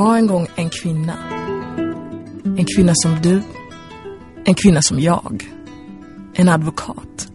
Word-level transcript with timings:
Det 0.00 0.04
var 0.04 0.16
en 0.16 0.26
gång 0.26 0.46
en 0.54 0.70
kvinna. 0.70 1.16
En 2.44 2.64
kvinna 2.76 2.92
som 2.94 3.22
du. 3.22 3.42
En 4.44 4.54
kvinna 4.54 4.82
som 4.82 5.00
jag. 5.00 5.50
En 6.34 6.48
advokat. 6.48 7.28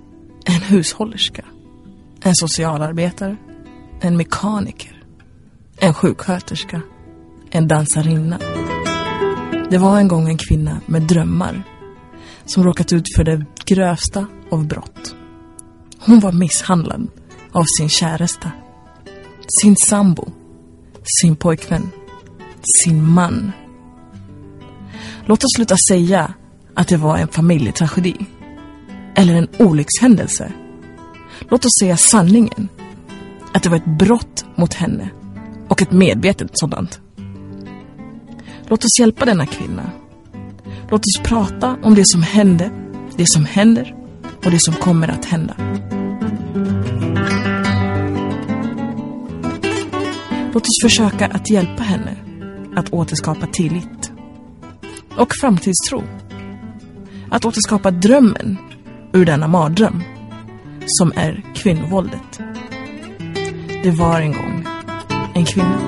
En 0.46 0.62
hushållerska. 0.62 1.46
En 2.22 2.36
socialarbetare. 2.36 3.38
En 4.02 4.18
mekaniker. 4.18 5.04
En 5.78 5.94
sjuksköterska. 5.94 6.82
En 7.50 7.68
dansarinna. 7.68 8.40
Det 9.70 9.78
var 9.78 10.00
en 10.00 10.08
gång 10.08 10.30
en 10.30 10.38
kvinna 10.38 10.82
med 10.86 11.02
drömmar 11.02 11.64
som 12.46 12.64
råkat 12.64 12.94
ut 12.94 13.16
för 13.16 13.24
det 13.24 13.46
grövsta 13.66 14.28
av 14.52 14.68
brott. 14.68 15.16
Hon 16.00 16.20
var 16.20 16.32
misshandlad 16.32 17.08
av 17.52 17.64
sin 17.78 17.90
käresta, 17.90 18.52
sin 19.62 19.76
sambo, 19.76 20.32
sin 21.22 21.36
pojkvän, 21.36 21.92
sin 22.84 23.12
man. 23.12 23.52
Låt 25.26 25.44
oss 25.44 25.52
sluta 25.56 25.76
säga 25.90 26.34
att 26.74 26.88
det 26.88 26.98
var 26.98 27.18
en 27.18 27.28
familjetragedi 27.28 28.16
eller 29.16 29.36
en 29.36 29.48
olyckshändelse. 29.60 30.52
Låt 31.50 31.66
oss 31.66 31.72
säga 31.80 31.98
sanningen. 31.98 32.70
Att 33.54 33.64
det 33.64 33.70
var 33.70 33.78
ett 33.78 33.98
brott 34.00 34.46
mot 34.56 34.74
henne 34.74 35.10
och 35.68 35.82
ett 35.82 35.92
medvetet 35.92 36.50
sådant. 36.54 37.00
Låt 38.68 38.86
oss 38.86 39.00
hjälpa 39.00 39.26
denna 39.26 39.46
kvinna. 39.46 39.92
Låt 40.90 41.02
oss 41.02 41.20
prata 41.24 41.78
om 41.84 41.96
det 41.96 42.08
som 42.08 42.24
hände, 42.24 42.72
det 43.18 43.26
som 43.28 43.46
händer 43.46 43.96
och 44.46 44.52
det 44.52 44.60
som 44.62 44.74
kommer 44.74 45.08
att 45.08 45.26
hända. 45.26 45.56
Låt 50.54 50.64
oss 50.64 50.82
försöka 50.82 51.28
att 51.28 51.50
hjälpa 51.50 51.84
henne 51.84 52.25
att 52.76 52.94
återskapa 52.94 53.48
tillit 53.48 54.12
och 55.18 55.34
framtidstro. 55.42 56.04
Att 57.32 57.46
återskapa 57.46 57.92
drömmen 57.92 58.58
ur 59.14 59.26
denna 59.26 59.48
mardröm 59.48 60.04
som 60.86 61.12
är 61.16 61.44
kvinnovåldet. 61.56 62.40
Det 63.84 63.92
var 63.92 64.22
en 64.22 64.32
gång 64.32 64.68
en 65.34 65.46
kvinna. 65.46 65.80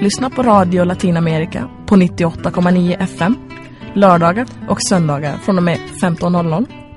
Lyssna 0.00 0.30
på 0.30 0.42
Radio 0.42 0.84
Latinamerika 0.84 1.70
på 1.86 1.96
98,9 1.96 2.96
FM 3.02 3.36
lördagar 3.94 4.46
och 4.68 4.78
söndagar 4.88 5.36
från 5.38 5.56
och 5.56 5.62
med 5.62 5.78
15.00. 6.02 6.87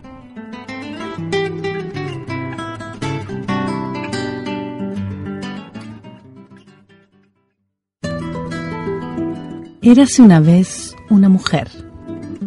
Érase 9.84 10.22
una 10.22 10.40
vez 10.40 10.96
una 11.10 11.28
mujer, 11.28 11.68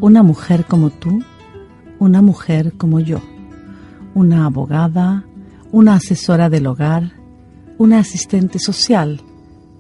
una 0.01 0.23
mujer 0.23 0.67
como 0.67 0.91
tú, 0.91 1.21
una 1.99 2.23
mujer 2.23 2.75
como 2.77 3.01
yo, 3.01 3.21
una 4.15 4.47
abogada, 4.47 5.25
una 5.73 5.95
asesora 5.95 6.49
del 6.49 6.69
hogar, 6.69 7.15
una 7.77 7.99
asistente 7.99 8.61
social, 8.61 9.21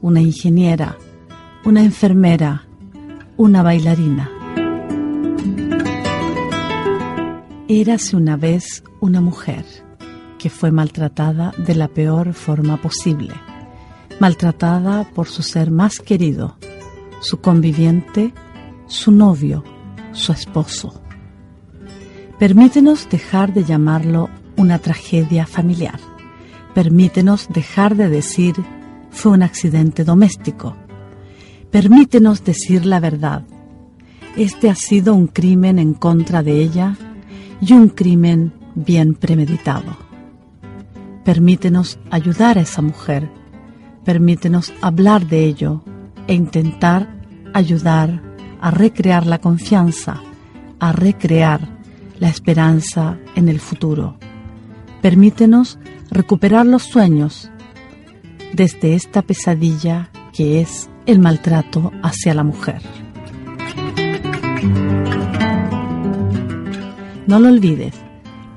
una 0.01 0.21
ingeniera, 0.21 0.97
una 1.65 1.85
enfermera, 1.85 2.65
una 3.37 3.63
bailarina. 3.63 4.29
Érase 7.69 8.17
una 8.17 8.37
vez 8.37 8.83
una 8.99 9.21
mujer 9.21 9.65
que 10.41 10.51
fue 10.51 10.73
maltratada 10.73 11.53
de 11.57 11.77
la 11.77 11.87
peor 11.87 12.33
forma 12.33 12.83
posible, 12.83 13.35
maltratada 14.19 15.05
por 15.05 15.29
su 15.29 15.45
ser 15.45 15.71
más 15.71 16.01
querido, 16.01 16.57
su 17.25 17.41
conviviente, 17.41 18.35
su 18.87 19.11
novio, 19.11 19.65
su 20.13 20.31
esposo. 20.33 21.01
Permítenos 22.39 23.09
dejar 23.09 23.55
de 23.55 23.65
llamarlo 23.65 24.29
una 24.57 24.79
tragedia 24.79 25.47
familiar. 25.47 25.99
Permítenos 26.75 27.49
dejar 27.49 27.97
de 27.97 28.11
decir 28.11 28.55
fue 29.11 29.33
un 29.33 29.43
accidente 29.43 30.05
doméstico. 30.05 30.77
Permítenos 31.71 32.45
decir 32.45 32.85
la 32.85 33.01
verdad. 33.01 33.43
Este 34.37 34.69
ha 34.69 34.75
sido 34.75 35.15
un 35.15 35.27
crimen 35.27 35.79
en 35.79 35.95
contra 35.95 36.43
de 36.43 36.61
ella 36.61 36.95
y 37.63 37.73
un 37.73 37.89
crimen 37.89 38.53
bien 38.75 39.15
premeditado. 39.15 39.97
Permítenos 41.25 41.99
ayudar 42.11 42.59
a 42.59 42.63
esa 42.63 42.83
mujer. 42.83 43.31
Permítenos 44.05 44.75
hablar 44.83 45.27
de 45.27 45.47
ello 45.47 45.83
e 46.27 46.35
intentar 46.35 47.09
ayudar 47.53 48.23
a 48.61 48.71
recrear 48.71 49.27
la 49.27 49.39
confianza, 49.39 50.21
a 50.81 50.93
recrear 50.93 51.69
la 52.19 52.29
esperanza 52.29 53.19
en 53.35 53.49
el 53.49 53.59
futuro. 53.61 54.17
Permítenos 55.03 55.79
recuperar 56.11 56.67
los 56.67 56.85
sueños 56.85 57.51
desde 58.53 58.95
esta 58.95 59.23
pesadilla 59.23 60.11
que 60.33 60.61
es 60.61 60.89
el 61.07 61.19
maltrato 61.19 61.91
hacia 62.03 62.35
la 62.35 62.45
mujer. 62.45 62.83
No 67.27 67.41
lo 67.41 67.49
olvides, 67.49 67.95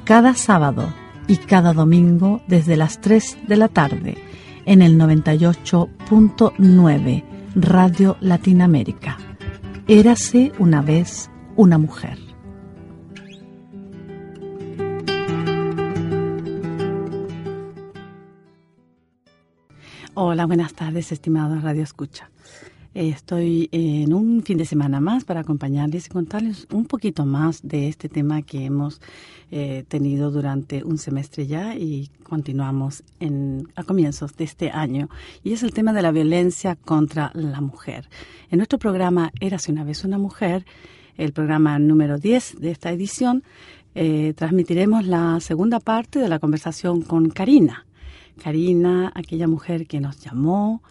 cada 0.03 0.35
sábado 0.35 0.94
y 1.28 1.38
cada 1.38 1.72
domingo 1.73 2.41
desde 2.47 2.78
las 2.78 3.01
3 3.01 3.39
de 3.47 3.57
la 3.57 3.67
tarde 3.67 4.17
en 4.66 4.81
el 4.81 4.97
98.9 4.99 7.37
Radio 7.59 8.18
Latinoamérica. 8.22 9.18
Érase 9.88 10.51
una 10.59 10.84
vez 10.84 11.31
una 11.56 11.79
mujer. 11.79 12.19
Hola, 20.13 20.46
buenas 20.46 20.73
tardes, 20.73 21.12
estimados 21.12 21.63
Radio 21.63 21.81
Escucha. 21.81 22.29
Estoy 22.94 23.70
en 23.72 24.14
un 24.14 24.42
fin 24.44 24.58
de 24.58 24.66
semana 24.66 25.00
más 25.00 25.24
para 25.24 25.42
acompañarles 25.42 26.08
y 26.08 26.09
contarles 26.09 26.68
un 26.72 26.86
poquito 26.86 27.25
más 27.25 27.62
de 27.62 27.88
este 27.88 28.09
tema 28.09 28.42
que 28.42 28.66
hemos 28.66 29.02
eh, 29.52 29.84
tenido 29.88 30.31
durante 30.31 30.84
un 30.84 30.97
semestre 30.97 31.46
ya 31.47 31.76
y 31.76 32.09
continuamos 32.24 33.03
en, 33.20 33.68
a 33.76 33.84
comienzos 33.84 34.36
de 34.36 34.46
este 34.46 34.72
año. 34.72 35.09
Y 35.44 35.53
es 35.53 35.64
el 35.64 35.74
tema 35.74 35.94
de 35.94 36.02
la 36.02 36.12
violencia 36.12 36.76
contra 36.76 37.31
la 37.34 37.62
mujer. 37.62 38.09
En 38.50 38.58
nuestro 38.58 38.80
programa 38.80 39.31
Érase 39.40 39.72
una 39.72 39.84
vez 39.84 40.03
una 40.03 40.18
mujer, 40.18 40.66
el 41.18 41.34
programa 41.34 41.78
número 41.80 42.18
10 42.18 42.59
de 42.59 42.72
esta 42.72 42.92
edición, 42.92 43.44
eh, 43.96 44.34
transmitiremos 44.36 45.06
la 45.06 45.40
segunda 45.40 45.80
parte 45.80 46.20
de 46.20 46.30
la 46.30 46.40
conversación 46.40 47.02
con 47.02 47.30
Karina. 47.30 47.86
Karina, 48.42 49.12
aquella 49.16 49.47
mujer 49.47 49.88
que 49.88 50.00
nos 50.00 50.20
llamó, 50.20 50.82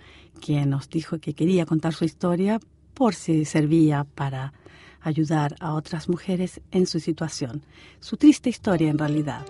quien 0.41 0.71
nos 0.71 0.89
dijo 0.89 1.19
que 1.19 1.35
quería 1.35 1.67
contar 1.67 1.95
su 1.95 2.05
historia 2.05 2.61
por 2.95 3.15
si 3.15 3.45
servía 3.45 4.05
para 4.05 4.53
ayudar 5.01 5.57
a 5.61 5.75
otras 5.75 6.09
mujeres 6.09 6.61
en 6.71 6.87
su 6.87 7.01
situación. 7.01 7.63
Su 8.01 8.17
triste 8.17 8.51
historia 8.51 8.91
en 8.91 8.99
realidad. 8.99 9.47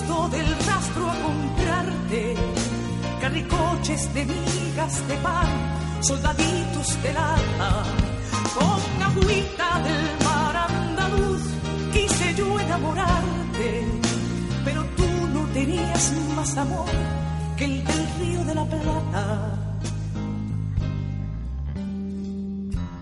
Del 0.00 0.46
rastro 0.66 1.10
a 1.10 1.14
comprarte 1.14 2.34
carricoches 3.20 4.12
de 4.14 4.24
migas 4.24 5.06
de 5.06 5.16
pan, 5.16 5.48
soldaditos 6.00 7.02
de 7.02 7.12
lata, 7.12 7.84
con 8.54 9.02
agüita 9.02 9.80
del 9.80 10.24
mar 10.24 10.56
andaluz. 10.56 11.42
Quise 11.92 12.34
yo 12.34 12.58
enamorarte, 12.58 13.86
pero 14.64 14.84
tú 14.96 15.08
no 15.34 15.44
tenías 15.52 16.12
más 16.34 16.56
amor 16.56 16.88
que 17.56 17.64
el 17.66 17.84
del 17.84 18.06
río 18.18 18.44
de 18.44 18.54
la 18.54 18.64
Plata. 18.64 19.58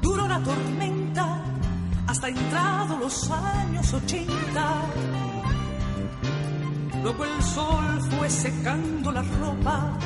Duró 0.03 0.27
la 0.27 0.41
tormenta 0.41 1.43
hasta 2.09 2.29
entrado 2.29 2.99
los 2.99 3.31
años 3.31 3.95
ochenta. 3.95 4.83
Luego 7.03 7.25
el 7.25 7.43
sol 7.43 8.01
fue 8.11 8.29
secando 8.29 9.13
la 9.13 9.23
ropa 9.23 9.99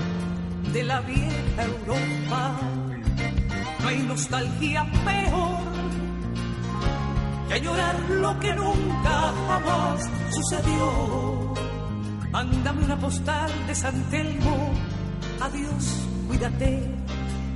de 0.72 0.82
la 0.82 1.00
vieja 1.00 1.62
Europa. 1.64 2.56
No 3.80 3.88
hay 3.88 3.98
nostalgia 4.02 4.86
peor 5.04 5.72
que 7.48 7.60
llorar 7.60 7.98
lo 8.08 8.38
que 8.40 8.54
nunca 8.54 9.32
jamás 9.48 10.08
sucedió. 10.30 11.54
Mándame 12.30 12.84
una 12.84 12.98
postal 12.98 13.50
de 13.66 13.74
San 13.74 14.02
Telmo, 14.10 14.72
adiós, 15.40 16.06
cuídate. 16.28 16.82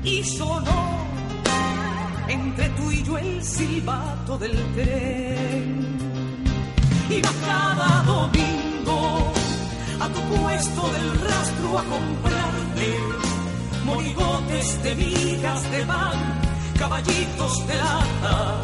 Y 0.05 0.23
sonó 0.23 1.06
entre 2.29 2.69
tú 2.71 2.91
y 2.91 3.03
yo 3.03 3.19
el 3.19 3.43
silbato 3.43 4.39
del 4.39 4.56
tren. 4.75 5.99
Iba 7.09 7.31
cada 7.47 8.03
domingo 8.03 8.66
a 10.00 10.08
tu 10.08 10.20
puesto 10.20 10.82
del 10.93 11.20
rastro 11.20 11.78
a 11.78 11.84
comprarte 11.84 12.88
morigotes 13.84 14.82
de 14.82 14.94
migas 14.94 15.70
de 15.70 15.87
pan, 15.87 16.19
caballitos 16.78 17.66
de 17.66 17.75
lata, 17.75 18.60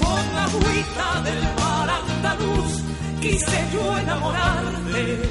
con 0.00 0.38
agüita 0.46 1.22
del 1.24 1.42
mar 1.60 1.88
andaluz. 1.90 2.82
Quise 3.20 3.58
yo 3.72 3.98
enamorarte, 3.98 5.22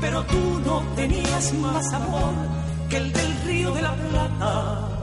pero 0.00 0.24
tú 0.24 0.60
no 0.64 0.82
tenías 0.96 1.52
más 1.54 1.92
amor 1.92 2.34
que 2.88 2.96
el 2.96 3.12
del 3.12 3.42
río 3.46 3.70
de 3.72 3.82
la 3.82 3.94
Plata. 3.94 4.93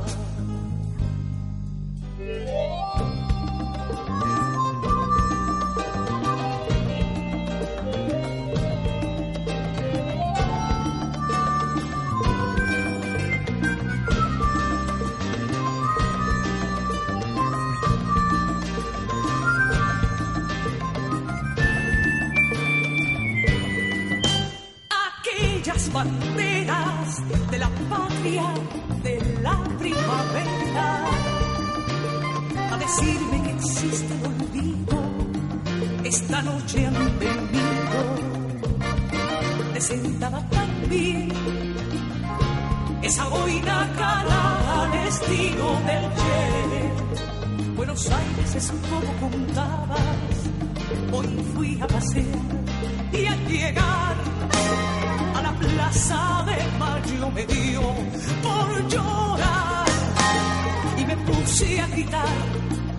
De 28.22 29.40
la 29.42 29.58
primavera. 29.80 31.06
A 32.72 32.78
decirme 32.78 33.44
que 33.44 33.52
existe 33.52 34.14
el 34.14 34.26
olvido 34.26 35.02
esta 36.04 36.42
noche 36.44 36.86
han 36.86 37.20
venido. 37.20 38.00
Te 39.74 39.82
sentaba 39.82 40.40
tan 40.50 40.70
bien 40.88 41.32
esa 43.02 43.28
boina 43.28 43.92
calada 43.98 44.84
al 44.84 44.94
estilo 45.08 45.68
del 45.88 46.06
Che. 46.20 47.74
Buenos 47.76 48.08
Aires 48.12 48.56
es 48.56 48.74
como 48.90 49.12
contabas 49.20 50.52
hoy 51.12 51.46
fui 51.56 51.82
a 51.82 51.88
pasear 51.88 52.26
y 53.14 53.26
al 53.26 53.48
llegar 53.48 54.21
a 55.82 55.86
la 55.86 55.90
plaza 55.90 56.46
de 56.46 56.78
Mayo 56.80 57.32
me 57.32 57.46
dio 57.46 57.82
por 58.44 58.88
llorar. 58.88 59.86
Y 60.98 61.06
me 61.06 61.18
puse 61.18 61.82
a 61.82 61.88
gritar 61.88 62.38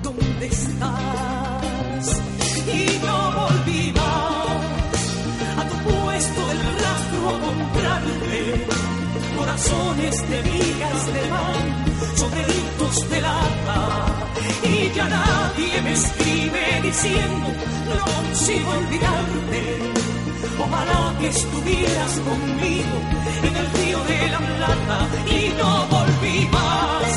¿dónde 0.03 0.47
estás? 0.47 2.23
y 2.67 3.01
no 3.07 3.33
volví 3.39 3.93
más. 3.93 5.01
A 5.61 5.69
tu 5.69 5.77
puesto 5.89 6.41
del 6.49 6.63
rastro 6.83 7.29
a 7.29 7.41
comprarle 7.47 8.67
corazones 9.37 10.29
de 10.31 10.43
vigas 10.43 11.07
de 11.15 11.23
pan 11.33 11.65
sobreditos 12.17 13.11
de 13.11 13.21
lata. 13.21 13.81
Y 14.65 14.97
ya 14.97 15.09
nadie 15.09 15.83
me 15.83 15.93
escribe 15.93 16.81
diciendo 16.83 17.49
no 17.89 18.05
consigo 18.05 18.71
olvidarte 18.71 20.02
Ojalá 20.59 21.15
que 21.21 21.29
estuvieras 21.29 22.13
conmigo 22.29 22.97
en 23.43 23.57
el 23.57 23.67
río 23.73 23.99
de 24.05 24.29
la 24.31 24.39
Plata 24.39 24.99
y 25.27 25.55
no 25.59 25.87
volví 25.87 26.49
más 26.51 27.13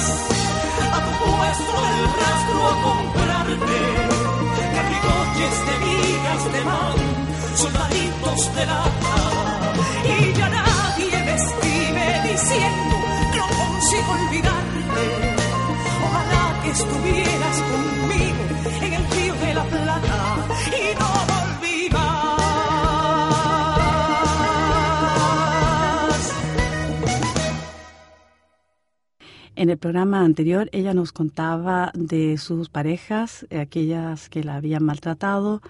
a 0.95 0.99
tu 1.05 1.11
puesto 1.23 1.73
del 1.85 2.03
rastro 2.21 2.57
a 2.67 2.75
comprarte 2.85 3.79
carricoches 4.75 5.55
de 5.67 5.75
vigas 5.85 6.43
de 6.53 6.61
mar, 6.69 6.97
soldaditos 7.55 8.55
de 8.55 8.65
lata 8.65 9.15
y 10.05 10.33
ya 10.37 10.49
nadie 10.49 11.17
me 11.25 11.35
escribe 11.35 12.05
diciendo 12.31 12.95
no 13.37 13.45
consigo 13.47 14.11
olvidarte. 14.11 15.03
Ojalá 16.05 16.61
que 16.63 16.69
estuvieras 16.71 17.57
conmigo 17.71 18.43
en 18.81 18.93
el 18.93 19.11
río 19.11 19.33
de 19.35 19.53
la 19.53 19.63
Plata 19.63 20.17
y 20.67 20.99
no 20.99 21.14
En 29.57 29.69
el 29.69 29.77
programa 29.77 30.25
anterior 30.25 30.69
ella 30.73 30.93
nos 30.93 31.13
contaba 31.13 31.91
de 31.95 32.37
sus 32.37 32.67
parejas, 32.67 33.47
eh, 33.49 33.59
aquellas 33.59 34.27
que 34.27 34.43
la 34.43 34.55
habían 34.55 34.83
maltratado 34.83 35.61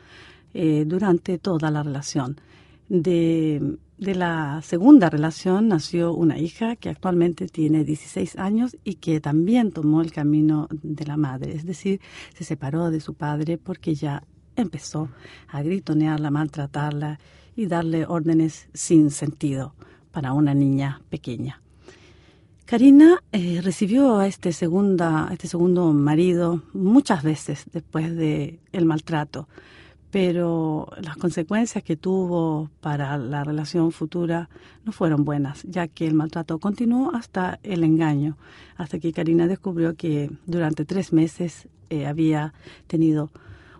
eh, 0.55 0.85
durante 0.87 1.37
toda 1.37 1.69
la 1.69 1.83
relación. 1.83 2.41
De, 2.89 3.77
de 3.99 4.15
la 4.15 4.61
segunda 4.63 5.11
relación 5.11 5.67
nació 5.67 6.13
una 6.13 6.39
hija 6.39 6.75
que 6.75 6.89
actualmente 6.89 7.47
tiene 7.47 7.83
16 7.83 8.39
años 8.39 8.75
y 8.83 8.95
que 8.95 9.19
también 9.21 9.71
tomó 9.71 10.01
el 10.01 10.11
camino 10.11 10.67
de 10.71 11.05
la 11.05 11.17
madre, 11.17 11.53
es 11.53 11.65
decir, 11.65 12.01
se 12.35 12.43
separó 12.43 12.89
de 12.89 12.99
su 12.99 13.13
padre 13.13 13.59
porque 13.59 13.93
ya 13.93 14.23
empezó 14.55 15.09
a 15.47 15.61
gritonearla, 15.61 16.31
maltratarla 16.31 17.19
y 17.55 17.67
darle 17.67 18.05
órdenes 18.07 18.67
sin 18.73 19.11
sentido 19.11 19.75
para 20.11 20.33
una 20.33 20.55
niña 20.55 21.01
pequeña. 21.09 21.61
Karina 22.65 23.21
eh, 23.31 23.61
recibió 23.63 24.17
a 24.17 24.25
este, 24.25 24.51
segunda, 24.51 25.29
este 25.31 25.47
segundo 25.47 25.93
marido 25.93 26.63
muchas 26.73 27.21
veces 27.21 27.65
después 27.71 28.15
del 28.15 28.59
el 28.71 28.85
maltrato, 28.85 29.47
pero 30.09 30.87
las 30.99 31.15
consecuencias 31.15 31.83
que 31.83 31.95
tuvo 31.95 32.71
para 32.81 33.19
la 33.19 33.43
relación 33.43 33.91
futura 33.91 34.49
no 34.83 34.91
fueron 34.93 35.25
buenas, 35.25 35.61
ya 35.61 35.87
que 35.87 36.07
el 36.07 36.15
maltrato 36.15 36.57
continuó 36.57 37.13
hasta 37.13 37.59
el 37.61 37.83
engaño, 37.83 38.35
hasta 38.77 38.97
que 38.97 39.13
Karina 39.13 39.45
descubrió 39.45 39.93
que 39.93 40.31
durante 40.47 40.85
tres 40.85 41.13
meses 41.13 41.67
eh, 41.91 42.07
había 42.07 42.55
tenido 42.87 43.29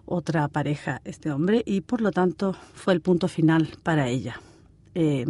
otra 0.06 0.48
pareja 0.48 1.01
este 1.06 1.32
hombre 1.32 1.63
y 1.65 1.82
por 1.82 2.01
lo 2.01 2.12
tanto 2.12 2.56
fue 2.75 2.94
el 2.94 3.01
punto 3.01 3.27
final 3.30 3.68
para 3.82 4.10
ella. 4.10 4.39
Eh, 4.94 5.25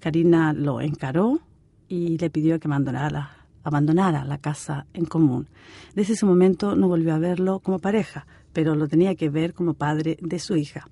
Karina 0.00 0.54
lo 0.54 0.80
encaró 0.80 1.40
y 1.88 2.18
le 2.18 2.30
pidió 2.30 2.58
que 2.60 2.68
abandonara, 2.68 3.46
abandonara 3.64 4.24
la 4.24 4.38
casa 4.38 4.86
en 4.92 5.04
común. 5.04 5.48
Desde 5.94 6.14
ese 6.14 6.26
momento 6.26 6.76
no 6.76 6.88
volvió 6.88 7.14
a 7.14 7.18
verlo 7.18 7.60
como 7.60 7.78
pareja, 7.78 8.26
pero 8.52 8.74
lo 8.74 8.88
tenía 8.88 9.14
que 9.14 9.30
ver 9.30 9.54
como 9.54 9.74
padre 9.74 10.18
de 10.20 10.38
su 10.38 10.56
hija. 10.56 10.88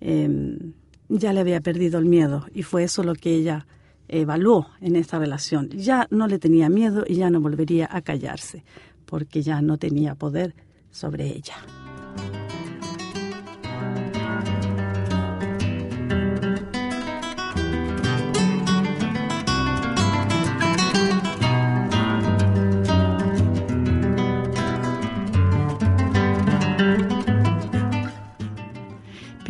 Em, 0.00 0.72
ya 1.08 1.32
le 1.32 1.40
había 1.40 1.60
perdido 1.60 1.98
el 1.98 2.06
miedo 2.06 2.46
y 2.52 2.62
fue 2.62 2.84
eso 2.84 3.02
lo 3.02 3.14
que 3.14 3.34
ella 3.34 3.66
evaluó 4.08 4.68
en 4.80 4.96
esta 4.96 5.18
relación. 5.18 5.68
Ya 5.70 6.06
no 6.10 6.26
le 6.26 6.38
tenía 6.38 6.68
miedo 6.68 7.04
y 7.06 7.16
ya 7.16 7.30
no 7.30 7.40
volvería 7.40 7.88
a 7.90 8.02
callarse, 8.02 8.64
porque 9.06 9.42
ya 9.42 9.62
no 9.62 9.78
tenía 9.78 10.14
poder 10.14 10.54
sobre 10.90 11.28
ella. 11.28 11.54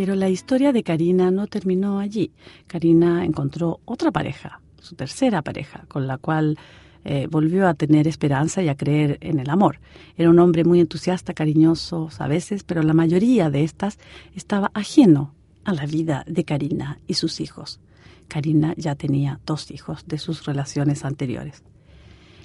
Pero 0.03 0.17
la 0.17 0.29
historia 0.29 0.73
de 0.73 0.83
Karina 0.83 1.31
no 1.31 1.47
terminó 1.47 2.01
allí. 2.01 2.33
Karina 2.67 3.25
encontró 3.25 3.79
otra 3.85 4.11
pareja, 4.11 4.61
su 4.81 4.97
tercera 4.97 5.43
pareja, 5.43 5.85
con 5.87 6.09
la 6.09 6.19
cual 6.19 6.59
eh, 7.05 7.29
volvió 7.31 7.69
a 7.69 7.75
tener 7.75 8.09
esperanza 8.09 8.65
y 8.65 8.69
a 8.69 8.75
creer 8.75 9.19
en 9.21 9.39
el 9.39 9.49
amor. 9.49 9.79
Era 10.17 10.29
un 10.31 10.41
hombre 10.41 10.65
muy 10.65 10.81
entusiasta, 10.81 11.35
cariñoso 11.35 12.09
a 12.19 12.27
veces, 12.27 12.65
pero 12.65 12.83
la 12.83 12.95
mayoría 12.95 13.49
de 13.49 13.63
estas 13.63 14.01
estaba 14.35 14.73
ajeno 14.75 15.35
a 15.63 15.73
la 15.73 15.87
vida 15.87 16.25
de 16.27 16.43
Karina 16.43 16.99
y 17.07 17.15
sus 17.15 17.41
hijos. 17.41 17.79
Karina 18.27 18.75
ya 18.77 18.97
tenía 18.97 19.39
dos 19.47 19.71
hijos 19.71 20.03
de 20.09 20.19
sus 20.19 20.45
relaciones 20.47 21.05
anteriores. 21.05 21.63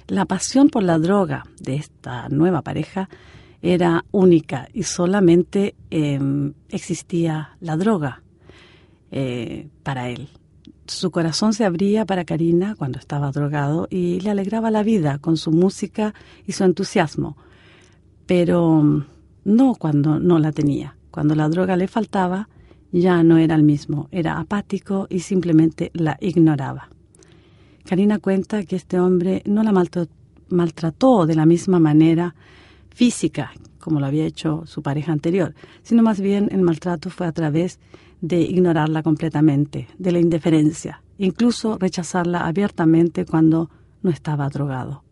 La 0.06 0.26
pasión 0.26 0.68
por 0.68 0.84
la 0.84 1.00
droga 1.00 1.44
de 1.58 1.74
esta 1.74 2.28
nueva 2.28 2.62
pareja 2.62 3.08
era 3.62 4.04
única 4.12 4.68
y 4.72 4.84
solamente 4.84 5.74
em, 5.90 6.54
existía 6.68 7.56
la 7.60 7.76
droga 7.76 8.22
eh, 9.10 9.68
para 9.82 10.08
él. 10.08 10.28
Su 10.86 11.10
corazón 11.10 11.52
se 11.52 11.64
abría 11.64 12.06
para 12.06 12.24
Karina 12.24 12.74
cuando 12.76 12.98
estaba 12.98 13.30
drogado 13.30 13.88
y 13.90 14.20
le 14.20 14.30
alegraba 14.30 14.70
la 14.70 14.82
vida 14.82 15.18
con 15.18 15.36
su 15.36 15.50
música 15.50 16.14
y 16.46 16.52
su 16.52 16.64
entusiasmo, 16.64 17.36
pero 18.26 18.82
mm, 18.82 19.04
no 19.44 19.74
cuando 19.74 20.18
no 20.18 20.38
la 20.38 20.52
tenía. 20.52 20.96
Cuando 21.10 21.34
la 21.34 21.48
droga 21.48 21.76
le 21.76 21.88
faltaba, 21.88 22.48
ya 22.92 23.22
no 23.22 23.38
era 23.38 23.54
el 23.54 23.64
mismo, 23.64 24.08
era 24.12 24.38
apático 24.38 25.06
y 25.10 25.20
simplemente 25.20 25.90
la 25.94 26.16
ignoraba. 26.20 26.88
Karina 27.84 28.18
cuenta 28.18 28.62
que 28.64 28.76
este 28.76 29.00
hombre 29.00 29.42
no 29.46 29.62
la 29.62 29.72
maltrató 30.50 31.26
de 31.26 31.34
la 31.34 31.46
misma 31.46 31.78
manera 31.78 32.34
física, 32.98 33.52
como 33.78 34.00
lo 34.00 34.06
había 34.06 34.26
hecho 34.26 34.64
su 34.66 34.82
pareja 34.82 35.12
anterior, 35.12 35.54
sino 35.84 36.02
más 36.02 36.20
bien 36.20 36.48
el 36.50 36.62
maltrato 36.62 37.10
fue 37.10 37.28
a 37.28 37.32
través 37.32 37.78
de 38.20 38.40
ignorarla 38.40 39.04
completamente, 39.04 39.86
de 39.98 40.10
la 40.10 40.18
indiferencia, 40.18 41.00
incluso 41.16 41.78
rechazarla 41.78 42.44
abiertamente 42.48 43.24
cuando 43.24 43.70
no 44.02 44.10
estaba 44.10 44.48
drogado. 44.48 45.04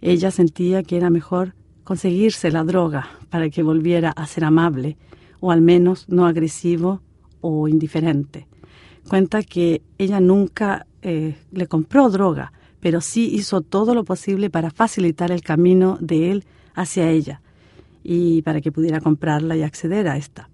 Ella 0.00 0.30
sentía 0.30 0.84
que 0.84 0.96
era 0.96 1.10
mejor 1.10 1.56
conseguirse 1.82 2.52
la 2.52 2.62
droga 2.62 3.08
para 3.30 3.50
que 3.50 3.64
volviera 3.64 4.10
a 4.10 4.24
ser 4.28 4.44
amable, 4.44 4.96
o 5.40 5.50
al 5.50 5.60
menos 5.60 6.08
no 6.08 6.24
agresivo 6.24 7.00
o 7.40 7.66
indiferente. 7.66 8.46
Cuenta 9.08 9.42
que 9.42 9.82
ella 9.98 10.20
nunca 10.20 10.86
eh, 11.02 11.36
le 11.50 11.66
compró 11.66 12.10
droga, 12.10 12.52
pero 12.78 13.00
sí 13.00 13.28
hizo 13.34 13.60
todo 13.60 13.92
lo 13.92 14.04
posible 14.04 14.50
para 14.50 14.70
facilitar 14.70 15.32
el 15.32 15.40
camino 15.40 15.98
de 16.00 16.30
él 16.30 16.44
hacia 16.74 17.10
ella 17.10 17.40
y 18.02 18.42
para 18.42 18.60
que 18.60 18.72
pudiera 18.72 19.00
comprarla 19.00 19.56
y 19.56 19.62
acceder 19.62 20.08
a 20.08 20.16
esta, 20.16 20.48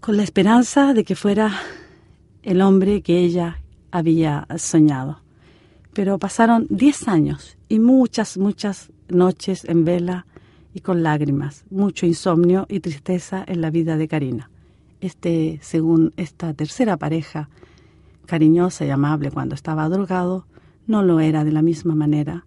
con 0.00 0.16
la 0.16 0.22
esperanza 0.22 0.94
de 0.94 1.04
que 1.04 1.16
fuera 1.16 1.52
el 2.42 2.60
hombre 2.60 3.02
que 3.02 3.18
ella 3.18 3.60
había 3.90 4.46
soñado. 4.56 5.20
Pero 5.92 6.18
pasaron 6.18 6.66
diez 6.70 7.08
años 7.08 7.56
y 7.68 7.80
muchas, 7.80 8.38
muchas 8.38 8.90
noches 9.08 9.64
en 9.64 9.84
vela 9.84 10.26
y 10.74 10.80
con 10.80 11.02
lágrimas, 11.02 11.64
mucho 11.70 12.06
insomnio 12.06 12.66
y 12.68 12.80
tristeza 12.80 13.42
en 13.46 13.60
la 13.60 13.70
vida 13.70 13.96
de 13.96 14.06
Karina. 14.06 14.50
Este, 15.00 15.58
según 15.62 16.12
esta 16.16 16.54
tercera 16.54 16.96
pareja, 16.96 17.48
cariñosa 18.26 18.84
y 18.84 18.90
amable 18.90 19.30
cuando 19.30 19.54
estaba 19.54 19.88
drogado, 19.88 20.46
no 20.86 21.02
lo 21.02 21.20
era 21.20 21.44
de 21.44 21.52
la 21.52 21.62
misma 21.62 21.94
manera 21.94 22.44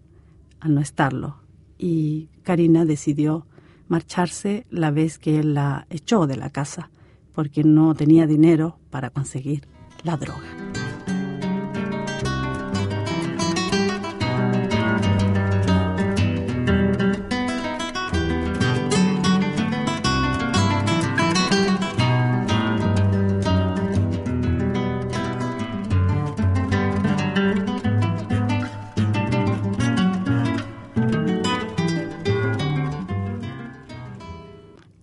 al 0.60 0.74
no 0.74 0.80
estarlo 0.80 1.36
y 1.82 2.28
Karina 2.42 2.84
decidió 2.84 3.46
marcharse 3.88 4.66
la 4.70 4.90
vez 4.90 5.18
que 5.18 5.38
él 5.38 5.54
la 5.54 5.86
echó 5.90 6.26
de 6.26 6.36
la 6.36 6.50
casa 6.50 6.90
porque 7.34 7.64
no 7.64 7.94
tenía 7.94 8.26
dinero 8.26 8.78
para 8.90 9.10
conseguir 9.10 9.66
la 10.02 10.16
droga. 10.16 10.81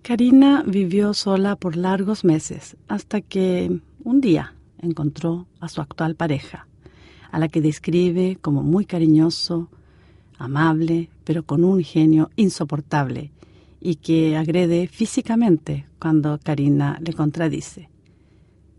Karina 0.02 0.64
vivió 0.66 1.12
sola 1.12 1.56
por 1.56 1.76
largos 1.76 2.24
meses 2.24 2.76
hasta 2.88 3.20
que 3.20 3.80
un 4.02 4.20
día 4.20 4.54
encontró 4.80 5.46
a 5.60 5.68
su 5.68 5.82
actual 5.82 6.14
pareja, 6.14 6.66
a 7.30 7.38
la 7.38 7.48
que 7.48 7.60
describe 7.60 8.38
como 8.40 8.62
muy 8.62 8.86
cariñoso, 8.86 9.68
amable, 10.38 11.10
pero 11.24 11.44
con 11.44 11.64
un 11.64 11.84
genio 11.84 12.30
insoportable 12.36 13.30
y 13.78 13.96
que 13.96 14.38
agrede 14.38 14.88
físicamente 14.88 15.86
cuando 15.98 16.40
Karina 16.42 16.98
le 17.00 17.12
contradice. 17.12 17.90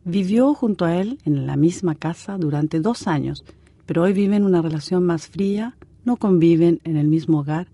Vivió 0.03 0.55
junto 0.55 0.85
a 0.85 0.97
él 0.97 1.19
en 1.23 1.45
la 1.45 1.55
misma 1.55 1.93
casa 1.93 2.37
durante 2.39 2.79
dos 2.79 3.05
años, 3.07 3.45
pero 3.85 4.01
hoy 4.01 4.13
viven 4.13 4.43
una 4.43 4.63
relación 4.63 5.05
más 5.05 5.27
fría, 5.27 5.77
no 6.03 6.17
conviven 6.17 6.81
en 6.83 6.97
el 6.97 7.07
mismo 7.07 7.39
hogar 7.39 7.67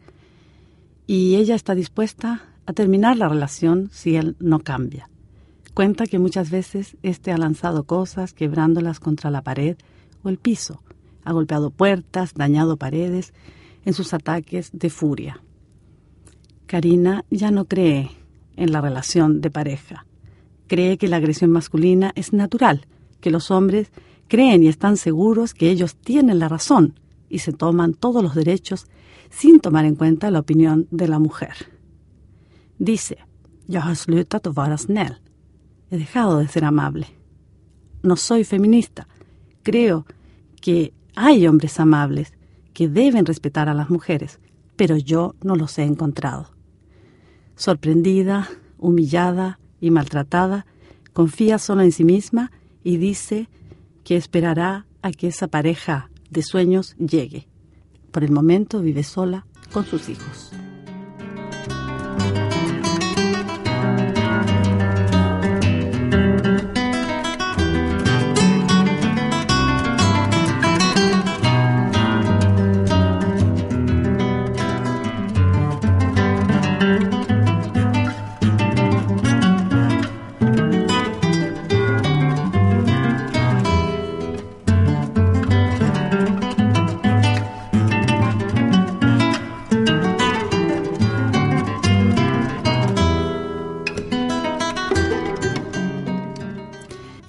y 1.08 1.36
ella 1.36 1.56
está 1.56 1.76
dispuesta 1.76 2.44
a 2.68 2.74
terminar 2.74 3.18
la 3.18 3.30
relación 3.30 3.90
si 3.92 4.18
él 4.18 4.36
no 4.40 4.60
cambia. 4.60 5.10
Cuenta 5.74 6.06
que 6.06 6.20
muchas 6.20 6.52
veces 6.52 6.98
éste 7.02 7.32
ha 7.32 7.38
lanzado 7.38 7.86
cosas 7.86 8.34
quebrándolas 8.34 9.00
contra 9.00 9.32
la 9.32 9.42
pared 9.42 9.78
o 10.22 10.30
el 10.30 10.38
piso, 10.38 10.84
ha 11.24 11.32
golpeado 11.32 11.72
puertas, 11.72 12.34
dañado 12.34 12.78
paredes 12.78 13.34
en 13.86 13.94
sus 13.94 14.14
ataques 14.14 14.70
de 14.74 14.90
furia. 14.90 15.42
Karina 16.66 17.24
ya 17.32 17.52
no 17.52 17.66
cree 17.66 18.12
en 18.58 18.72
la 18.72 18.82
relación 18.82 19.40
de 19.40 19.50
pareja. 19.50 20.06
Cree 20.68 20.98
que 20.98 21.08
la 21.08 21.18
agresión 21.18 21.52
masculina 21.52 22.12
es 22.16 22.34
natural, 22.34 22.86
que 23.22 23.32
los 23.32 23.50
hombres 23.50 23.92
creen 24.28 24.64
y 24.64 24.68
están 24.68 24.98
seguros 24.98 25.54
que 25.54 25.70
ellos 25.70 25.96
tienen 25.96 26.40
la 26.40 26.50
razón 26.50 27.00
y 27.30 27.40
se 27.40 27.54
toman 27.54 27.94
todos 27.94 28.22
los 28.22 28.36
derechos 28.36 28.88
sin 29.30 29.62
tomar 29.62 29.86
en 29.86 29.96
cuenta 29.96 30.32
la 30.32 30.40
opinión 30.40 30.88
de 30.92 31.08
la 31.08 31.20
mujer. 31.20 31.77
Dice, 32.80 33.18
yo 33.68 33.82
har 33.82 33.96
slutat. 33.96 34.48
He 35.90 35.98
dejado 35.98 36.40
de 36.40 36.48
ser 36.48 36.66
amable. 36.66 37.08
No 38.04 38.16
soy 38.16 38.44
feminista. 38.44 39.08
Creo 39.64 40.06
que 40.62 40.94
hay 41.16 41.48
hombres 41.48 41.80
amables 41.80 42.34
que 42.74 42.88
deben 42.88 43.26
respetar 43.26 43.70
a 43.70 43.74
las 43.74 43.90
mujeres, 43.90 44.40
pero 44.76 44.98
yo 44.98 45.36
no 45.42 45.56
los 45.56 45.78
he 45.80 45.84
encontrado. 45.84 46.52
Sorprendida, 47.56 48.48
humillada 48.78 49.60
y 49.82 49.90
maltratada, 49.90 50.66
confía 51.14 51.58
solo 51.58 51.82
en 51.82 51.92
sí 51.92 52.04
misma 52.04 52.52
y 52.84 52.98
dice 52.98 53.50
que 54.04 54.16
esperará 54.16 54.86
a 55.02 55.12
que 55.12 55.28
esa 55.28 55.48
pareja 55.48 56.10
de 56.30 56.44
sueños 56.44 56.96
llegue. 56.98 57.48
Por 58.12 58.24
el 58.24 58.32
momento 58.32 58.82
vive 58.82 59.04
sola 59.04 59.48
con 59.72 59.86
sus 59.86 60.10
hijos. 60.10 60.52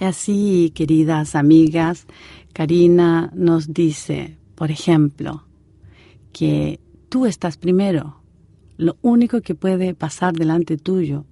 Así, 0.08 0.72
queridas 0.74 1.34
amigas, 1.34 2.06
Karina 2.52 3.30
nos 3.34 3.72
dice, 3.72 4.36
por 4.54 4.70
ejemplo, 4.70 5.44
que 6.32 6.80
tú 7.08 7.26
estás 7.26 7.56
primero. 7.56 8.20
Lo 8.76 8.96
único 9.02 9.40
que 9.40 9.54
puede 9.54 9.94
pasar 9.94 10.34
delante 10.34 10.76
tuyo 10.76 11.24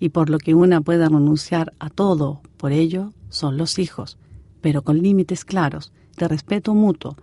y 0.00 0.08
por 0.08 0.30
lo 0.30 0.38
que 0.38 0.54
una 0.54 0.80
puede 0.80 1.08
renunciar 1.08 1.72
a 1.78 1.90
todo 1.90 2.40
por 2.56 2.72
ello 2.72 3.12
son 3.28 3.56
los 3.56 3.78
hijos, 3.78 4.18
pero 4.60 4.82
con 4.82 5.02
límites 5.02 5.44
claros, 5.44 5.92
de 6.16 6.28
respeto 6.28 6.74
mutuo, 6.74 7.16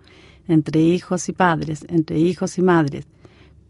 entre 0.48 0.80
hijos 0.80 1.28
y 1.28 1.32
padres, 1.32 1.84
entre 1.88 2.18
hijos 2.18 2.58
y 2.58 2.62
madres, 2.62 3.06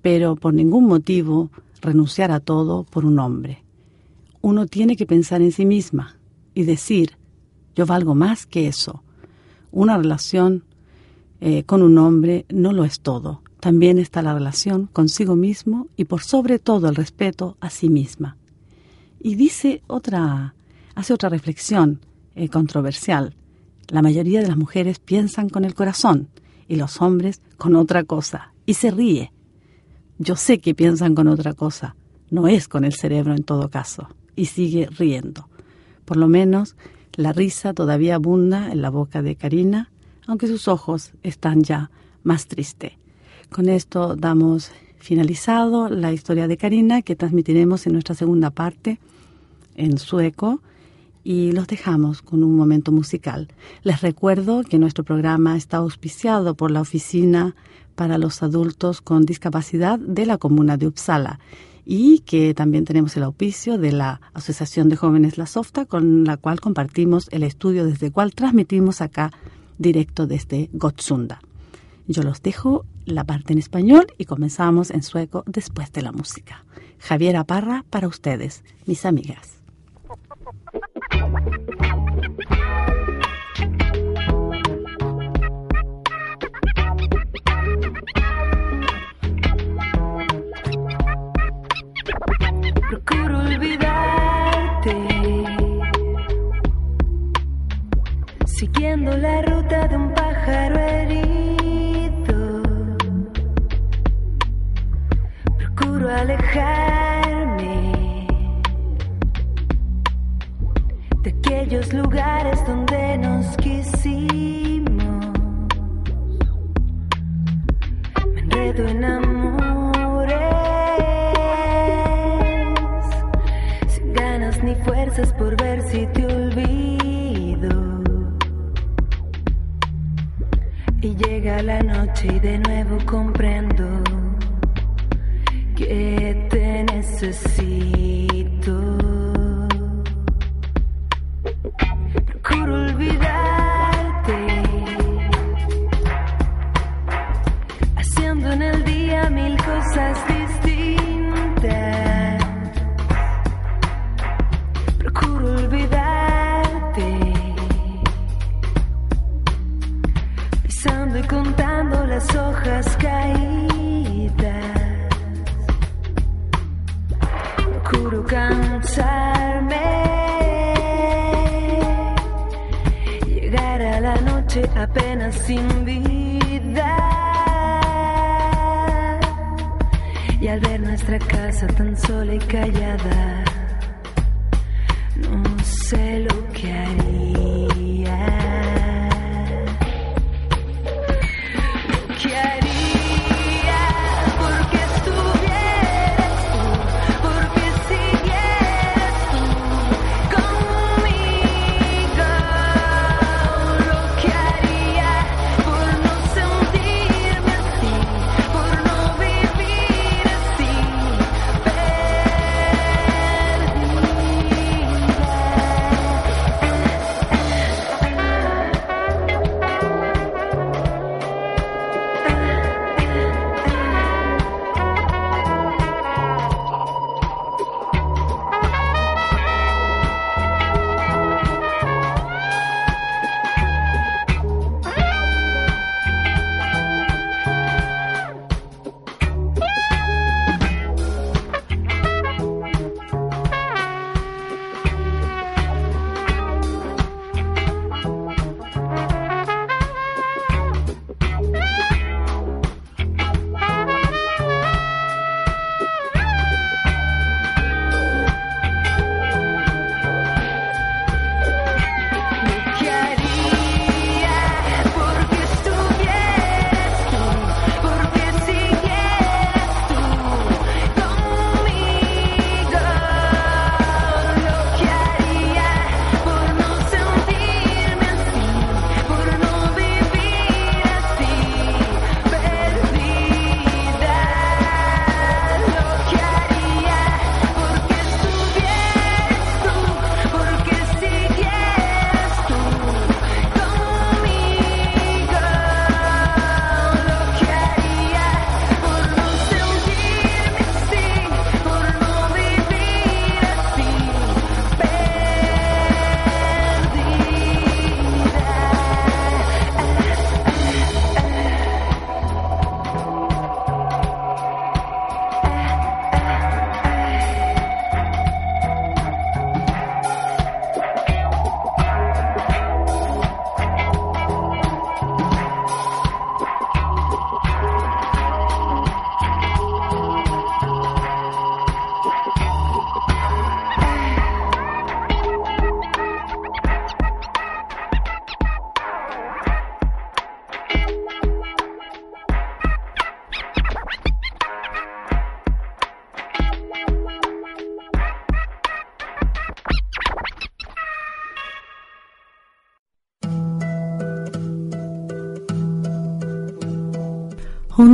pero 0.03 0.37
por 0.37 0.55
ningún 0.55 0.87
motivo 0.87 1.51
renunciar 1.81 2.33
a 2.33 2.41
todo 2.41 2.85
por 2.85 3.05
un 3.05 3.19
hombre. 3.19 3.63
Uno 4.41 4.67
tiene 4.67 4.97
que 4.97 5.07
pensar 5.07 5.43
en 5.43 5.53
sí 5.53 5.67
misma 5.67 6.17
y 6.55 6.65
decir, 6.65 7.20
yo 7.81 7.87
valgo 7.87 8.15
más 8.15 8.45
que 8.45 8.69
eso. 8.69 9.03
Una 9.73 9.97
relación 9.97 10.65
eh, 11.41 11.65
con 11.65 11.81
un 11.81 11.97
hombre 11.97 12.45
no 12.51 12.73
lo 12.73 12.85
es 12.85 13.01
todo. 13.01 13.41
También 13.59 13.99
está 13.99 14.21
la 14.21 14.35
relación 14.35 14.85
consigo 14.93 15.35
mismo 15.35 15.89
y 15.97 16.05
por 16.05 16.21
sobre 16.21 16.59
todo 16.59 16.91
el 16.91 16.95
respeto 16.95 17.57
a 17.59 17.71
sí 17.71 17.89
misma. 17.89 18.37
Y 19.19 19.35
dice 19.35 19.83
otra, 19.87 20.55
hace 20.95 21.15
otra 21.15 21.31
reflexión 21.31 22.01
eh, 22.35 22.51
controversial. 22.51 23.35
La 23.89 24.03
mayoría 24.03 24.43
de 24.43 24.49
las 24.49 24.59
mujeres 24.59 24.99
piensan 24.99 25.49
con 25.49 25.65
el 25.65 25.75
corazón 25.75 26.29
y 26.69 26.77
los 26.77 27.01
hombres 27.01 27.41
con 27.57 27.77
otra 27.77 28.05
cosa. 28.05 28.53
Y 28.67 28.75
se 28.75 28.91
ríe. 28.91 29.33
Yo 30.19 30.37
sé 30.37 30.59
que 30.59 30.75
piensan 30.75 31.15
con 31.15 31.29
otra 31.29 31.55
cosa. 31.55 31.97
No 32.29 32.47
es 32.47 32.69
con 32.69 32.85
el 32.85 32.93
cerebro 32.93 33.35
en 33.35 33.43
todo 33.43 33.71
caso. 33.71 34.07
Y 34.37 34.45
sigue 34.45 34.87
riendo. 34.91 35.49
Por 36.05 36.19
lo 36.19 36.29
menos 36.29 36.77
la 37.21 37.33
risa 37.33 37.75
todavía 37.75 38.15
abunda 38.15 38.73
en 38.73 38.81
la 38.81 38.89
boca 38.89 39.21
de 39.21 39.37
Karina, 39.37 39.91
aunque 40.27 40.47
sus 40.47 40.69
ojos 40.69 41.13
están 41.23 41.63
ya 41.63 41.91
más 42.23 42.47
tristes. 42.47 42.93
Con 43.51 43.69
esto 43.69 44.17
damos 44.17 44.71
finalizado 44.99 45.89
la 45.89 46.13
historia 46.13 46.49
de 46.49 46.57
Karina 46.57 47.03
que 47.03 47.17
transmitiremos 47.17 47.87
en 47.87 47.93
nuestra 47.93 48.15
segunda 48.15 48.51
parte 48.51 49.01
en 49.75 49.99
sueco 49.99 50.63
y 51.23 51.53
los 51.53 51.67
dejamos 51.67 52.23
con 52.23 52.43
un 52.43 52.57
momento 52.57 52.91
musical. 52.91 53.49
Les 53.83 54.01
recuerdo 54.01 54.63
que 54.63 54.79
nuestro 54.79 55.05
programa 55.05 55.57
está 55.57 55.79
auspiciado 55.79 56.55
por 56.55 56.71
la 56.71 56.81
Oficina 56.81 57.55
para 57.97 58.17
los 58.17 58.43
Adultos 58.43 59.03
con 59.03 59.27
Discapacidad 59.27 59.99
de 59.99 60.25
la 60.25 60.39
Comuna 60.39 60.79
de 60.79 60.87
Uppsala 60.87 61.39
y 61.93 62.21
que 62.21 62.55
también 62.55 62.85
tenemos 62.85 63.17
el 63.17 63.25
auspicio 63.25 63.77
de 63.77 63.91
la 63.91 64.21
Asociación 64.33 64.89
de 64.89 64.95
Jóvenes 64.95 65.39
La 65.39 65.47
Softa, 65.47 65.87
con 65.87 66.23
la 66.23 66.37
cual 66.37 66.61
compartimos 66.61 67.27
el 67.33 67.43
estudio 67.43 67.85
desde 67.85 68.07
el 68.07 68.13
cual 68.13 68.33
transmitimos 68.33 69.01
acá 69.01 69.33
directo 69.77 70.29
desde 70.29 70.71
Gotsunda. 70.73 71.41
Yo 72.07 72.23
los 72.23 72.43
dejo 72.43 72.85
la 73.07 73.25
parte 73.25 73.55
en 73.55 73.59
español 73.59 74.07
y 74.19 74.27
comenzamos 74.27 74.93
en 74.93 75.03
sueco 75.03 75.43
después 75.49 75.93
de 75.93 76.03
la 76.03 76.13
música. 76.13 76.65
Javiera 77.01 77.43
Parra 77.43 77.85
para 77.91 78.07
ustedes, 78.07 78.63
mis 78.87 79.05
amigas. 79.05 79.60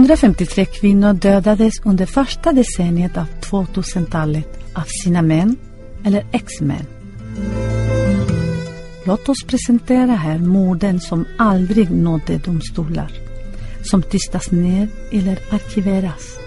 153 0.07 0.65
kvinnor 0.65 1.13
dödades 1.13 1.73
under 1.85 2.07
första 2.07 2.53
decenniet 2.53 3.17
av 3.17 3.27
2000-talet 3.41 4.49
av 4.75 4.85
sina 5.05 5.23
män 5.23 5.57
eller 6.05 6.27
ex-män. 6.33 6.87
Låt 9.05 9.29
oss 9.29 9.45
presentera 9.47 10.13
här 10.13 10.39
morden 10.39 11.01
som 11.01 11.25
aldrig 11.39 11.91
nådde 11.91 12.39
domstolar, 12.39 13.13
som 13.83 14.03
tystas 14.03 14.51
ner 14.51 14.89
eller 15.13 15.39
arkiveras. 15.51 16.39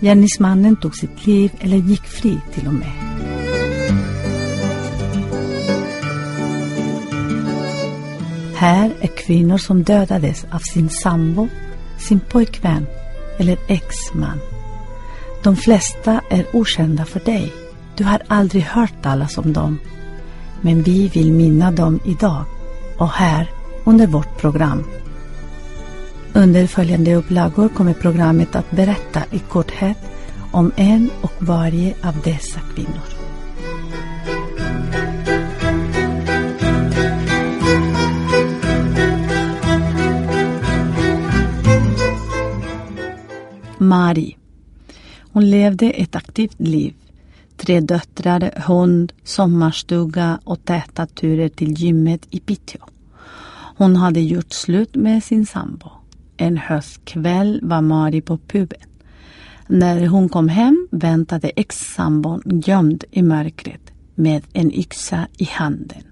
Gärningsmannen 0.00 0.76
tog 0.76 0.96
sitt 0.96 1.26
liv 1.26 1.50
eller 1.60 1.76
gick 1.76 2.04
fri 2.04 2.38
till 2.54 2.66
och 2.66 2.74
med. 2.74 2.92
Här 8.54 8.90
är 9.00 9.06
kvinnor 9.06 9.58
som 9.58 9.82
dödades 9.82 10.46
av 10.50 10.58
sin 10.58 10.90
sambo, 10.90 11.48
sin 11.98 12.20
pojkvän 12.20 12.86
eller 13.38 13.58
exman. 13.66 14.40
De 15.42 15.56
flesta 15.56 16.20
är 16.30 16.46
okända 16.52 17.04
för 17.04 17.20
dig. 17.20 17.52
Du 17.96 18.04
har 18.04 18.22
aldrig 18.28 18.62
hört 18.62 19.02
talas 19.02 19.38
om 19.38 19.52
dem. 19.52 19.78
Men 20.60 20.82
vi 20.82 21.08
vill 21.08 21.32
minna 21.32 21.70
dem 21.70 22.00
idag 22.04 22.44
och 22.98 23.08
här 23.08 23.50
under 23.84 24.06
vårt 24.06 24.40
program. 24.40 24.84
Under 26.32 26.66
följande 26.66 27.14
upplagor 27.14 27.68
kommer 27.68 27.92
programmet 27.92 28.56
att 28.56 28.70
berätta 28.70 29.22
i 29.30 29.38
korthet 29.38 29.98
om 30.50 30.72
en 30.76 31.10
och 31.20 31.32
varje 31.38 31.94
av 32.02 32.14
dessa 32.24 32.60
kvinnor. 32.74 33.17
Mari. 43.88 44.36
Hon 45.32 45.50
levde 45.50 45.90
ett 45.90 46.16
aktivt 46.16 46.60
liv. 46.60 46.94
Tre 47.56 47.80
döttrar, 47.80 48.62
hund, 48.66 49.12
sommarstuga 49.24 50.40
och 50.44 50.64
täta 50.64 51.06
turer 51.06 51.48
till 51.48 51.72
gymmet 51.72 52.26
i 52.30 52.40
Piteå. 52.40 52.84
Hon 53.76 53.96
hade 53.96 54.20
gjort 54.20 54.52
slut 54.52 54.94
med 54.94 55.24
sin 55.24 55.46
sambo. 55.46 55.90
En 56.36 56.56
höstkväll 56.56 57.60
var 57.62 57.80
Mari 57.80 58.20
på 58.20 58.38
puben. 58.38 58.80
När 59.66 60.06
hon 60.06 60.28
kom 60.28 60.48
hem 60.48 60.88
väntade 60.90 61.48
ex-sambon 61.56 62.42
gömd 62.44 63.04
i 63.10 63.22
mörkret 63.22 63.92
med 64.14 64.42
en 64.52 64.72
yxa 64.74 65.26
i 65.38 65.44
handen. 65.44 66.02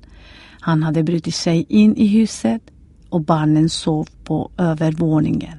Han 0.60 0.82
hade 0.82 1.02
brutit 1.02 1.34
sig 1.34 1.66
in 1.68 1.96
i 1.96 2.06
huset 2.06 2.62
och 3.08 3.20
barnen 3.20 3.68
sov 3.68 4.08
på 4.24 4.50
övervåningen. 4.58 5.58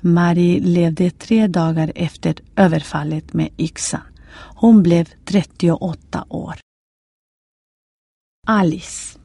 Marie 0.00 0.60
levde 0.60 1.10
tre 1.10 1.46
dagar 1.46 1.92
efter 1.94 2.34
överfallet 2.56 3.32
med 3.32 3.48
yxan. 3.58 4.00
Hon 4.54 4.82
blev 4.82 5.08
38 5.24 6.24
år. 6.28 6.54
Alice. 8.46 9.18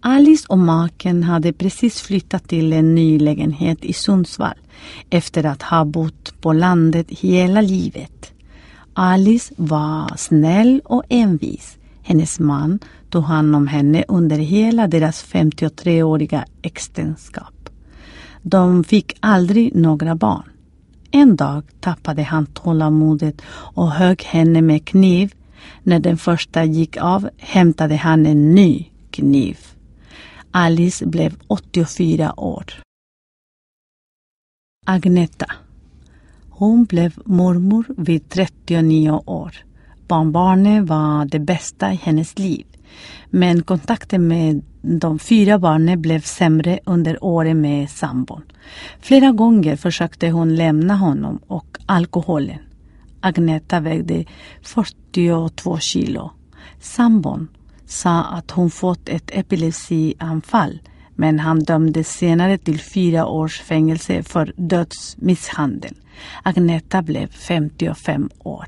Alice 0.00 0.46
och 0.48 0.58
maken 0.58 1.22
hade 1.22 1.52
precis 1.52 2.00
flyttat 2.00 2.48
till 2.48 2.72
en 2.72 2.94
ny 2.94 3.18
lägenhet 3.18 3.84
i 3.84 3.92
Sundsvall 3.92 4.58
efter 5.10 5.46
att 5.46 5.62
ha 5.62 5.84
bott 5.84 6.40
på 6.40 6.52
landet 6.52 7.06
hela 7.10 7.60
livet. 7.60 8.32
Alice 8.92 9.54
var 9.56 10.16
snäll 10.16 10.80
och 10.84 11.02
envis. 11.08 11.78
Hennes 12.02 12.38
man 12.38 12.78
tog 13.10 13.24
hand 13.24 13.56
om 13.56 13.66
henne 13.66 14.04
under 14.08 14.38
hela 14.38 14.86
deras 14.86 15.24
53-åriga 15.24 16.44
äktenskap. 16.62 17.55
De 18.48 18.84
fick 18.84 19.16
aldrig 19.20 19.74
några 19.74 20.14
barn. 20.14 20.50
En 21.10 21.36
dag 21.36 21.62
tappade 21.80 22.22
han 22.22 22.46
tålamodet 22.46 23.42
och 23.48 23.90
högg 23.90 24.22
henne 24.22 24.62
med 24.62 24.84
kniv. 24.84 25.34
När 25.82 26.00
den 26.00 26.16
första 26.16 26.64
gick 26.64 26.96
av 26.96 27.30
hämtade 27.38 27.96
han 27.96 28.26
en 28.26 28.54
ny 28.54 28.84
kniv. 29.10 29.58
Alice 30.50 31.06
blev 31.06 31.34
84 31.46 32.40
år. 32.40 32.64
Agneta. 34.86 35.52
Hon 36.50 36.84
blev 36.84 37.18
mormor 37.24 37.84
vid 37.96 38.28
39 38.28 39.10
år. 39.26 39.56
Barnbarnet 40.08 40.88
var 40.88 41.24
det 41.24 41.38
bästa 41.38 41.92
i 41.92 41.96
hennes 41.96 42.38
liv. 42.38 42.66
Men 43.30 43.62
kontakten 43.62 44.28
med 44.28 44.62
de 44.82 45.18
fyra 45.18 45.58
barnen 45.58 46.02
blev 46.02 46.20
sämre 46.20 46.78
under 46.84 47.24
åren 47.24 47.60
med 47.60 47.90
sambon. 47.90 48.42
Flera 49.00 49.32
gånger 49.32 49.76
försökte 49.76 50.30
hon 50.30 50.56
lämna 50.56 50.96
honom 50.96 51.38
och 51.46 51.78
alkoholen. 51.86 52.58
Agneta 53.20 53.80
vägde 53.80 54.24
42 54.62 55.78
kilo. 55.78 56.30
Sambon 56.80 57.48
sa 57.86 58.24
att 58.24 58.50
hon 58.50 58.70
fått 58.70 59.08
ett 59.08 59.30
epilepsianfall 59.32 60.80
men 61.16 61.38
han 61.38 61.58
dömdes 61.58 62.08
senare 62.08 62.58
till 62.58 62.80
fyra 62.80 63.26
års 63.26 63.60
fängelse 63.60 64.22
för 64.22 64.52
dödsmisshandel. 64.56 65.94
Agneta 66.42 67.02
blev 67.02 67.28
55 67.32 68.30
år. 68.38 68.66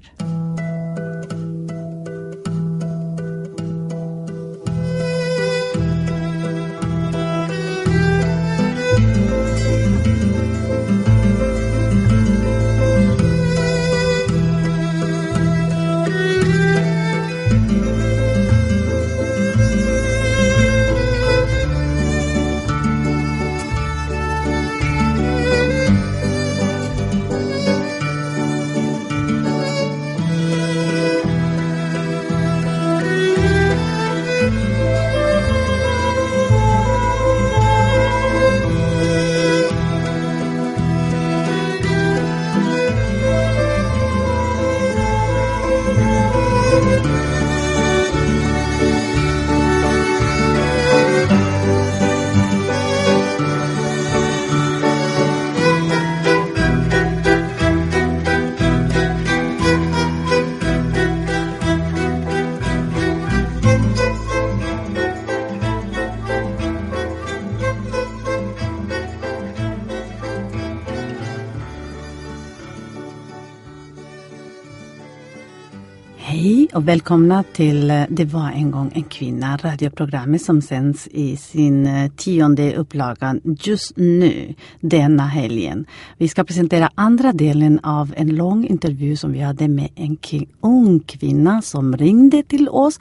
Välkomna 76.88 77.42
till 77.42 77.90
eh, 77.90 78.04
Det 78.08 78.24
var 78.24 78.50
en 78.50 78.70
gång 78.70 78.92
en 78.94 79.02
kvinna, 79.02 79.56
radioprogrammet 79.56 80.42
som 80.42 80.62
sänds 80.62 81.08
i 81.08 81.36
sin 81.36 81.86
eh, 81.86 82.10
tionde 82.10 82.74
upplaga 82.74 83.36
just 83.44 83.96
nu, 83.96 84.54
denna 84.80 85.26
helgen. 85.26 85.86
Vi 86.18 86.28
ska 86.28 86.44
presentera 86.44 86.90
andra 86.94 87.32
delen 87.32 87.80
av 87.82 88.14
en 88.16 88.36
lång 88.36 88.66
intervju 88.66 89.16
som 89.16 89.32
vi 89.32 89.40
hade 89.40 89.68
med 89.68 89.88
en 89.94 90.18
ung 90.60 91.00
kvinna 91.00 91.62
som 91.62 91.96
ringde 91.96 92.42
till 92.42 92.68
oss 92.68 93.00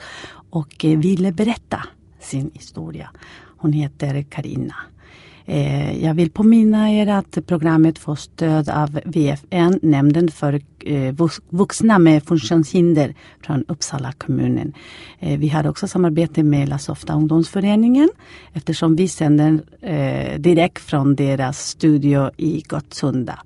och 0.50 0.84
eh, 0.84 0.98
ville 0.98 1.32
berätta 1.32 1.84
sin 2.20 2.50
historia. 2.54 3.10
Hon 3.56 3.72
heter 3.72 4.22
Karina. 4.22 4.74
Eh, 5.50 6.04
jag 6.04 6.14
vill 6.14 6.30
påminna 6.30 6.92
er 6.92 7.06
att 7.06 7.38
programmet 7.46 7.98
får 7.98 8.16
stöd 8.16 8.68
av 8.68 9.00
VFN, 9.04 9.78
Nämnden 9.82 10.30
för 10.30 10.60
eh, 10.80 11.14
vuxna 11.48 11.98
med 11.98 12.22
funktionshinder 12.24 13.14
från 13.42 13.64
Uppsala 13.68 14.12
kommunen. 14.12 14.72
Eh, 15.18 15.38
vi 15.38 15.48
har 15.48 15.66
också 15.66 15.88
samarbete 15.88 16.42
med 16.42 16.68
Lasofta 16.68 17.12
ungdomsföreningen 17.12 18.08
eftersom 18.52 18.96
vi 18.96 19.08
sänder 19.08 19.60
direkt 20.38 20.82
från 20.82 21.14
deras 21.14 21.58
studio 21.58 22.30
i 22.36 22.62
Gottsunda. 22.68 23.38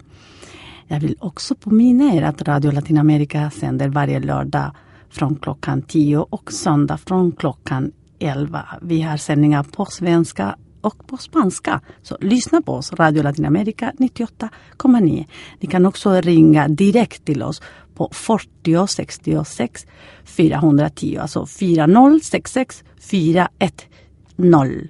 Jag 0.86 1.00
vill 1.00 1.16
också 1.20 1.54
påminna 1.54 2.14
er 2.14 2.22
att 2.22 2.42
Radio 2.42 2.70
Latinamerika 2.70 3.50
sänder 3.50 3.88
varje 3.88 4.20
lördag 4.20 4.72
från 5.10 5.36
klockan 5.36 5.82
10 5.82 6.18
och 6.18 6.52
söndag 6.52 6.96
från 6.96 7.32
klockan 7.32 7.92
11. 8.18 8.66
Vi 8.82 9.00
har 9.02 9.16
sändningar 9.16 9.62
på 9.62 9.84
svenska 9.84 10.56
och 10.82 11.06
på 11.06 11.16
spanska. 11.16 11.80
Så 12.02 12.16
lyssna 12.20 12.62
på 12.62 12.72
oss, 12.72 12.92
Radio 12.92 13.22
Latinamerika 13.22 13.92
98,9. 13.98 15.26
Ni 15.60 15.68
kan 15.68 15.86
också 15.86 16.20
ringa 16.20 16.68
direkt 16.68 17.24
till 17.24 17.42
oss 17.42 17.62
på 17.94 18.08
40 18.12 18.86
66 18.86 19.86
410, 20.24 21.18
alltså 21.20 21.46
4066 21.46 22.84
410. 23.00 24.88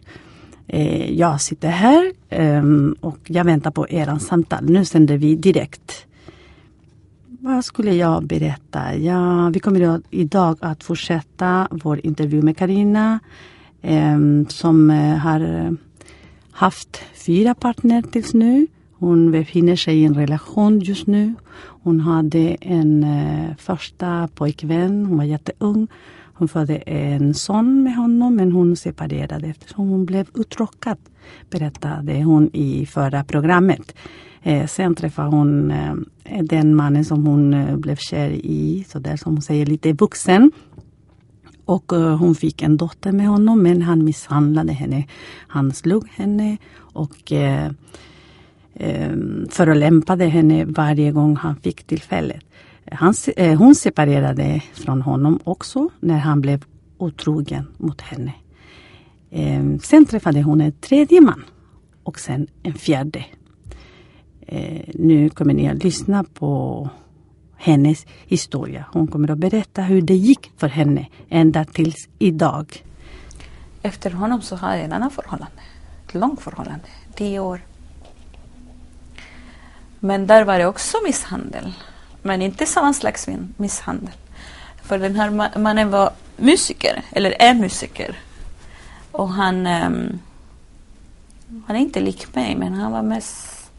Eh, 0.66 1.12
jag 1.12 1.40
sitter 1.40 1.68
här 1.68 2.12
eh, 2.28 2.62
och 3.00 3.18
jag 3.26 3.44
väntar 3.44 3.70
på 3.70 3.88
era 3.88 4.18
samtal. 4.18 4.64
Nu 4.64 4.84
sänder 4.84 5.16
vi 5.16 5.36
direkt. 5.36 6.06
Vad 7.26 7.64
skulle 7.64 7.94
jag 7.94 8.26
berätta? 8.26 8.96
Ja, 8.96 9.50
vi 9.54 9.60
kommer 9.60 10.00
idag 10.10 10.58
att 10.60 10.84
fortsätta 10.84 11.68
vår 11.70 12.06
intervju 12.06 12.42
med 12.42 12.56
Karina 12.56 13.20
Ehm, 13.82 14.46
som 14.48 14.90
eh, 14.90 15.16
har 15.16 15.40
eh, 15.40 15.72
haft 16.52 17.02
fyra 17.14 17.54
partner 17.54 18.02
tills 18.02 18.34
nu. 18.34 18.66
Hon 18.92 19.30
befinner 19.30 19.76
sig 19.76 19.96
i 19.96 20.04
en 20.04 20.14
relation 20.14 20.80
just 20.80 21.06
nu. 21.06 21.34
Hon 21.82 22.00
hade 22.00 22.56
en 22.60 23.04
eh, 23.04 23.56
första 23.58 24.28
pojkvän, 24.34 25.06
hon 25.06 25.16
var 25.16 25.24
jätteung. 25.24 25.88
Hon 26.34 26.48
födde 26.48 26.76
en 26.76 27.34
son 27.34 27.82
med 27.82 27.96
honom 27.96 28.34
men 28.34 28.52
hon 28.52 28.76
separerade 28.76 29.46
eftersom 29.46 29.88
hon 29.88 30.06
blev 30.06 30.26
uttråkad, 30.34 30.98
berättade 31.50 32.22
hon 32.22 32.50
i 32.52 32.86
förra 32.86 33.24
programmet. 33.24 33.94
Eh, 34.42 34.66
sen 34.66 34.94
träffade 34.94 35.28
hon 35.28 35.70
eh, 35.70 35.94
den 36.42 36.74
mannen 36.74 37.04
som 37.04 37.26
hon 37.26 37.54
eh, 37.54 37.76
blev 37.76 37.96
kär 37.96 38.30
i, 38.30 38.84
så 38.88 38.98
där 38.98 39.16
som 39.16 39.32
hon 39.32 39.42
säger, 39.42 39.66
lite 39.66 39.92
vuxen. 39.92 40.50
Och 41.64 41.92
eh, 41.92 42.16
hon 42.16 42.34
fick 42.34 42.62
en 42.62 42.76
dotter 42.76 43.12
med 43.12 43.28
honom 43.28 43.62
men 43.62 43.82
han 43.82 44.04
misshandlade 44.04 44.72
henne. 44.72 45.06
Han 45.48 45.72
slog 45.72 46.08
henne 46.08 46.56
och 46.76 47.32
eh, 47.32 47.70
eh, 48.74 49.12
förolämpade 49.50 50.24
henne 50.24 50.64
varje 50.64 51.12
gång 51.12 51.36
han 51.36 51.56
fick 51.56 51.84
tillfället. 51.84 52.44
Han, 52.92 53.14
eh, 53.36 53.58
hon 53.58 53.74
separerade 53.74 54.62
från 54.72 55.02
honom 55.02 55.38
också 55.44 55.88
när 56.00 56.18
han 56.18 56.40
blev 56.40 56.64
otrogen 56.98 57.66
mot 57.76 58.00
henne. 58.00 58.32
Eh, 59.30 59.78
sen 59.82 60.06
träffade 60.06 60.42
hon 60.42 60.60
en 60.60 60.72
tredje 60.72 61.20
man 61.20 61.44
och 62.02 62.18
sen 62.18 62.46
en 62.62 62.74
fjärde. 62.74 63.24
Eh, 64.46 64.88
nu 64.94 65.28
kommer 65.28 65.54
ni 65.54 65.68
att 65.68 65.84
lyssna 65.84 66.24
på 66.24 66.90
hennes 67.62 68.06
historia. 68.26 68.84
Hon 68.92 69.06
kommer 69.06 69.30
att 69.30 69.38
berätta 69.38 69.82
hur 69.82 70.02
det 70.02 70.14
gick 70.14 70.50
för 70.56 70.68
henne 70.68 71.06
ända 71.28 71.64
tills 71.64 72.08
idag. 72.18 72.84
Efter 73.82 74.10
honom 74.10 74.42
så 74.42 74.56
har 74.56 74.74
jag 74.74 74.84
ett 74.84 74.92
annat 74.92 75.12
förhållande. 75.12 75.62
Ett 76.06 76.14
långt 76.14 76.40
förhållande. 76.40 76.84
Tio 77.14 77.40
år. 77.40 77.60
Men 80.00 80.26
där 80.26 80.44
var 80.44 80.58
det 80.58 80.66
också 80.66 80.96
misshandel. 81.06 81.72
Men 82.22 82.42
inte 82.42 82.66
samma 82.66 82.92
slags 82.92 83.28
misshandel. 83.56 84.14
För 84.82 84.98
den 84.98 85.16
här 85.16 85.58
mannen 85.58 85.90
var 85.90 86.10
musiker, 86.36 87.02
eller 87.10 87.30
är 87.42 87.54
musiker. 87.54 88.18
Och 89.12 89.28
han, 89.28 89.66
um, 89.66 90.18
han 91.66 91.76
är 91.76 91.80
inte 91.80 92.00
lik 92.00 92.34
mig, 92.34 92.56
men 92.56 92.72
han 92.72 92.92
var 92.92 93.02
mest... 93.02 93.70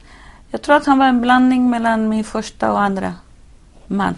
Jag 0.51 0.61
tror 0.61 0.75
att 0.75 0.85
han 0.85 0.97
var 0.97 1.07
en 1.07 1.21
blandning 1.21 1.69
mellan 1.69 2.09
min 2.09 2.23
första 2.23 2.71
och 2.71 2.81
andra 2.81 3.13
man. 3.93 4.15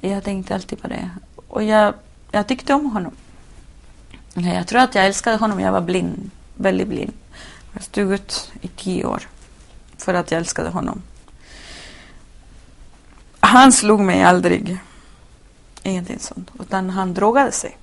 Jag 0.00 0.24
tänkte 0.24 0.54
alltid 0.54 0.82
på 0.82 0.88
det. 0.88 1.10
Och 1.48 1.62
jag, 1.62 1.94
jag 2.30 2.46
tyckte 2.46 2.74
om 2.74 2.90
honom. 2.90 3.12
Jag 4.34 4.66
tror 4.66 4.80
att 4.80 4.94
jag 4.94 5.06
älskade 5.06 5.36
honom. 5.36 5.60
Jag 5.60 5.72
var 5.72 5.80
blind, 5.80 6.30
väldigt 6.54 6.88
blind. 6.88 7.12
Jag 7.72 7.82
stod 7.82 8.12
ut 8.12 8.52
i 8.60 8.68
tio 8.68 9.04
år 9.04 9.28
för 9.96 10.14
att 10.14 10.30
jag 10.30 10.38
älskade 10.38 10.68
honom. 10.68 11.02
Han 13.40 13.72
slog 13.72 14.00
mig 14.00 14.22
aldrig. 14.22 14.78
Ingenting 15.82 16.18
sånt. 16.18 16.50
Utan 16.60 16.90
han 16.90 17.14
drogade 17.14 17.52
sig. 17.52 17.78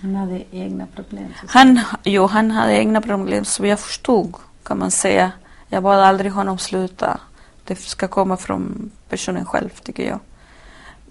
Han 0.00 0.16
hade 0.16 0.44
egna 0.50 0.86
problem? 0.86 1.34
Han, 1.46 1.80
jo, 2.04 2.26
han 2.26 2.50
hade 2.50 2.72
egna 2.78 3.00
problem 3.00 3.44
som 3.44 3.66
jag 3.66 3.80
förstod, 3.80 4.34
kan 4.62 4.78
man 4.78 4.90
säga. 4.90 5.32
Jag 5.68 5.82
bad 5.82 6.00
aldrig 6.00 6.32
honom 6.32 6.58
sluta. 6.58 7.20
Det 7.64 7.76
ska 7.76 8.08
komma 8.08 8.36
från 8.36 8.90
personen 9.08 9.46
själv, 9.46 9.68
tycker 9.68 10.08
jag. 10.08 10.20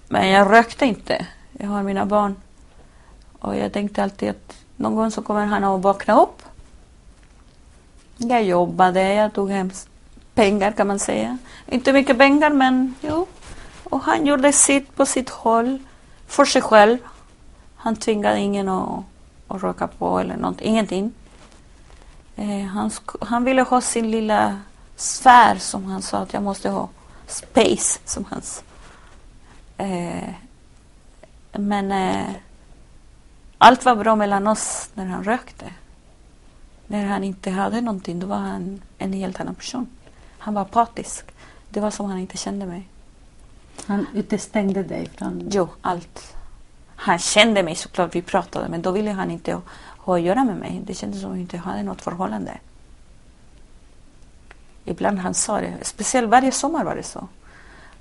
Men 0.08 0.28
jag 0.28 0.50
rökte 0.50 0.86
inte. 0.86 1.26
Jag 1.52 1.68
har 1.68 1.82
mina 1.82 2.06
barn. 2.06 2.36
Och 3.38 3.56
jag 3.56 3.72
tänkte 3.72 4.02
alltid 4.02 4.30
att 4.30 4.56
någon 4.76 4.96
gång 4.96 5.10
så 5.10 5.22
kommer 5.22 5.46
han 5.46 5.64
att 5.64 5.82
vakna 5.82 6.20
upp. 6.20 6.42
Jag 8.16 8.44
jobbade, 8.44 9.14
jag 9.14 9.32
tog 9.32 9.50
hem 9.50 9.70
pengar 10.34 10.72
kan 10.72 10.86
man 10.86 10.98
säga. 10.98 11.38
Inte 11.66 11.92
mycket 11.92 12.18
pengar 12.18 12.50
men 12.50 12.94
jo. 13.00 13.26
Och 13.84 14.00
han 14.00 14.26
gjorde 14.26 14.52
sitt 14.52 14.96
på 14.96 15.06
sitt 15.06 15.30
håll 15.30 15.78
för 16.26 16.44
sig 16.44 16.62
själv. 16.62 16.98
Han 17.76 17.96
tvingade 17.96 18.38
ingen 18.38 18.68
att, 18.68 19.04
att 19.48 19.62
röka 19.62 19.86
på 19.86 20.18
eller 20.18 20.36
något, 20.36 20.60
ingenting. 20.60 21.12
Eh, 22.36 22.64
han, 22.66 22.90
han 23.20 23.44
ville 23.44 23.62
ha 23.62 23.80
sin 23.80 24.10
lilla 24.10 24.60
sfär 24.96 25.56
som 25.56 25.84
han 25.84 26.02
sa 26.02 26.18
att 26.18 26.32
jag 26.32 26.42
måste 26.42 26.70
ha. 26.70 26.88
Space 27.26 28.00
som 28.04 28.24
hans. 28.24 28.64
Eh, 29.76 30.34
men 31.52 31.92
eh, 31.92 32.34
allt 33.58 33.84
var 33.84 33.96
bra 33.96 34.16
mellan 34.16 34.46
oss 34.46 34.90
när 34.94 35.06
han 35.06 35.24
rökte. 35.24 35.66
När 36.86 37.06
han 37.06 37.24
inte 37.24 37.50
hade 37.50 37.80
någonting 37.80 38.20
då 38.20 38.26
var 38.26 38.36
han 38.36 38.82
en 38.98 39.12
helt 39.12 39.40
annan 39.40 39.54
person. 39.54 39.86
Han 40.38 40.54
var 40.54 40.62
apatisk. 40.62 41.24
Det 41.68 41.80
var 41.80 41.90
som 41.90 42.06
han 42.06 42.18
inte 42.18 42.36
kände 42.36 42.66
mig. 42.66 42.88
Han 43.86 44.06
utestängde 44.14 44.82
dig 44.82 45.08
från... 45.16 45.48
Jo, 45.52 45.68
allt. 45.80 46.36
Han 46.96 47.18
kände 47.18 47.62
mig 47.62 47.74
såklart, 47.74 48.14
vi 48.14 48.22
pratade, 48.22 48.68
men 48.68 48.82
då 48.82 48.90
ville 48.90 49.10
han 49.10 49.30
inte 49.30 49.60
ha 49.98 50.16
att 50.16 50.22
göra 50.22 50.44
med 50.44 50.56
mig. 50.56 50.82
Det 50.86 50.94
kändes 50.94 51.20
som 51.20 51.30
att 51.30 51.36
vi 51.36 51.40
inte 51.40 51.58
hade 51.58 51.82
något 51.82 52.02
förhållande. 52.02 52.58
Ibland 54.84 55.18
han 55.18 55.34
sa 55.34 55.60
det, 55.60 55.74
speciellt 55.82 56.28
varje 56.28 56.52
sommar 56.52 56.84
var 56.84 56.96
det 56.96 57.02
så. 57.02 57.28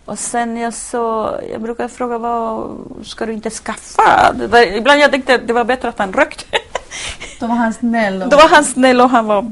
Och 0.06 0.20
sen 0.20 0.58
jag 0.58 0.74
så, 0.74 1.36
jag 1.52 1.62
brukade 1.62 1.90
fråga 1.90 2.18
vad 2.18 2.78
ska 3.04 3.26
du 3.26 3.34
inte 3.34 3.50
skaffa? 3.50 4.34
Var, 4.50 4.62
ibland 4.62 5.00
jag 5.00 5.12
tänkte 5.12 5.36
att 5.36 5.48
det 5.48 5.54
var 5.54 5.64
bättre 5.64 5.90
att 5.90 6.00
han 6.00 6.14
rökte. 6.14 6.46
Då 7.40 7.48
var 7.48 7.56
han 7.56 7.74
snäll. 7.74 8.22
Och... 8.22 8.30
Då 8.30 8.38
var 8.38 8.50
han 8.50 8.66
snäll 8.66 9.02
och 9.02 9.10
han 9.10 9.26
var, 9.26 9.52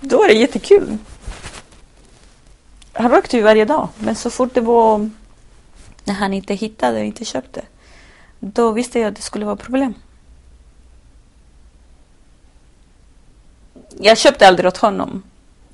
då 0.00 0.18
var 0.18 0.26
det 0.28 0.34
jättekul 0.34 0.98
han 2.98 3.10
rökte 3.10 3.36
ju 3.36 3.42
varje 3.42 3.64
dag. 3.64 3.88
Men 3.98 4.14
så 4.14 4.30
fort 4.30 4.54
det 4.54 4.60
var 4.60 5.10
när 6.04 6.14
han 6.14 6.34
inte 6.34 6.54
hittade 6.54 6.98
och 6.98 7.04
inte 7.04 7.24
köpte. 7.24 7.62
Då 8.40 8.70
visste 8.70 9.00
jag 9.00 9.08
att 9.08 9.16
det 9.16 9.22
skulle 9.22 9.44
vara 9.44 9.56
problem. 9.56 9.94
Jag 13.98 14.18
köpte 14.18 14.48
aldrig 14.48 14.66
åt 14.66 14.76
honom. 14.76 15.22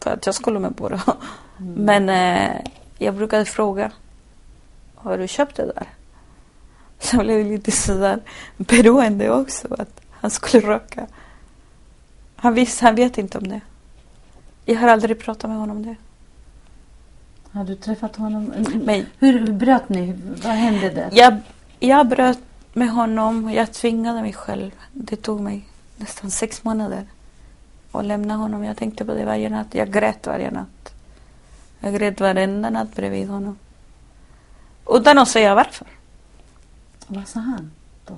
För 0.04 0.10
att 0.10 0.26
jag 0.26 0.34
skulle 0.34 0.58
med 0.58 0.76
på 0.76 0.88
det. 0.88 1.00
Mm. 1.58 1.72
Men 1.84 2.08
eh, 2.08 2.60
jag 2.98 3.14
brukade 3.14 3.44
fråga. 3.44 3.92
Har 4.94 5.18
du 5.18 5.28
köpt 5.28 5.56
det 5.56 5.66
där? 5.66 5.86
Så 6.98 7.16
jag 7.16 7.24
blev 7.24 7.46
lite 7.46 7.70
sådär 7.70 8.20
beroende 8.56 9.30
också. 9.30 9.74
Att 9.78 10.00
han 10.10 10.30
skulle 10.30 10.68
röka. 10.68 11.06
Han, 12.36 12.54
visste, 12.54 12.84
han 12.84 12.94
vet 12.94 13.18
inte 13.18 13.38
om 13.38 13.48
det. 13.48 13.60
Jag 14.64 14.76
har 14.76 14.88
aldrig 14.88 15.18
pratat 15.18 15.50
med 15.50 15.58
honom 15.58 15.76
om 15.76 15.82
det. 15.82 15.96
Har 17.50 17.64
du 17.64 17.74
träffat 17.74 18.16
honom? 18.16 18.52
Men, 18.84 19.06
hur, 19.18 19.38
hur 19.38 19.52
bröt 19.52 19.88
ni? 19.88 20.14
Vad 20.42 20.52
hände 20.52 20.90
där? 20.90 21.08
Jag, 21.12 21.36
jag 21.80 22.08
bröt 22.08 22.38
med 22.72 22.90
honom. 22.90 23.52
Jag 23.52 23.72
tvingade 23.72 24.22
mig 24.22 24.32
själv. 24.32 24.70
Det 24.92 25.16
tog 25.16 25.40
mig 25.40 25.68
nästan 25.96 26.30
sex 26.30 26.64
månader 26.64 27.06
att 27.98 28.04
lämna 28.04 28.36
honom. 28.36 28.64
Jag 28.64 28.76
tänkte 28.76 29.04
på 29.04 29.14
det 29.14 29.24
varje 29.24 29.48
natt. 29.48 29.74
Jag 29.74 29.92
grät 29.92 30.26
varje 30.26 30.50
natt. 30.50 30.94
Jag 31.80 31.94
grät 31.94 32.20
varenda 32.20 32.70
natt 32.70 32.94
bredvid 32.96 33.28
honom. 33.28 33.58
Utan 34.90 35.18
att 35.18 35.28
säga 35.28 35.54
varför. 35.54 35.86
Vad 37.06 37.28
sa 37.28 37.40
han 37.40 37.70
då? 38.04 38.16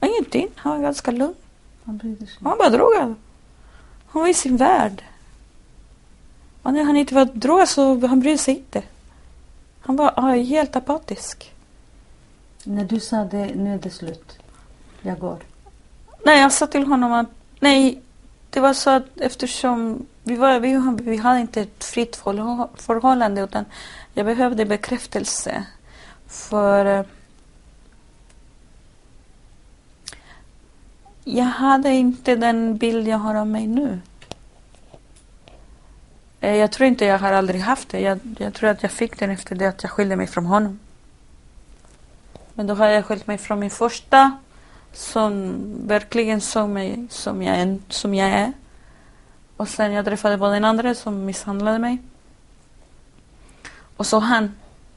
Ingenting. 0.00 0.48
Han 0.54 0.72
var 0.72 0.82
ganska 0.82 1.10
lugn. 1.10 1.34
Han 1.84 1.96
brydde 1.96 2.26
sig? 2.26 2.38
Han 2.42 2.58
var 2.58 2.70
drogad. 2.70 3.14
Han 4.06 4.22
var 4.22 4.28
i 4.28 4.34
sin 4.34 4.56
värld. 4.56 5.02
Och 6.62 6.72
när 6.72 6.84
han 6.84 6.96
inte 6.96 7.14
var 7.14 7.24
drogad 7.24 7.68
så 7.68 8.06
han 8.06 8.20
brydde 8.20 8.38
sig 8.38 8.54
inte. 8.54 8.82
Han 9.80 9.96
var 9.96 10.36
helt 10.36 10.76
apatisk. 10.76 11.54
När 12.64 12.84
du 12.84 13.00
sa 13.00 13.24
det, 13.24 13.54
nu 13.54 13.74
är 13.74 13.78
det 13.78 13.90
slut, 13.90 14.38
jag 15.02 15.18
går. 15.18 15.38
Nej, 16.24 16.40
jag 16.40 16.52
sa 16.52 16.66
till 16.66 16.86
honom 16.86 17.12
att 17.12 17.26
nej, 17.60 18.02
det 18.54 18.60
var 18.60 18.74
så 18.74 18.90
att 18.90 19.20
eftersom 19.20 20.06
vi, 20.22 20.36
var, 20.36 20.60
vi, 20.60 21.02
vi 21.02 21.16
hade 21.16 21.40
inte 21.40 21.60
ett 21.60 21.84
fritt 21.84 22.16
förhållande 22.16 23.40
utan 23.40 23.64
jag 24.14 24.26
behövde 24.26 24.64
bekräftelse. 24.64 25.66
För 26.26 26.86
eh, 26.86 27.04
Jag 31.24 31.44
hade 31.44 31.90
inte 31.90 32.36
den 32.36 32.76
bild 32.76 33.08
jag 33.08 33.18
har 33.18 33.34
av 33.34 33.46
mig 33.46 33.66
nu. 33.66 34.00
Eh, 36.40 36.56
jag 36.56 36.72
tror 36.72 36.86
inte 36.86 37.04
jag 37.04 37.18
har 37.18 37.32
aldrig 37.32 37.60
haft 37.60 37.88
det. 37.88 38.00
Jag, 38.00 38.18
jag 38.38 38.54
tror 38.54 38.70
att 38.70 38.82
jag 38.82 38.92
fick 38.92 39.18
den 39.18 39.30
efter 39.30 39.56
det 39.56 39.66
att 39.66 39.82
jag 39.82 39.92
skilde 39.92 40.16
mig 40.16 40.26
från 40.26 40.46
honom. 40.46 40.78
Men 42.54 42.66
då 42.66 42.74
har 42.74 42.86
jag 42.86 43.04
skilt 43.04 43.26
mig 43.26 43.38
från 43.38 43.60
min 43.60 43.70
första 43.70 44.38
som 44.94 45.54
verkligen 45.86 46.40
såg 46.40 46.68
mig 46.68 47.06
som 47.10 47.42
jag, 47.42 47.78
som 47.88 48.14
jag 48.14 48.28
är. 48.28 48.52
Och 49.56 49.68
sen 49.68 49.92
jag 49.92 50.04
träffade 50.04 50.38
på 50.38 50.48
den 50.48 50.64
andra 50.64 50.94
som 50.94 51.24
misshandlade 51.24 51.78
mig. 51.78 51.98
Och 53.96 54.06
så 54.06 54.18
han 54.18 54.54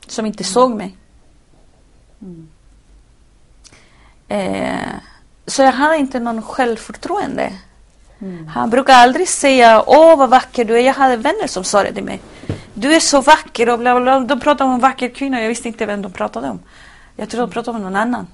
som 0.07 0.25
inte 0.25 0.43
såg 0.43 0.71
mig. 0.71 0.97
Mm. 2.21 2.49
Eh, 4.27 4.95
så 5.45 5.61
jag 5.61 5.71
hade 5.71 5.97
inte 5.97 6.19
någon 6.19 6.41
självförtroende. 6.41 7.53
Mm. 8.19 8.47
Han 8.47 8.69
brukar 8.69 8.93
aldrig 8.93 9.29
säga 9.29 9.83
åh 9.87 10.17
vad 10.17 10.29
vacker 10.29 10.65
du 10.65 10.75
är. 10.75 10.81
Jag 10.81 10.93
hade 10.93 11.17
vänner 11.17 11.47
som 11.47 11.63
sa 11.63 11.83
det 11.83 11.93
till 11.93 12.03
mig. 12.03 12.19
Du 12.73 12.93
är 12.93 12.99
så 12.99 13.21
vacker 13.21 13.69
och 13.69 13.79
bla 13.79 13.99
bla. 13.99 14.19
De 14.19 14.39
pratade 14.39 14.69
om 14.69 14.73
en 14.73 14.79
vacker 14.79 15.09
kvinna. 15.09 15.41
Jag 15.41 15.47
visste 15.47 15.67
inte 15.67 15.85
vem 15.85 16.01
de 16.01 16.11
pratade 16.11 16.49
om. 16.49 16.59
Jag 17.15 17.29
trodde 17.29 17.45
de 17.45 17.51
pratade 17.51 17.77
om 17.77 17.83
någon 17.83 17.95
annan. 17.95 18.27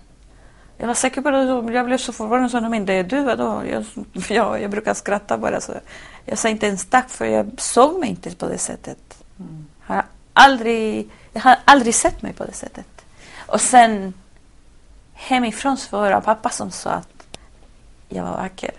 Jag 0.77 0.87
var 0.87 0.93
säker 0.93 1.21
på 1.21 1.31
det. 1.31 1.73
Jag 1.73 1.85
blev 1.85 1.97
så 1.97 2.13
förvånad. 2.13 2.51
Så 2.51 2.59
de 2.59 2.73
inte, 2.73 2.93
är 2.93 3.03
du 3.03 3.23
vadå? 3.23 3.63
Jag, 3.69 3.85
ja, 4.29 4.59
jag 4.59 4.71
brukar 4.71 4.93
skratta 4.93 5.37
bara. 5.37 5.61
Så. 5.61 5.73
Jag 6.25 6.37
sa 6.37 6.49
inte 6.49 6.67
ens 6.67 6.85
tack 6.85 7.09
för 7.09 7.25
jag 7.25 7.51
såg 7.57 7.99
mig 7.99 8.09
inte 8.09 8.35
på 8.35 8.47
det 8.47 8.57
sättet. 8.57 9.23
Mm. 9.39 9.67
Har 9.79 10.05
aldrig, 10.33 11.09
jag 11.33 11.41
har 11.41 11.57
aldrig 11.65 11.95
sett 11.95 12.21
mig 12.21 12.33
på 12.33 12.43
det 12.45 12.53
sättet. 12.53 13.05
Och 13.47 13.61
sen 13.61 14.13
hemifrån 15.13 15.77
så 15.77 15.97
var 15.97 16.11
det 16.11 16.21
pappa 16.21 16.49
som 16.49 16.71
sa 16.71 16.89
att 16.89 17.37
jag 18.09 18.23
var 18.23 18.31
vacker. 18.31 18.71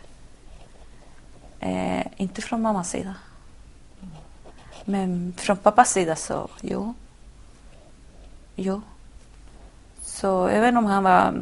Eh, 1.61 2.07
inte 2.17 2.43
från 2.43 2.63
mammas 2.63 2.91
sida. 2.91 3.15
Men 4.85 5.35
från 5.37 5.57
pappas 5.57 5.91
sida 5.91 6.17
så, 6.17 6.49
jo. 6.61 6.95
Jo. 8.57 8.83
Så 10.03 10.47
även 10.47 10.77
om 10.77 10.85
han 10.85 11.05
var... 11.05 11.35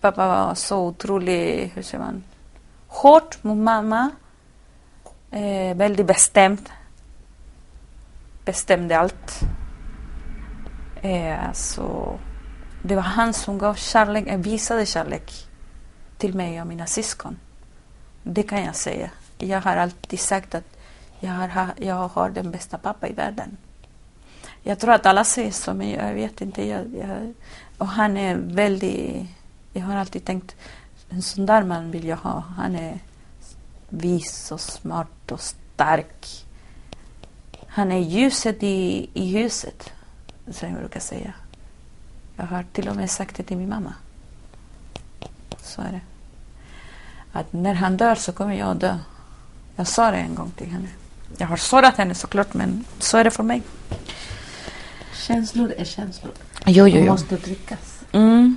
Pappa 0.00 0.26
var 0.26 0.54
så 0.54 0.78
otroligt, 0.78 1.76
hur 1.76 1.82
säger 1.82 2.04
man, 2.04 2.24
hårt 2.86 3.44
mot 3.44 3.58
mamma. 3.58 4.10
Eh, 5.30 5.76
väldigt 5.76 6.06
bestämd. 6.06 6.70
Bestämde 8.44 8.98
allt. 8.98 9.40
Eh, 11.02 11.52
så 11.52 12.18
det 12.82 12.94
var 12.94 13.02
han 13.02 13.32
som 13.32 13.58
gav 13.58 13.74
kärlek, 13.74 14.26
eh, 14.26 14.38
visade 14.38 14.86
kärlek 14.86 15.32
till 16.18 16.34
mig 16.34 16.60
och 16.60 16.66
mina 16.66 16.86
syskon. 16.86 17.36
Det 18.22 18.42
kan 18.42 18.64
jag 18.64 18.76
säga. 18.76 19.10
Jag 19.38 19.60
har 19.60 19.76
alltid 19.76 20.20
sagt 20.20 20.54
att 20.54 20.78
jag 21.20 21.30
har, 21.30 21.68
jag 21.76 22.08
har 22.08 22.30
den 22.30 22.50
bästa 22.50 22.78
pappa 22.78 23.08
i 23.08 23.12
världen. 23.12 23.56
Jag 24.62 24.78
tror 24.78 24.92
att 24.92 25.06
alla 25.06 25.24
säger 25.24 25.50
så, 25.50 25.74
men 25.74 25.90
jag 25.90 26.14
vet 26.14 26.40
inte. 26.40 26.66
Jag, 26.66 26.94
jag, 26.94 27.34
och 27.78 27.86
han 27.86 28.16
är 28.16 28.36
väldigt... 28.36 29.26
Jag 29.76 29.82
har 29.82 29.96
alltid 29.96 30.24
tänkt, 30.24 30.56
en 31.08 31.22
sån 31.22 31.46
där 31.46 31.62
man 31.62 31.90
vill 31.90 32.04
jag 32.06 32.16
ha. 32.16 32.42
Han 32.56 32.74
är 32.76 32.98
vis 33.88 34.52
och 34.52 34.60
smart 34.60 35.32
och 35.32 35.40
stark. 35.40 36.46
Han 37.66 37.92
är 37.92 37.98
ljuset 37.98 38.62
i, 38.62 39.10
i 39.14 39.26
huset, 39.26 39.92
som 40.50 40.68
jag 40.68 40.78
brukar 40.78 41.00
säga. 41.00 41.32
Jag 42.36 42.46
har 42.46 42.64
till 42.72 42.88
och 42.88 42.96
med 42.96 43.10
sagt 43.10 43.36
det 43.36 43.42
till 43.42 43.56
min 43.56 43.68
mamma. 43.68 43.94
Så 45.60 45.82
är 45.82 45.92
det. 45.92 46.00
Att 47.32 47.52
när 47.52 47.74
han 47.74 47.96
dör 47.96 48.14
så 48.14 48.32
kommer 48.32 48.54
jag 48.54 48.68
att 48.68 48.80
dö. 48.80 48.98
Jag 49.76 49.86
sa 49.86 50.10
det 50.10 50.16
en 50.16 50.34
gång 50.34 50.50
till 50.50 50.70
henne. 50.70 50.88
Jag 51.38 51.46
har 51.46 51.56
sårat 51.56 51.96
henne 51.96 52.14
såklart, 52.14 52.54
men 52.54 52.84
så 52.98 53.18
är 53.18 53.24
det 53.24 53.30
för 53.30 53.42
mig. 53.42 53.62
Känslor 55.26 55.72
är 55.76 55.84
känslor. 55.84 56.32
Jo, 56.66 56.84
De 56.84 57.06
måste 57.06 57.36
tryckas. 57.36 58.00
Mm. 58.12 58.53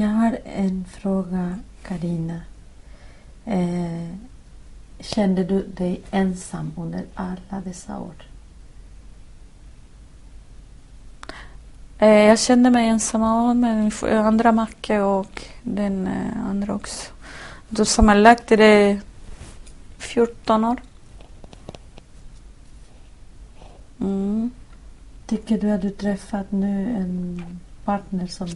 Jag 0.00 0.08
har 0.08 0.38
en 0.44 0.84
fråga, 0.84 1.58
Karina. 1.82 2.40
Eh, 3.44 4.08
kände 5.00 5.44
du 5.44 5.66
dig 5.66 6.02
ensam 6.10 6.72
under 6.76 7.04
alla 7.14 7.60
dessa 7.64 7.98
år? 7.98 8.14
Eh, 11.98 12.08
jag 12.08 12.38
kände 12.38 12.70
mig 12.70 12.88
ensam 12.88 13.22
av 13.22 13.56
min 13.56 13.92
andra 14.04 14.52
macke 14.52 15.00
och 15.00 15.42
den 15.62 16.06
eh, 16.06 16.46
andra 16.50 16.74
också. 16.74 17.12
Då 17.68 17.84
sammanlagt 17.84 18.52
är 18.52 18.56
det 18.56 19.00
14 19.98 20.64
år. 20.64 20.80
Mm. 24.00 24.50
Tycker 25.26 25.58
du 25.58 25.70
att 25.70 25.82
du 25.82 25.90
träffat 25.90 26.52
nu 26.52 26.96
en 26.96 27.44
partner 27.84 28.26
som 28.26 28.48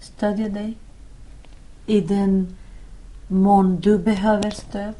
Stödja 0.00 0.48
dig? 0.48 0.76
I 1.86 2.00
den 2.00 2.56
mån 3.28 3.80
du 3.80 3.98
behöver 3.98 4.50
stöd? 4.50 4.94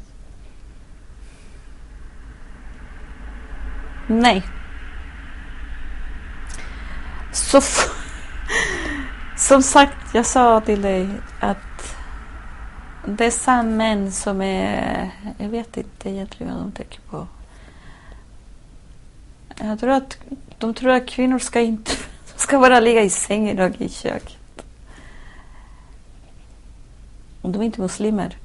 Nej. 4.07 4.43
Så 7.31 7.57
f- 7.57 7.89
som 9.37 9.63
sagt, 9.63 9.97
jag 10.13 10.25
sa 10.25 10.61
till 10.61 10.81
dig 10.81 11.09
att 11.39 11.95
dessa 13.05 13.63
män 13.63 14.11
som 14.11 14.41
är... 14.41 15.11
Jag 15.37 15.49
vet 15.49 15.77
inte 15.77 16.09
egentligen 16.09 16.53
vad 16.53 16.63
de 16.63 16.71
tänker 16.71 16.99
på. 17.01 17.27
Jag 19.59 19.79
tror 19.79 19.89
att 19.89 20.17
de 20.57 20.73
tror 20.73 20.91
att 20.91 21.07
kvinnor 21.07 21.39
ska 21.39 21.59
inte 21.61 21.91
ska 22.35 22.59
bara 22.59 22.79
ligga 22.79 23.01
i 23.01 23.09
sängen 23.09 23.59
och 23.59 23.81
i 23.81 23.89
köket. 23.89 24.37
Och 27.41 27.49
de 27.49 27.61
är 27.61 27.65
inte 27.65 27.81
muslimer. 27.81 28.37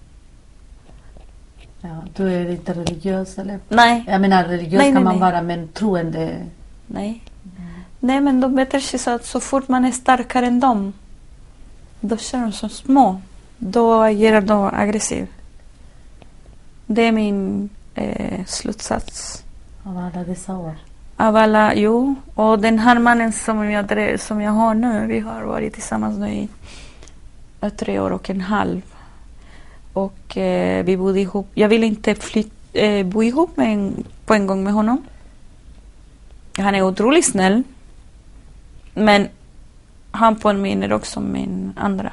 Ja, 1.81 2.03
du 2.17 2.33
är 2.33 2.51
inte 2.51 2.73
religiös 2.73 3.39
eller? 3.39 3.59
Nej, 3.69 4.05
Jag 4.07 4.21
menar 4.21 4.45
religiös 4.45 4.79
Nej, 4.79 4.93
kan 4.93 4.95
nej, 4.95 5.05
man 5.05 5.13
nej. 5.21 5.31
vara 5.33 5.43
men 5.43 5.69
troende. 5.69 6.47
nej. 6.87 7.23
Nej, 8.01 8.21
men 8.21 8.41
de 8.41 8.55
beter 8.55 8.81
sig 8.81 8.99
så 8.99 9.11
att 9.11 9.25
så 9.25 9.41
fort 9.41 9.69
man 9.69 9.85
är 9.85 9.93
starkare 9.93 10.47
än 10.47 10.61
dem, 10.61 10.93
då 12.01 12.17
känner 12.17 12.45
de 12.47 12.53
som 12.53 12.69
små. 12.69 13.21
Då 13.59 14.03
agerar 14.03 14.41
de 14.41 14.71
aggressivt. 14.75 15.31
Det 16.87 17.03
är 17.03 17.13
min 17.13 17.69
eh, 17.95 18.45
slutsats. 18.47 19.45
Av 19.83 19.99
alla 19.99 20.25
dessa 20.25 20.57
år. 20.57 20.75
Av 21.17 21.37
alla, 21.37 21.75
jo. 21.75 22.15
Och 22.35 22.59
den 22.59 22.79
här 22.79 22.99
mannen 22.99 23.33
som 23.33 23.71
jag, 23.71 24.21
som 24.21 24.41
jag 24.41 24.53
har 24.53 24.75
nu, 24.75 25.07
vi 25.07 25.21
har 25.21 25.43
varit 25.43 25.73
tillsammans 25.75 26.19
nu 26.19 26.29
i 26.29 26.49
Eh, 27.65 27.71
tre 27.71 27.99
år 28.01 28.11
och 28.11 28.31
en 28.31 28.41
halv. 28.41 28.83
Och 29.93 30.37
eh, 30.37 30.85
vi 30.85 30.97
bodde 30.97 31.21
ihop. 31.21 31.49
Jag 31.55 31.69
ville 31.69 31.87
inte 31.87 32.15
flyt, 32.15 32.53
eh, 32.73 33.07
bo 33.07 33.23
ihop 33.23 33.57
med 33.57 33.73
en, 33.73 34.05
på 34.27 34.35
en 34.35 34.47
gång 34.47 34.65
med 34.65 34.73
honom. 34.73 35.03
Han 36.59 36.75
är 36.75 36.83
otroligt 36.83 37.27
snäll. 37.27 37.63
Men 38.95 39.29
han 40.11 40.37
påminner 40.37 40.93
också 40.93 41.21
om 41.21 41.33
min 41.33 41.73
andra 41.77 42.13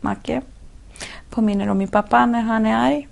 make. 0.00 0.42
Påminner 1.30 1.68
om 1.68 1.78
min 1.78 1.88
pappa 1.88 2.26
när 2.26 2.42
han 2.42 2.66
är 2.66 2.76
arg. 2.76 3.08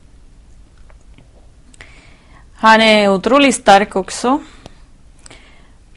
Han 2.52 2.80
är 2.80 3.08
otroligt 3.08 3.54
stark 3.54 3.96
också. 3.96 4.40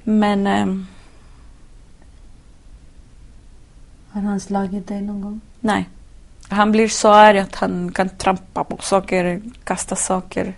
Men 0.04 0.48
eh, 0.48 0.66
Har 4.12 4.22
han 4.22 4.40
slagit 4.40 4.88
dig 4.88 5.02
någon 5.02 5.22
gång? 5.22 5.42
Nej. 5.62 5.90
Han 6.50 6.72
blir 6.72 6.88
så 6.88 7.10
arg 7.10 7.40
att 7.40 7.56
han 7.56 7.92
kan 7.92 8.10
trampa 8.10 8.64
på 8.64 8.78
saker, 8.82 9.42
kasta 9.64 9.96
saker. 9.96 10.54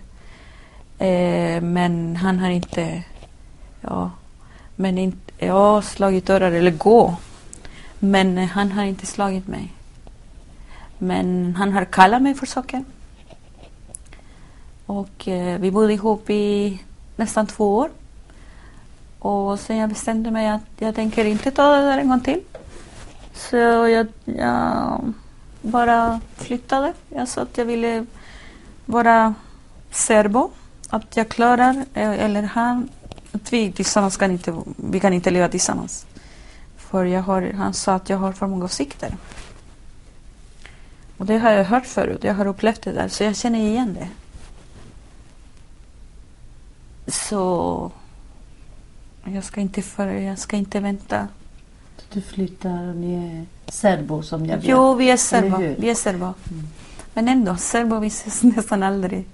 Eh, 0.98 1.60
men 1.60 2.16
han 2.16 2.38
har 2.38 2.50
inte... 2.50 3.02
Ja, 3.80 4.10
men 4.76 4.98
inte... 4.98 5.18
Ja, 5.38 5.82
slagit 5.82 6.26
dörrar 6.26 6.52
eller 6.52 6.70
gå. 6.70 7.16
Men 7.98 8.38
eh, 8.38 8.48
han 8.48 8.72
har 8.72 8.84
inte 8.84 9.06
slagit 9.06 9.48
mig. 9.48 9.72
Men 10.98 11.56
han 11.56 11.72
har 11.72 11.84
kallat 11.84 12.22
mig 12.22 12.34
för 12.34 12.46
saker. 12.46 12.84
Och 14.86 15.28
eh, 15.28 15.60
vi 15.60 15.70
bodde 15.70 15.92
ihop 15.92 16.30
i 16.30 16.78
nästan 17.16 17.46
två 17.46 17.76
år. 17.76 17.90
Och 19.18 19.60
sen 19.60 19.76
jag 19.76 19.88
bestämde 19.88 20.30
mig 20.30 20.48
att 20.48 20.70
jag 20.78 20.94
tänker 20.94 21.24
inte 21.24 21.50
ta 21.50 21.76
det 21.76 21.82
där 21.82 21.98
en 21.98 22.08
gång 22.08 22.20
till. 22.20 22.40
Så 23.34 23.56
jag, 23.56 24.06
jag 24.24 25.12
bara 25.62 26.20
flyttade. 26.36 26.92
Jag 27.08 27.28
sa 27.28 27.42
att 27.42 27.58
jag 27.58 27.64
ville 27.64 28.06
vara 28.86 29.34
serbo. 29.90 30.50
Att 30.90 31.16
jag 31.16 31.28
klarar, 31.28 31.84
eh, 31.94 32.24
eller 32.24 32.42
han, 32.42 32.88
att 33.32 33.52
vi 33.52 33.72
tillsammans 33.72 34.16
kan 34.16 34.30
inte, 34.30 34.54
vi 34.76 35.00
kan 35.00 35.12
inte 35.12 35.30
leva 35.30 35.48
tillsammans. 35.48 36.06
För 36.76 37.04
jag 37.04 37.22
har, 37.22 37.52
han 37.52 37.74
sa 37.74 37.94
att 37.94 38.10
jag 38.10 38.18
har 38.18 38.32
för 38.32 38.46
många 38.46 38.64
åsikter. 38.64 39.16
Och 41.18 41.26
det 41.26 41.38
har 41.38 41.50
jag 41.50 41.64
hört 41.64 41.86
förut. 41.86 42.24
Jag 42.24 42.34
har 42.34 42.46
upplevt 42.46 42.82
det 42.82 42.92
där. 42.92 43.08
Så 43.08 43.24
jag 43.24 43.36
känner 43.36 43.58
igen 43.58 43.94
det. 43.94 44.08
Så 47.10 47.92
jag 49.24 49.44
ska 49.44 49.60
inte, 49.60 49.82
för, 49.82 50.06
jag 50.06 50.38
ska 50.38 50.56
inte 50.56 50.80
vänta. 50.80 51.28
Du 52.12 52.20
flyttar 52.20 52.92
ni 52.94 53.14
är 53.14 53.46
serbo 53.72 54.22
som 54.22 54.46
jag 54.46 54.56
vet. 54.56 54.64
Jo, 54.64 54.94
vi 54.94 55.10
är 55.10 55.16
serbo. 55.16 55.56
Vi 55.78 55.90
är 55.90 55.94
serbo. 55.94 56.24
Mm. 56.24 56.66
Men 57.14 57.28
ändå, 57.28 57.56
serbo 57.56 57.98
vi 57.98 58.06
ses 58.06 58.42
nästan 58.42 58.82
aldrig. 58.82 59.26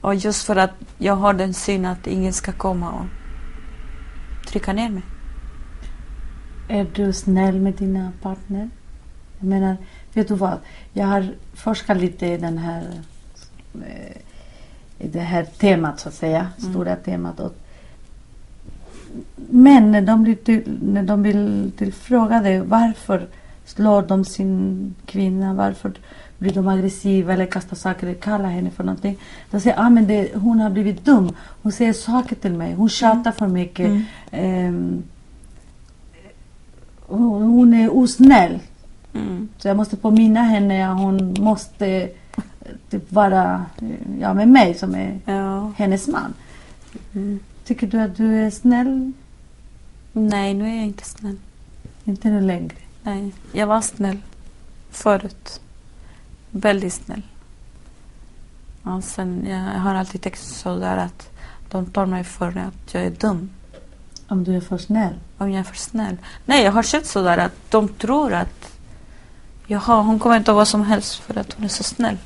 Och 0.00 0.14
just 0.14 0.46
för 0.46 0.56
att 0.56 0.70
jag 0.98 1.16
har 1.16 1.34
den 1.34 1.54
synen 1.54 1.92
att 1.92 2.06
ingen 2.06 2.32
ska 2.32 2.52
komma 2.52 2.92
och 2.92 3.06
trycka 4.50 4.72
ner 4.72 4.88
mig. 4.90 5.02
Är 6.68 6.86
du 6.94 7.12
snäll 7.12 7.60
med 7.60 7.74
dina 7.74 8.12
partner? 8.22 8.70
Jag 9.38 9.48
menar, 9.48 9.76
vet 10.12 10.28
du 10.28 10.34
vad? 10.34 10.58
Jag 10.92 11.06
har 11.06 11.34
forskat 11.54 11.96
lite 11.96 12.26
i 12.26 12.38
den 12.38 12.58
här 12.58 12.82
eh, 13.74 14.16
i 14.98 15.08
det 15.08 15.20
här 15.20 15.44
temat 15.44 16.00
så 16.00 16.08
att 16.08 16.14
säga, 16.14 16.48
Mm. 16.58 16.72
stora 16.72 16.96
temat. 16.96 17.40
Och 17.40 17.52
men 19.36 19.92
när 19.92 20.02
de, 20.02 20.22
blir 20.22 20.34
till, 20.34 20.78
när 20.82 21.02
de 21.02 21.22
vill 21.22 21.72
tillfrågade 21.78 22.62
varför 22.62 23.26
slår 23.64 24.02
de 24.02 24.24
sin 24.24 24.94
kvinna, 25.06 25.54
varför 25.54 25.92
blir 26.38 26.52
de 26.52 26.68
aggressiva 26.68 27.32
eller 27.32 27.46
kastar 27.46 27.76
saker 27.76 28.06
eller 28.06 28.20
kallar 28.20 28.48
henne 28.48 28.70
för 28.70 28.84
någonting. 28.84 29.18
Då 29.50 29.60
säger 29.60 29.80
ah, 29.80 29.90
men 29.90 30.06
det, 30.06 30.34
hon 30.34 30.60
har 30.60 30.70
blivit 30.70 31.04
dum. 31.04 31.30
Hon 31.62 31.72
säger 31.72 31.92
saker 31.92 32.36
till 32.36 32.52
mig. 32.52 32.74
Hon 32.74 32.88
tjatar 32.88 33.32
för 33.32 33.46
mycket. 33.46 33.86
Mm. 33.86 34.02
Ehm, 34.30 35.02
hon, 37.06 37.42
hon 37.42 37.74
är 37.74 37.96
osnäll. 37.96 38.58
Mm. 39.14 39.48
Så 39.58 39.68
jag 39.68 39.76
måste 39.76 39.96
påminna 39.96 40.42
henne 40.42 40.90
att 40.90 40.98
hon 40.98 41.34
måste 41.38 41.86
eh, 41.86 42.08
typ 42.90 43.12
vara 43.12 43.64
eh, 43.82 44.20
ja, 44.20 44.34
med 44.34 44.48
mig 44.48 44.74
som 44.74 44.94
är 44.94 45.18
Ja. 45.24 45.72
hennes 45.76 46.08
man. 46.08 46.34
Mm. 47.14 47.40
Tycker 47.66 47.86
du 47.86 48.00
att 48.00 48.16
du 48.16 48.46
är 48.46 48.50
snäll? 48.50 49.12
Nej, 50.12 50.54
nu 50.54 50.68
är 50.68 50.74
jag 50.74 50.84
inte 50.84 51.04
snäll. 51.04 51.36
Inte 52.04 52.28
nu 52.28 52.40
längre. 52.40 52.76
Nej, 53.02 53.32
jag 53.52 53.66
var 53.66 53.80
snäll 53.80 54.18
förut. 54.90 55.60
Väldigt 56.50 56.92
snäll. 56.92 57.22
Och 58.82 59.04
sen, 59.04 59.46
jag 59.48 59.80
har 59.80 59.94
alltid 59.94 60.20
tänkt 60.20 60.40
så 60.40 60.76
där 60.76 60.96
att 60.96 61.30
de 61.70 61.86
tar 61.86 62.06
mig 62.06 62.24
för 62.24 62.48
att 62.48 62.94
jag 62.94 63.02
är 63.02 63.10
dum. 63.10 63.50
Om 64.28 64.44
du 64.44 64.56
är 64.56 64.60
för 64.60 64.78
snäll. 64.78 65.14
Om 65.38 65.50
jag 65.50 65.60
är 65.60 65.64
för 65.64 65.76
snäll. 65.76 66.16
Nej, 66.44 66.64
jag 66.64 66.72
har 66.72 66.82
känt 66.82 67.06
så 67.06 67.22
där 67.22 67.38
att 67.38 67.70
de 67.70 67.88
tror 67.88 68.32
att 68.32 68.78
Jaha, 69.66 70.02
hon 70.02 70.18
kommer 70.18 70.36
inte 70.36 70.50
att 70.50 70.56
vad 70.56 70.68
som 70.68 70.82
helst 70.82 71.14
för 71.16 71.38
att 71.38 71.52
hon 71.52 71.64
är 71.64 71.68
så 71.68 71.82
snäll. 71.82 72.18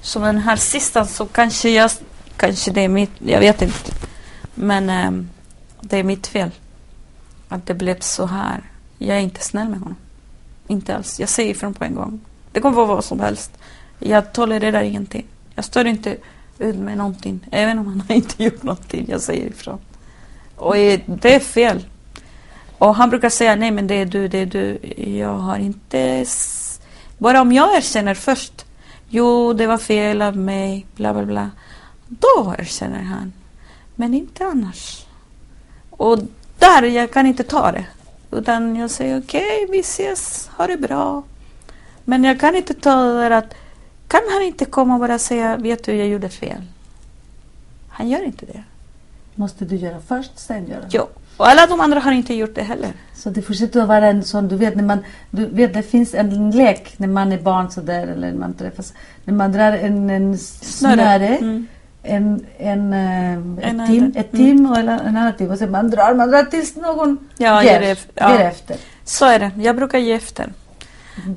Så 0.00 0.18
den 0.18 0.38
här 0.38 0.56
sista 0.56 1.06
så 1.06 1.26
kanske 1.26 1.70
jag, 1.70 1.90
kanske 2.36 2.70
det 2.70 2.80
är 2.80 2.88
mitt, 2.88 3.12
jag 3.18 3.40
vet 3.40 3.62
inte. 3.62 3.90
Men 4.54 4.90
eh, 4.90 5.26
det 5.80 5.98
är 5.98 6.04
mitt 6.04 6.26
fel. 6.26 6.50
Att 7.48 7.66
det 7.66 7.74
blev 7.74 8.00
så 8.00 8.26
här. 8.26 8.62
Jag 8.98 9.16
är 9.16 9.20
inte 9.20 9.40
snäll 9.40 9.68
med 9.68 9.78
honom. 9.78 9.96
Inte 10.66 10.96
alls. 10.96 11.20
Jag 11.20 11.28
säger 11.28 11.50
ifrån 11.50 11.74
på 11.74 11.84
en 11.84 11.94
gång. 11.94 12.20
Det 12.52 12.60
kommer 12.60 12.76
vara 12.76 12.86
vad 12.86 13.04
som 13.04 13.20
helst. 13.20 13.50
Jag 13.98 14.32
tolererar 14.32 14.82
ingenting. 14.82 15.26
Jag 15.54 15.64
står 15.64 15.86
inte 15.86 16.16
ut 16.58 16.76
med 16.76 16.98
någonting. 16.98 17.40
Även 17.50 17.78
om 17.78 17.86
han 17.86 18.00
har 18.08 18.14
inte 18.14 18.44
gjort 18.44 18.62
någonting. 18.62 19.06
Jag 19.08 19.20
säger 19.20 19.46
ifrån. 19.46 19.78
Och 20.56 20.74
det 21.06 21.34
är 21.34 21.40
fel. 21.40 21.86
Och 22.78 22.94
han 22.94 23.10
brukar 23.10 23.28
säga 23.28 23.56
nej 23.56 23.70
men 23.70 23.86
det 23.86 23.94
är 23.94 24.06
du, 24.06 24.28
det 24.28 24.38
är 24.38 24.46
du. 24.46 24.78
Jag 25.18 25.34
har 25.34 25.56
inte... 25.56 26.26
Bara 27.18 27.40
om 27.40 27.52
jag 27.52 27.76
erkänner 27.76 28.14
först. 28.14 28.66
Jo, 29.08 29.52
det 29.52 29.66
var 29.66 29.78
fel 29.78 30.22
av 30.22 30.36
mig, 30.36 30.86
bla 30.96 31.14
bla 31.14 31.24
bla. 31.24 31.50
Då 32.08 32.54
erkänner 32.58 33.02
han. 33.02 33.32
Men 33.94 34.14
inte 34.14 34.46
annars. 34.46 35.06
Och 35.90 36.18
där, 36.58 36.82
jag 36.82 37.12
kan 37.12 37.26
inte 37.26 37.44
ta 37.44 37.72
det. 37.72 37.86
Utan 38.30 38.76
jag 38.76 38.90
säger 38.90 39.20
okej, 39.20 39.66
vi 39.70 39.80
ses, 39.80 40.50
ha 40.56 40.66
det 40.66 40.76
bra. 40.76 41.22
Men 42.04 42.24
jag 42.24 42.40
kan 42.40 42.56
inte 42.56 42.74
ta 42.74 43.02
det 43.02 43.14
där 43.14 43.30
att 43.30 43.54
kan 44.08 44.20
han 44.32 44.42
inte 44.42 44.64
komma 44.64 44.94
och 44.94 45.00
bara 45.00 45.18
säga 45.18 45.56
vet 45.56 45.84
du, 45.84 45.94
jag 45.94 46.08
gjorde 46.08 46.28
fel. 46.28 46.62
Han 47.88 48.08
gör 48.08 48.24
inte 48.24 48.46
det. 48.46 48.62
Måste 49.34 49.64
du 49.64 49.76
göra 49.76 50.00
först, 50.08 50.38
sen 50.38 50.68
göra. 50.68 50.84
Jo. 50.90 51.06
Och 51.36 51.48
alla 51.48 51.66
de 51.66 51.80
andra 51.80 52.00
har 52.00 52.12
inte 52.12 52.34
gjort 52.34 52.54
det 52.54 52.62
heller. 52.62 52.92
Så 53.14 53.30
det 53.30 53.42
fortsätter 53.42 53.80
att 53.80 53.88
vara 53.88 54.06
en 54.06 54.24
sån, 54.24 54.48
du 54.48 54.56
vet, 54.56 54.76
när 54.76 54.84
man, 54.84 54.98
du 55.30 55.46
vet 55.46 55.74
det 55.74 55.82
finns 55.82 56.14
en 56.14 56.50
lek 56.50 56.98
när 56.98 57.08
man 57.08 57.32
är 57.32 57.38
barn 57.38 57.70
sådär 57.70 58.06
eller 58.06 58.30
när 58.30 58.38
man 58.38 58.54
träffas. 58.54 58.94
När 59.24 59.34
man 59.34 59.52
drar 59.52 59.72
en, 59.72 60.10
en 60.10 60.38
snöre, 60.38 61.36
Mm. 61.36 61.66
En, 62.04 62.46
en, 62.58 62.92
eh, 62.92 63.32
En 63.68 63.80
ett 63.80 63.86
tim, 63.86 64.12
ett 64.16 64.32
tim 64.32 64.66
och 64.70 64.76
en 64.78 64.88
en 64.88 65.16
annan 65.16 65.36
tim 65.36 65.50
och 65.50 65.58
sen 65.58 65.70
man 65.70 65.90
drar, 65.90 66.14
man 66.14 66.30
drar 66.30 66.44
tills 66.44 66.76
någon 66.76 67.18
Ja, 67.38 67.62
ger, 67.64 67.98
ja. 68.14 68.32
ger 68.38 68.44
efter. 68.44 68.76
Så 69.04 69.26
är 69.26 69.38
det. 69.38 69.50
Jag 69.58 69.76
brukar 69.76 69.98
ge 69.98 70.12
efter. 70.12 70.52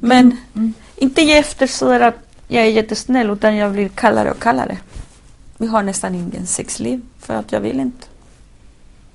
Men 0.02 0.38
Mm. 0.54 0.74
inte 0.96 1.22
ge 1.22 1.38
efter 1.38 1.68
så 1.68 1.90
där 1.90 2.00
att 2.00 2.16
jag 2.48 2.64
är 2.64 2.70
jättesnäll 2.70 3.30
utan 3.30 3.56
jag 3.56 3.72
blir 3.72 3.90
kallare 3.90 4.32
och 4.32 4.40
kallare. 4.40 4.78
Vi 5.58 5.68
har 5.68 5.84
nästan 5.84 6.16
ingen 6.16 6.48
sexliv 6.48 7.02
för 7.20 7.34
att 7.34 7.52
jag 7.52 7.60
vill 7.60 7.80
inte. 7.80 8.08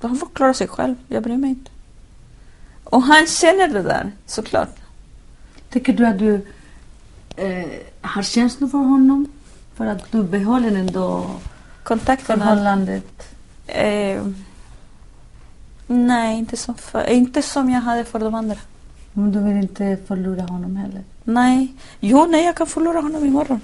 Han 0.01 0.17
får 0.17 0.27
klara 0.33 0.53
sig 0.53 0.67
själv. 0.67 0.95
Jag 1.07 1.23
bryr 1.23 1.37
mig 1.37 1.49
inte. 1.49 1.71
Och 2.83 3.01
han 3.03 3.27
känner 3.27 3.67
det 3.67 3.81
där 3.81 4.11
såklart. 4.25 4.75
Tycker 5.69 5.93
du 5.93 6.05
att 6.05 6.19
du 6.19 6.33
eh, 7.35 7.65
har 8.01 8.23
känslor 8.23 8.67
för 8.67 8.77
honom? 8.77 9.27
För 9.75 9.85
att 9.85 10.11
du 10.11 10.23
behåller 10.23 10.71
ändå 10.71 11.25
Kontakten 11.83 12.41
är, 12.41 12.45
förhållandet? 12.45 13.35
eh, 13.67 14.21
Nej, 15.87 16.37
inte 16.37 16.57
som, 16.57 16.75
för, 16.75 17.09
inte 17.09 17.41
som 17.41 17.69
jag 17.69 17.81
hade 17.81 18.03
för 18.05 18.19
de 18.19 18.35
andra. 18.35 18.57
Men 19.13 19.31
du 19.31 19.39
vill 19.39 19.57
inte 19.57 19.97
förlora 20.07 20.41
honom 20.41 20.75
heller? 20.75 21.01
Nej. 21.23 21.73
Jo, 21.99 22.25
nej, 22.29 22.45
jag 22.45 22.55
kan 22.55 22.67
förlora 22.67 23.01
honom 23.01 23.25
imorgon. 23.25 23.61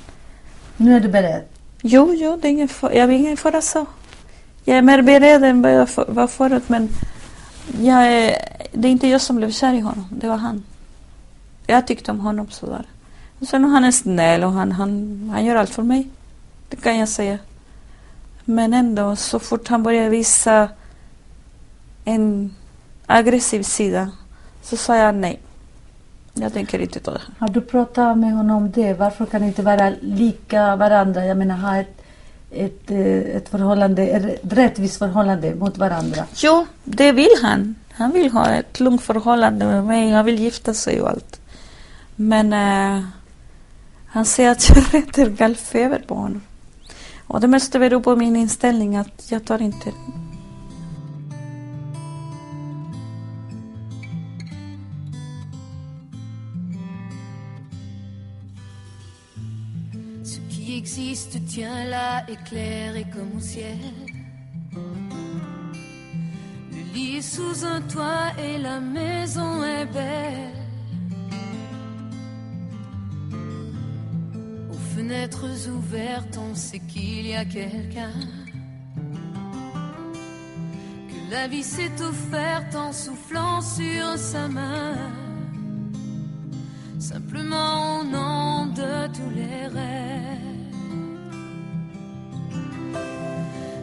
Nu 0.78 0.96
är 0.96 1.00
du 1.00 1.08
beredd? 1.08 1.44
Jo, 1.82 2.14
jo, 2.14 2.38
det 2.42 2.48
är 2.48 2.52
ingen 2.52 2.68
fara. 2.68 2.94
Jag 2.94 3.10
är 3.10 3.14
ingen 3.14 3.38
fara 3.38 3.62
så. 3.62 3.86
Jag 4.66 4.78
är 4.78 4.82
mer 4.82 5.02
beredd 5.02 5.44
än 5.44 5.62
vad 5.62 5.74
jag 5.74 5.90
för- 5.90 6.06
var 6.08 6.28
förut, 6.28 6.64
men 6.70 6.90
jag 7.82 8.08
är, 8.14 8.36
det 8.72 8.88
är 8.88 8.92
inte 8.92 9.08
jag 9.08 9.22
som 9.22 9.36
blev 9.36 9.52
kär 9.52 9.74
i 9.74 9.80
honom. 9.80 10.06
Det 10.12 10.28
var 10.28 10.38
han. 10.38 10.64
Jag 11.68 11.88
tyckte 11.88 12.12
om 12.12 12.20
honom 12.20 12.48
sådär. 12.50 12.86
Och 13.40 13.48
sen 13.48 13.64
han 13.64 13.84
är 13.84 13.92
snäll 13.92 14.44
och 14.44 14.52
han, 14.52 14.72
han, 14.72 15.30
han 15.34 15.46
gör 15.46 15.56
allt 15.56 15.70
för 15.70 15.84
mig. 15.84 16.08
Det 16.70 16.76
kan 16.76 16.98
jag 16.98 17.10
säga. 17.10 17.38
Men 18.46 18.74
ändå, 18.74 19.16
så 19.16 19.40
fort 19.40 19.68
han 19.68 19.84
börjar 19.84 20.10
visa 20.10 20.70
en 22.06 22.56
aggressiv 23.06 23.64
sida 23.64 24.12
så 24.62 24.78
sa 24.78 24.96
jag 24.96 25.16
nej. 25.16 25.40
Jag 26.34 26.54
tänker 26.54 26.80
inte 26.80 27.00
ta 27.00 27.12
det. 27.12 27.22
Har 27.40 27.50
du 27.50 27.62
pratat 27.62 28.18
med 28.18 28.34
honom 28.34 28.58
om 28.58 28.72
det? 28.72 28.94
Varför 28.94 29.26
kan 29.26 29.42
ni 29.42 29.48
inte 29.48 29.62
vara 29.62 29.94
lika 30.02 30.76
varandra? 30.76 31.26
Jag 31.26 31.38
menar 31.38 31.56
ha 31.58 31.78
ett, 31.78 32.02
ett, 32.52 32.92
eh, 32.92 33.36
ett 33.36 33.50
förhållande, 33.50 34.08
ett 34.08 34.40
rättvist 34.44 34.98
förhållande 34.98 35.56
mot 35.56 35.78
varandra. 35.78 36.26
Jo, 36.36 36.66
det 36.84 37.12
vill 37.12 37.36
han. 37.42 37.76
Han 37.92 38.12
vill 38.12 38.32
ha 38.32 38.50
ett 38.50 38.80
lugnt 38.80 39.02
förhållande 39.02 39.66
med 39.66 39.86
mig. 39.86 40.12
Han 40.12 40.26
vill 40.26 40.40
gifta 40.40 40.74
sig 40.74 41.02
och 41.02 41.10
allt. 41.10 41.40
Men 42.16 42.54
eh, 42.54 43.04
han 44.12 44.26
säger 44.26 44.50
jag 44.70 44.78
rätter 44.94 45.30
gallfeber. 45.30 46.04
Och 47.28 47.42
det 47.42 47.48
måste 47.48 47.80
på 48.00 48.16
min 48.16 48.36
inställning 48.36 48.96
att 48.98 49.32
jag 49.32 49.46
tar 49.46 49.62
inte 49.62 49.94
Ce 60.24 60.40
qui 60.50 60.78
existe 60.78 61.40
tient 61.40 61.90
là, 61.90 62.22
éclairé 62.28 63.06
comme 63.14 63.36
au 63.36 63.42
ciel. 63.42 63.78
Le 66.72 66.94
lit 66.94 67.22
sous 67.22 67.64
un 67.66 67.82
toit 67.82 68.32
et 68.38 68.58
la 68.58 68.80
maison 68.80 69.64
est 69.64 69.94
belle. 69.94 70.69
Fenêtres 75.00 75.70
ouvertes, 75.70 76.38
on 76.38 76.54
sait 76.56 76.82
qu'il 76.92 77.28
y 77.28 77.34
a 77.34 77.46
quelqu'un. 77.46 78.12
Que 81.10 81.32
la 81.32 81.48
vie 81.48 81.64
s'est 81.64 81.98
offerte 82.02 82.76
en 82.76 82.92
soufflant 82.92 83.62
sur 83.62 84.18
sa 84.18 84.50
main. 84.50 84.98
Simplement 87.00 88.00
au 88.00 88.04
nom 88.04 88.66
de 88.82 89.08
tous 89.16 89.32
les 89.40 89.68
rêves. 89.78 90.68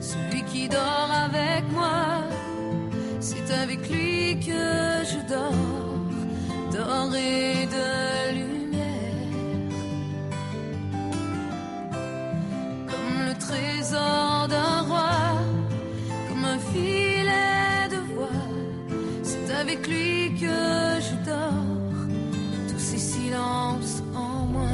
Celui 0.00 0.42
qui 0.50 0.68
dort 0.68 1.10
avec 1.28 1.64
moi, 1.72 2.24
C'est 3.20 3.50
avec 3.64 3.80
lui 3.90 4.38
que 4.48 4.66
je 5.10 5.20
dors, 5.32 5.98
doré 6.72 7.66
de 7.76 8.25
trésor 13.86 14.48
d'un 14.48 14.80
roi, 14.82 15.10
comme 16.28 16.44
un 16.44 16.58
filet 16.58 17.88
de 17.90 18.14
voile. 18.14 18.64
C'est 19.22 19.54
avec 19.54 19.86
lui 19.86 20.34
que 20.40 21.00
je 21.06 21.14
dors, 21.28 22.08
tous 22.68 22.78
ces 22.78 22.98
silences 22.98 24.02
en 24.14 24.46
moi. 24.46 24.68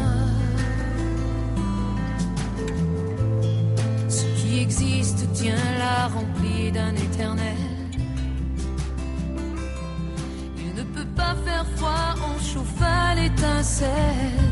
Ce 4.08 4.24
qui 4.36 4.60
existe 4.60 5.30
tient 5.32 5.56
là 5.78 6.08
rempli 6.08 6.72
d'un 6.72 6.94
éternel. 6.94 7.56
Il 10.58 10.74
ne 10.74 10.82
peut 10.82 11.10
pas 11.16 11.34
faire 11.44 11.66
froid 11.76 12.14
en 12.28 12.38
chauffant 12.40 13.14
l'étincelle. 13.16 14.51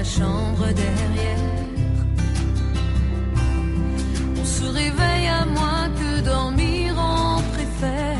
La 0.00 0.04
chambre 0.04 0.66
derrière. 0.84 1.46
On 4.40 4.44
se 4.56 4.64
réveille 4.64 5.28
à 5.40 5.44
moins 5.56 5.86
que 5.98 6.10
dormir 6.32 6.94
on 6.96 7.42
préfère. 7.54 8.16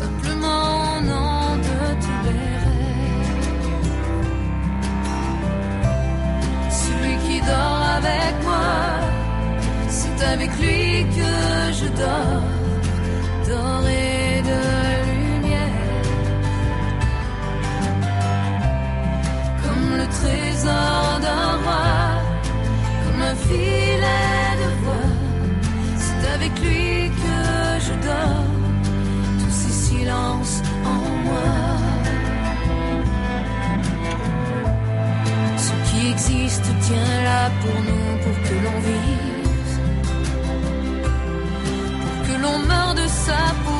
Simplement 0.00 1.00
nom 1.12 1.56
de 1.68 1.80
tous 2.04 2.20
les 2.26 2.46
rêves. 2.64 3.90
Celui 6.84 7.14
qui 7.24 7.38
dort 7.52 7.82
avec 8.00 8.34
moi, 8.48 8.74
c'est 9.96 10.18
avec 10.34 10.50
lui 10.62 11.04
que 11.18 11.32
je 11.78 11.88
dors, 12.02 12.57
trésor 20.58 21.20
d'un 21.20 21.50
roi, 21.64 22.20
comme 23.04 23.22
un 23.22 23.34
filet 23.34 24.50
de 24.62 24.68
voile, 24.82 25.18
c'est 25.96 26.28
avec 26.34 26.52
lui 26.60 27.10
que 27.22 27.38
je 27.86 27.92
dors, 28.06 28.52
tous 29.40 29.54
ces 29.62 29.74
silences 29.86 30.62
en 30.84 31.00
moi. 31.26 31.50
Ce 35.56 35.72
qui 35.86 36.10
existe 36.10 36.68
tient 36.86 37.22
là 37.24 37.50
pour 37.60 37.78
nous, 37.88 38.08
pour 38.24 38.36
que 38.46 38.54
l'on 38.64 38.78
vive. 38.88 39.74
Pour 42.02 42.16
que 42.26 42.42
l'on 42.42 42.58
meure 42.66 42.94
de 42.94 43.06
ça, 43.06 43.40
pour 43.64 43.77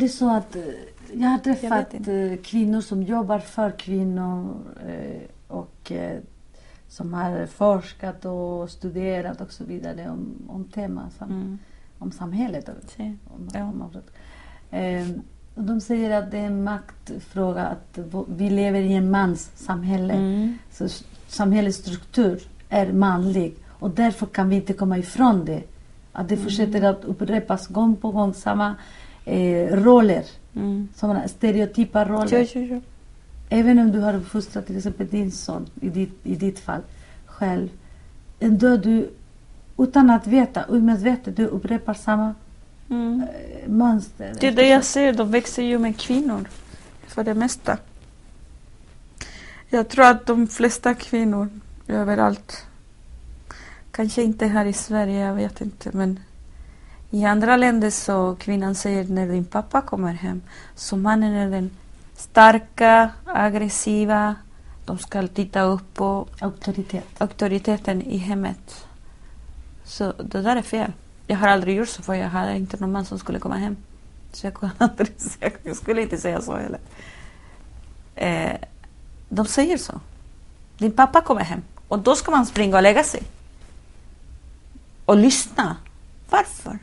det 0.00 0.08
så 0.08 0.30
att 0.30 0.56
eh, 0.56 0.62
jag 1.12 1.28
har 1.28 1.40
Jag 1.44 1.44
träffat 1.44 1.94
vet 1.94 2.08
eh, 2.08 2.42
kvinnor 2.44 2.80
som 2.80 3.02
jobbar 3.02 3.38
för 3.38 3.70
kvinnor 3.70 4.56
eh, 4.88 5.22
och 5.48 5.92
som 6.88 7.14
har 7.14 7.46
forskat 7.46 8.24
och 8.24 8.70
studerat 8.70 9.40
och 9.40 9.52
så 9.52 9.64
vidare 9.64 10.10
om, 10.10 10.34
om 10.48 10.64
tema 10.64 11.10
sam, 11.18 11.30
Mm. 11.30 11.58
om 11.98 12.12
samhället. 12.12 12.70
Sí. 12.96 13.16
Om, 13.24 13.48
Ja. 13.54 13.62
om 13.62 13.90
och 15.54 15.64
de 15.64 15.80
säger 15.80 16.10
att 16.18 16.30
det 16.30 16.38
är 16.38 16.46
en 16.46 16.64
maktfråga 16.64 17.62
att 17.66 17.98
vi 18.28 18.50
lever 18.50 18.80
i 18.80 18.92
en 18.92 19.10
mans 19.10 19.50
samhälle. 19.54 20.14
Mm. 20.14 20.58
Så 20.70 20.88
samhällets 21.26 21.78
struktur 21.78 22.42
är 22.68 22.92
manlig 22.92 23.54
och 23.68 23.90
därför 23.90 24.26
kan 24.26 24.48
vi 24.48 24.56
inte 24.56 24.72
komma 24.72 24.98
ifrån 24.98 25.44
det. 25.44 25.62
Att 26.12 26.28
det 26.28 26.36
fortsätter 26.36 26.82
att 26.82 27.04
upprepas 27.04 27.66
gång 27.66 27.96
på 27.96 28.10
gång 28.10 28.34
samma 28.34 28.74
eh, 29.24 29.66
roller, 29.84 30.24
Mm. 30.54 30.88
sådana 30.96 31.28
stereotypa 31.28 32.04
roller. 32.04 32.38
Jo, 32.40 32.46
jo, 32.54 32.60
jo. 32.74 32.80
Även 33.48 33.78
om 33.78 33.92
du 33.92 34.00
har 34.00 34.14
uppfostrat 34.14 34.66
till 34.66 34.76
exempel 34.76 35.06
din 35.08 35.32
son, 35.32 35.66
i 35.80 35.88
ditt, 35.88 36.18
i 36.22 36.34
ditt 36.34 36.58
fall, 36.58 36.80
själv. 37.26 37.68
Ändå 38.40 38.76
du, 38.76 39.10
utan 39.78 40.10
att 40.10 40.26
veta, 40.26 40.64
omedvetet, 40.68 41.36
du 41.36 41.46
upprepar 41.46 41.94
samma 41.94 42.34
Mm. 42.90 43.22
eh, 43.22 43.68
mönster. 43.68 44.34
Det 44.40 44.46
är 44.46 44.52
det 44.52 44.68
jag 44.68 44.84
ser, 44.84 45.12
de 45.12 45.30
växer 45.30 45.62
ju 45.62 45.78
med 45.78 45.98
kvinnor 45.98 46.48
för 47.06 47.24
det 47.24 47.34
mesta. 47.34 47.78
Jag 49.68 49.88
tror 49.88 50.04
att 50.04 50.26
de 50.26 50.46
flesta 50.46 50.94
kvinnor 50.94 51.48
överallt, 51.88 52.66
kanske 53.90 54.22
inte 54.22 54.46
här 54.46 54.64
i 54.66 54.72
Sverige, 54.72 55.20
jag 55.26 55.34
vet 55.34 55.60
inte, 55.60 55.90
men 55.92 56.20
i 57.10 57.24
andra 57.24 57.56
länder 57.56 57.90
så 57.90 58.36
kvinnan 58.40 58.74
säger 58.74 59.04
när 59.04 59.26
din 59.26 59.44
pappa 59.44 59.80
kommer 59.80 60.12
hem, 60.12 60.42
så 60.74 60.96
mannen 60.96 61.34
är 61.34 61.50
den 61.50 61.70
starka, 62.16 63.10
aggressiva, 63.24 64.34
de 64.84 64.98
ska 64.98 65.26
titta 65.26 65.60
upp 65.60 65.94
på 65.94 66.26
Auktoritet. 66.40 67.04
auktoriteten 67.18 68.02
i 68.02 68.16
hemmet. 68.16 68.86
Så 69.84 70.12
det 70.12 70.42
där 70.42 70.56
är 70.56 70.62
fel. 70.62 70.92
Jag 71.26 71.36
har 71.36 71.48
aldrig 71.48 71.76
gjort 71.76 71.88
så 71.88 72.02
för 72.02 72.14
jag 72.14 72.28
hade 72.28 72.56
inte 72.56 72.76
någon 72.76 72.92
man 72.92 73.04
som 73.04 73.18
skulle 73.18 73.38
komma 73.38 73.56
hem. 73.56 73.76
Så 74.32 74.46
jag, 74.46 74.54
kunde 74.54 74.74
aldrig, 74.78 75.12
jag 75.62 75.76
skulle 75.76 76.02
inte 76.02 76.18
säga 76.18 76.40
så 76.40 76.56
heller. 76.56 76.80
Eh, 78.14 78.56
de 79.28 79.46
säger 79.46 79.78
så. 79.78 80.00
Din 80.78 80.92
pappa 80.92 81.20
kommer 81.20 81.44
hem 81.44 81.62
och 81.88 81.98
då 81.98 82.16
ska 82.16 82.30
man 82.30 82.46
springa 82.46 82.76
och 82.76 82.82
lägga 82.82 83.04
sig. 83.04 83.22
Och 85.04 85.16
lyssna. 85.16 85.76
Varför? 86.30 86.78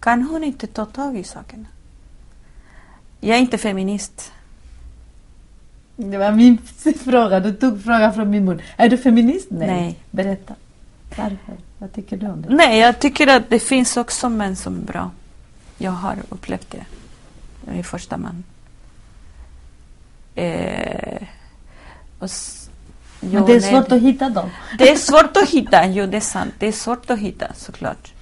Kan 0.00 0.22
hon 0.22 0.44
inte 0.44 0.66
ta 0.66 0.84
tag 0.84 1.16
i 1.18 1.24
sakerna? 1.24 1.64
Jag 3.20 3.36
är 3.36 3.40
inte 3.40 3.58
feminist. 3.58 4.32
Det 5.96 6.18
var 6.18 6.32
min 6.32 6.58
fråga. 7.04 7.40
Du 7.40 7.52
tog 7.52 7.82
frågan 7.84 8.14
från 8.14 8.30
min 8.30 8.44
mun. 8.44 8.62
Är 8.76 8.88
du 8.88 8.98
feminist? 8.98 9.46
Nej. 9.50 9.68
Nej. 9.68 9.98
Berätta. 10.10 10.54
Varför? 11.16 11.54
Vad 11.78 11.92
tycker 11.92 12.16
du 12.16 12.26
om 12.26 12.42
det? 12.42 12.54
Nej, 12.54 12.78
jag 12.78 12.98
tycker 12.98 13.26
att 13.26 13.50
det 13.50 13.58
finns 13.58 13.96
också 13.96 14.28
män 14.28 14.56
som 14.56 14.76
är 14.76 14.80
bra. 14.82 15.10
Jag 15.78 15.90
har 15.90 16.16
upplevt 16.28 16.70
det. 16.70 16.84
Min 17.72 17.84
första 17.84 18.16
man. 18.16 18.44
Eh, 20.34 21.22
s- 22.20 22.70
Men 23.20 23.32
jo, 23.32 23.46
det 23.46 23.52
är 23.52 23.60
nej, 23.60 23.70
svårt 23.70 23.92
att 23.92 24.00
hitta 24.02 24.28
dem. 24.28 24.50
det 24.78 24.90
är 24.90 24.96
svårt 24.96 25.36
att 25.36 25.48
hitta, 25.50 25.86
jo 25.86 26.06
det 26.06 26.16
är 26.16 26.20
sant. 26.20 26.54
Det 26.58 26.66
är 26.68 26.72
svårt 26.72 27.10
att 27.10 27.18
hitta 27.18 27.46
såklart. 27.54 28.12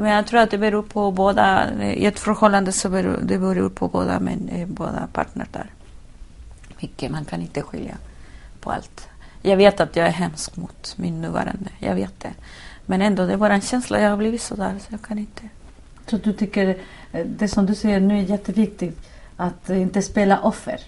Men 0.00 0.10
jag 0.10 0.26
tror 0.26 0.40
att 0.40 0.50
det 0.50 0.58
beror 0.58 0.82
på 0.82 1.10
båda, 1.10 1.72
i 1.82 2.06
ett 2.06 2.18
förhållande 2.18 2.72
så 2.72 2.88
beror 2.88 3.18
det 3.22 3.38
beror 3.38 3.68
på 3.70 3.88
båda, 3.88 4.20
men, 4.20 4.48
eh, 4.48 4.66
båda 4.66 5.08
partner 5.12 5.46
där. 5.52 5.70
Mycket, 6.80 7.10
man 7.10 7.24
kan 7.24 7.40
inte 7.40 7.62
skilja 7.62 7.96
på 8.60 8.70
allt. 8.70 9.08
Jag 9.42 9.56
vet 9.56 9.80
att 9.80 9.96
jag 9.96 10.06
är 10.06 10.10
hemsk 10.10 10.56
mot 10.56 10.94
min 10.96 11.20
nuvarande. 11.20 11.70
Jag 11.78 11.94
vet 11.94 12.20
det. 12.20 12.32
Men 12.86 13.02
ändå, 13.02 13.26
det 13.26 13.32
är 13.32 13.36
bara 13.36 13.54
en 13.54 13.60
känsla. 13.60 14.00
Jag 14.00 14.10
har 14.10 14.16
blivit 14.16 14.42
sådär 14.42 14.74
så 14.78 14.86
jag 14.88 15.02
kan 15.02 15.18
inte. 15.18 15.42
Så 16.06 16.16
du 16.16 16.32
tycker 16.32 16.78
eh, 17.12 17.26
det 17.26 17.48
som 17.48 17.66
du 17.66 17.74
säger 17.74 18.00
nu 18.00 18.18
är 18.18 18.22
jätteviktigt 18.22 19.00
att 19.36 19.70
inte 19.70 20.02
spela 20.02 20.40
offer? 20.40 20.80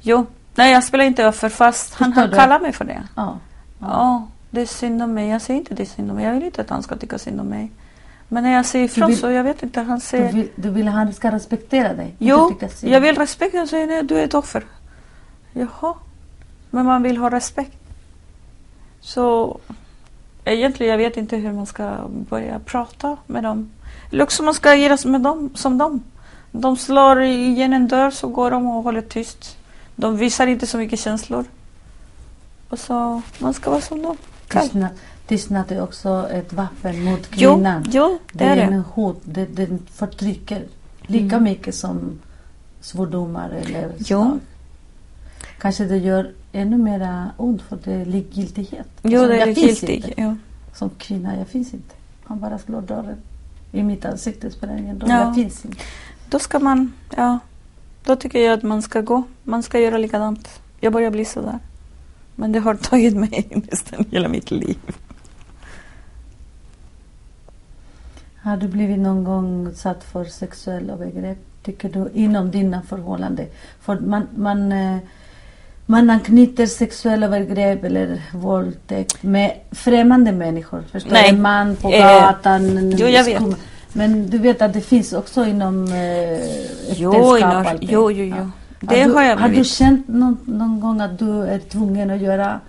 Jo, 0.00 0.26
nej 0.54 0.72
jag 0.72 0.84
spelar 0.84 1.04
inte 1.04 1.26
offer 1.28 1.48
fast 1.48 1.94
han 1.94 2.12
Förstår 2.14 2.28
du? 2.30 2.36
kallat 2.36 2.62
mig 2.62 2.72
för 2.72 2.84
det. 2.84 3.02
Ja. 3.16 3.38
Ja, 3.78 4.28
det 4.50 4.60
är 4.60 4.66
synd 4.66 5.02
om 5.02 5.14
mig. 5.14 5.28
Jag 5.28 5.42
säger 5.42 5.60
inte 5.60 5.74
det 5.74 5.82
är 5.82 5.86
synd 5.86 6.10
om 6.10 6.16
mig. 6.16 6.24
Jag 6.24 6.34
vill 6.34 6.42
inte 6.42 6.60
att 6.60 6.70
han 6.70 6.82
ska 6.82 6.96
tycka 6.96 7.18
synd 7.18 7.40
om 7.40 7.46
mig. 7.46 7.70
Men 8.32 8.44
när 8.44 8.52
jag 8.52 8.66
säger 8.66 8.84
ifrån 8.84 9.08
vill- 9.08 9.18
så, 9.18 9.30
jag 9.30 9.44
vet 9.44 9.62
inte, 9.62 9.80
han 9.80 9.98
Du 9.98 10.04
säger... 10.04 10.32
vill, 10.32 10.48
du 10.56 10.70
vill 10.70 10.88
han 10.88 11.12
ska 11.12 11.30
respektera 11.32 11.94
dig? 11.94 12.14
Jo, 12.18 12.58
jag 12.80 13.00
vill 13.00 13.16
respekt. 13.18 13.54
Jag 13.54 13.68
säger 13.68 13.86
nej, 13.86 14.02
du 14.02 14.18
är 14.18 14.24
ett 14.24 14.34
offer. 14.34 14.64
Jaha. 15.52 15.94
Men 16.70 16.86
man 16.86 17.02
vill 17.02 17.16
ha 17.16 17.30
respekt. 17.30 17.76
Så 19.00 19.58
egentligen, 20.44 20.90
jag 20.90 20.98
vet 20.98 21.16
inte 21.16 21.36
hur 21.36 21.52
man 21.52 21.66
ska 21.66 21.96
börja 22.08 22.58
prata 22.58 23.16
med 23.26 23.42
dem. 23.42 23.70
Eller 24.10 24.24
också 24.24 24.42
man 24.42 24.54
ska 24.54 24.70
agera 24.70 25.08
med 25.08 25.20
dem, 25.20 25.50
som 25.54 25.78
dem. 25.78 26.02
De 26.52 26.76
slår 26.76 27.22
igen 27.22 27.72
en 27.72 27.88
dörr 27.88 28.10
så 28.10 28.28
går 28.28 28.50
de 28.50 28.66
och 28.66 28.82
håller 28.82 29.02
tyst. 29.02 29.56
De 29.96 30.16
visar 30.16 30.46
inte 30.46 30.66
så 30.66 30.78
mycket 30.78 31.00
känslor. 31.00 31.44
Och 32.68 32.78
så, 32.78 33.22
man 33.38 33.54
ska 33.54 33.70
vara 33.70 33.80
som 33.80 34.02
dem. 34.02 34.16
Tystnad, 34.48 34.88
tystnad 35.26 35.72
är 35.72 35.82
också 35.82 36.28
ett 36.32 36.52
vapen 36.52 37.04
mot 37.04 37.28
Jo, 37.32 37.54
kvinnan. 37.54 37.84
jo, 37.90 38.18
det 38.32 38.44
är 38.44 38.56
det 38.56 38.62
är 38.62 38.66
det. 38.70 38.74
en 38.74 38.80
hot. 38.80 39.20
Det, 39.24 39.46
det 39.46 39.78
förtrycker 39.92 40.64
lika 41.02 41.36
Mm. 41.36 41.44
mycket 41.44 41.74
som 41.74 42.18
svordomar 42.80 43.50
eller 43.50 43.92
Jo. 43.98 44.04
slag. 44.04 44.38
Kanske 45.60 45.84
det 45.84 45.96
gör 45.96 46.32
ännu 46.52 46.78
mera 46.78 47.30
ont 47.36 47.62
för 47.62 47.78
det 47.84 47.92
är 47.92 48.04
likgiltighet. 48.04 48.86
Jo, 49.02 49.20
Alltså, 49.20 49.86
det 49.86 50.08
är. 50.08 50.14
Jo. 50.16 50.36
Som 50.74 50.90
kvinna, 50.90 51.36
jag 51.38 51.48
finns 51.48 51.74
inte. 51.74 51.94
Han 52.24 52.40
bara 52.40 52.58
slår 52.58 52.80
dörren 52.82 53.16
i 53.72 53.82
mitt 53.82 54.04
ansikte, 54.04 54.50
spelar 54.50 54.76
ingen 54.76 55.00
roll. 55.00 55.10
Ja. 55.10 55.24
Jag 55.26 55.34
finns 55.34 55.64
inte. 55.64 55.76
Då 56.28 56.38
ska 56.38 56.58
man, 56.58 56.92
ja, 57.16 57.38
då 58.04 58.16
tycker 58.16 58.38
jag 58.38 58.52
att 58.52 58.62
man 58.62 58.82
ska 58.82 59.00
gå. 59.00 59.22
Man 59.44 59.62
ska 59.62 59.78
göra 59.78 59.98
likadant. 59.98 60.60
Jag 60.80 60.92
börjar 60.92 61.10
bli 61.10 61.24
sådär. 61.24 61.58
Men 62.36 62.52
det 62.52 62.58
har 62.58 62.74
tagit 62.74 63.16
mig 63.16 63.48
nästan 63.70 64.04
hela 64.10 64.28
mitt 64.28 64.50
liv. 64.50 64.78
Har 68.42 68.56
du 68.56 68.68
blivit 68.68 68.98
någon 68.98 69.24
gång 69.24 69.66
utsatt 69.66 70.04
för 70.04 70.24
sexuella 70.24 70.92
övergrepp, 70.92 71.38
tycker 71.62 71.88
du, 71.88 72.10
inom 72.14 72.50
dina 72.50 72.82
förhållanden? 72.82 73.46
För 73.80 73.98
man, 74.00 74.26
man, 74.36 74.72
eh, 74.72 74.96
man 75.86 76.10
anknyter 76.10 76.66
sexuella 76.66 77.26
övergrepp 77.26 77.84
eller 77.84 78.22
våldtäkt 78.32 79.22
med 79.22 79.52
främmande 79.70 80.32
människor. 80.32 80.82
Förstår? 80.92 81.12
Nej. 81.12 81.28
En 81.30 81.42
man 81.42 81.76
på 81.76 81.92
Eh, 81.92 82.20
gatan. 82.22 82.78
en 82.78 82.90
jo, 82.96 83.06
jag 83.06 83.24
vet. 83.24 83.42
Men 83.92 84.30
du 84.30 84.38
vet 84.38 84.62
att 84.62 84.72
det 84.72 84.80
finns 84.80 85.12
också 85.12 85.44
inom 85.46 85.92
eh, 85.92 86.92
Jo, 86.96 87.36
inom- 87.38 87.64
jo, 87.80 88.10
jo, 88.10 88.24
jo. 88.24 88.36
Ja. 88.36 88.50
Det 88.80 89.04
du, 89.04 89.12
har 89.12 89.22
jag 89.22 89.36
Har 89.36 89.48
du 89.48 89.50
blivit. 89.52 89.66
känt 89.68 90.08
någon, 90.08 90.38
någon 90.44 90.80
gång 90.80 91.00
att 91.00 91.18
du 91.18 91.42
är 91.42 91.58
tvungen 91.58 92.10
att 92.10 92.20
göra, 92.20 92.60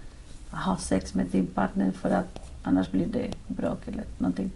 ha 0.52 0.78
sex 0.78 1.14
med 1.14 1.26
din 1.26 1.46
partner 1.46 1.92
för 2.02 2.10
att 2.10 2.40
annars 2.64 2.92
blir 2.92 3.06
det 3.06 3.28
bråk 3.48 3.80
eller 3.88 4.04
någonting? 4.18 4.52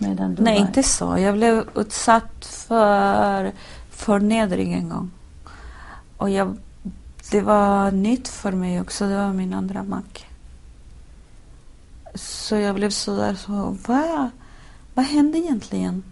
Medan 0.00 0.34
du 0.34 0.42
Nej, 0.42 0.58
var- 0.60 0.66
inte 0.66 0.82
så. 0.82 1.18
Jag 1.18 1.34
blev 1.34 1.68
utsatt 1.74 2.44
för 2.68 3.52
förnedring 3.90 4.72
en 4.74 4.88
gång. 4.88 5.10
Och 6.16 6.30
jag, 6.30 6.56
det 7.30 7.40
var 7.40 7.90
nytt 7.90 8.28
för 8.28 8.52
mig 8.52 8.80
också. 8.80 9.08
Det 9.08 9.16
var 9.16 9.32
min 9.32 9.54
andra 9.54 9.82
make. 9.82 10.20
Så 12.14 12.56
jag 12.56 12.74
blev 12.74 12.90
sådär, 12.90 13.34
så 13.34 13.76
vad, 13.86 14.30
vad 14.94 15.04
hände 15.04 15.38
egentligen? 15.38 16.02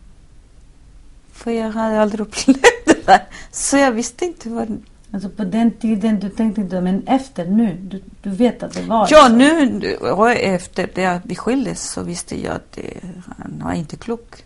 För 1.33 1.51
jag 1.51 1.71
hade 1.73 2.03
aldrig 2.03 2.21
upplevt 2.21 2.63
det 2.87 3.07
där. 3.07 3.27
Så 3.51 3.77
jag 3.77 3.93
visste 3.93 4.25
inte 4.25 4.49
vad... 4.51 4.83
Alltså 5.17 5.29
på 5.29 5.45
den 5.45 5.71
tiden 5.71 6.21
du 6.21 6.29
tänkte 6.29 6.61
inte, 6.61 6.81
men 6.81 7.03
efter 7.07 7.47
nu, 7.47 7.77
du, 7.83 8.03
du 8.23 8.31
vet 8.31 8.63
att 8.63 8.73
det 8.73 8.83
var 8.83 9.09
Ja, 9.11 9.29
så. 9.29 9.35
nu 9.35 9.97
och 9.97 10.31
efter 10.31 10.91
det 10.95 11.07
att 11.07 11.23
vi 11.25 11.35
skildes 11.35 11.91
så 11.91 12.03
visste 12.03 12.43
jag 12.43 12.55
att 12.55 12.73
det, 12.73 13.01
han 13.39 13.63
var 13.65 13.73
inte 13.73 13.97
klok. 13.97 14.45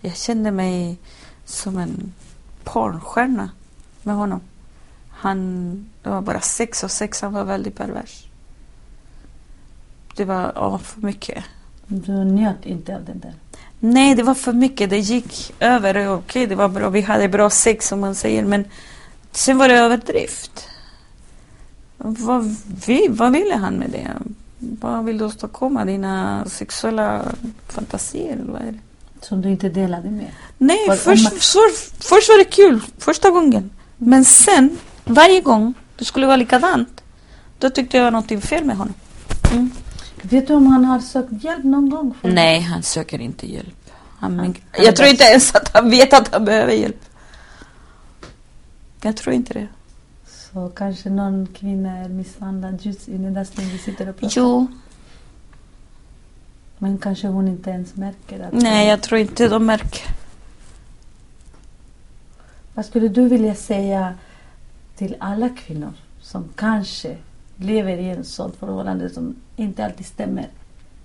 Jag 0.00 0.16
kände 0.16 0.50
mig 0.50 0.96
som 1.44 1.78
en 1.78 2.12
porrstjärna 2.64 3.50
med 4.02 4.14
honom. 4.14 4.40
Han, 5.10 5.70
det 6.02 6.10
var 6.10 6.20
bara 6.20 6.40
sex 6.40 6.84
och 6.84 6.90
sex, 6.90 7.20
han 7.22 7.32
var 7.32 7.44
väldigt 7.44 7.76
pervers. 7.76 8.24
Det 10.16 10.24
var 10.24 10.52
ja, 10.54 10.78
för 10.78 11.00
mycket. 11.00 11.44
Du 11.86 12.24
njöt 12.24 12.66
inte 12.66 12.96
av 12.96 13.04
den 13.04 13.18
där. 13.18 13.34
Nej, 13.80 14.14
det 14.14 14.22
var 14.22 14.34
för 14.34 14.52
mycket. 14.52 14.90
Det 14.90 14.98
gick 14.98 15.54
över. 15.60 16.08
Okej, 16.08 16.46
det 16.46 16.54
var 16.54 16.68
bra. 16.68 16.88
Vi 16.88 17.00
hade 17.00 17.28
bra 17.28 17.50
sex 17.50 17.88
som 17.88 18.00
man 18.00 18.14
säger, 18.14 18.44
men 18.44 18.64
sen 19.32 19.58
var 19.58 19.68
det 19.68 19.74
överdrift. 19.78 20.66
Vad, 21.96 22.56
vi, 22.86 23.06
vad 23.10 23.32
ville 23.32 23.54
han 23.54 23.74
med 23.74 23.90
det? 23.90 24.10
Vad 24.58 25.04
vill 25.04 25.18
du 25.18 25.24
åstadkomma? 25.24 25.84
Dina 25.84 26.44
sexuella 26.46 27.22
fantasier? 27.68 28.38
Vad 28.46 28.62
är 28.62 28.72
det? 28.72 28.78
Som 29.26 29.42
du 29.42 29.50
inte 29.50 29.68
delade 29.68 30.10
med. 30.10 30.30
Nej, 30.58 30.84
Vad- 30.88 30.98
först, 30.98 31.24
man- 31.32 31.40
så, 31.40 31.58
först 31.98 32.28
var 32.28 32.38
det 32.38 32.44
kul. 32.44 32.80
Första 32.98 33.30
gången. 33.30 33.70
Men 33.96 34.24
sen, 34.24 34.78
varje 35.04 35.40
gång 35.40 35.74
det 35.98 36.04
skulle 36.04 36.26
vara 36.26 36.36
likadant, 36.36 37.02
då 37.58 37.70
tyckte 37.70 37.96
jag 37.96 38.02
det 38.02 38.06
var 38.06 38.10
någonting 38.10 38.40
fel 38.40 38.64
med 38.64 38.76
honom. 38.76 38.94
Mm. 39.52 39.70
Vet 40.22 40.46
du 40.46 40.54
om 40.54 40.66
han 40.66 40.84
har 40.84 41.00
sökt 41.00 41.44
hjälp 41.44 41.64
någon 41.64 41.90
gång? 41.90 42.14
För 42.20 42.28
Nej, 42.28 42.60
han 42.60 42.82
söker 42.82 43.20
inte 43.20 43.52
hjälp. 43.52 43.90
Han, 44.18 44.38
Han- 44.38 44.54
jag 44.76 44.84
han 44.84 44.94
tror 44.94 45.08
inte 45.08 45.24
ens 45.24 45.54
att 45.54 45.70
han 45.74 45.90
vet 45.90 46.12
att 46.12 46.32
han 46.34 46.44
behöver 46.44 46.72
hjälp. 46.72 47.00
Jag 49.02 49.16
tror 49.16 49.34
inte 49.34 49.54
det. 49.54 49.68
Så 50.26 50.68
kanske 50.68 51.10
någon 51.10 51.46
kvinna 51.46 51.98
är 51.98 52.08
misshandlad 52.08 52.78
just 52.82 53.08
i 53.08 53.18
den 53.18 53.34
där 53.34 53.44
stunden 53.44 53.72
vi 53.72 53.78
sitter 53.78 54.08
och 54.08 54.16
pratar. 54.16 54.32
Jo, 54.36 54.66
Men 56.78 56.98
kanske 56.98 57.28
hon 57.28 57.48
inte 57.48 57.70
ens 57.70 57.96
märker 57.96 58.40
att... 58.40 58.52
nej, 58.52 58.88
jag 58.88 59.02
tror 59.02 59.20
inte 59.20 59.48
de 59.48 59.66
märker. 59.66 60.14
Vad 62.74 62.86
skulle 62.86 63.08
du 63.08 63.28
vilja 63.28 63.54
säga 63.54 64.14
till 64.96 65.16
alla 65.18 65.48
kvinnor 65.48 65.92
som 66.20 66.48
kanske 66.54 67.16
lever 67.56 67.98
i 67.98 68.10
en 68.10 68.24
sån 68.24 68.52
förhållande 68.52 69.10
som 69.10 69.36
inte 69.56 69.84
alltid 69.84 70.06
stämmer? 70.06 70.48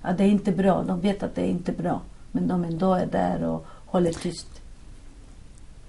Att 0.02 0.18
det 0.18 0.24
är 0.24 0.28
inte 0.30 0.52
bra, 0.52 0.84
de 0.84 1.02
vet 1.02 1.24
att 1.24 1.36
det 1.36 1.42
är 1.42 1.50
inte 1.50 1.72
bra. 1.72 2.02
Men 2.32 2.48
de 2.48 2.64
ändå 2.64 2.94
är 2.94 3.06
där 3.06 3.44
och 3.44 3.66
håller 3.86 4.14
tyst. 4.14 4.55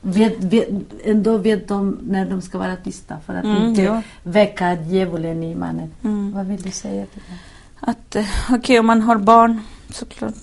Vet, 0.09 0.45
vet, 0.45 0.69
ändå 1.05 1.37
vet 1.37 1.69
de 1.69 1.99
när 2.03 2.27
de 2.31 2.43
ska 2.43 2.59
vara 2.59 2.77
tysta 2.77 3.21
för 3.27 3.35
att 3.35 3.45
Mm, 3.45 3.63
inte 3.63 3.83
ja. 3.83 4.03
väcka 4.23 4.83
djävulen 4.83 5.43
i 5.43 5.55
mannen. 5.55 5.91
Mm. 6.05 6.33
Vad 6.33 6.47
vill 6.47 6.63
du 6.63 6.71
säga 6.71 7.07
till 7.07 7.23
dem? 7.29 7.39
Att, 7.81 8.17
eh, 8.17 8.27
okej, 8.51 8.79
om 8.79 8.87
man 8.87 9.03
har 9.03 9.17
barn, 9.17 9.61
såklart. 9.91 10.35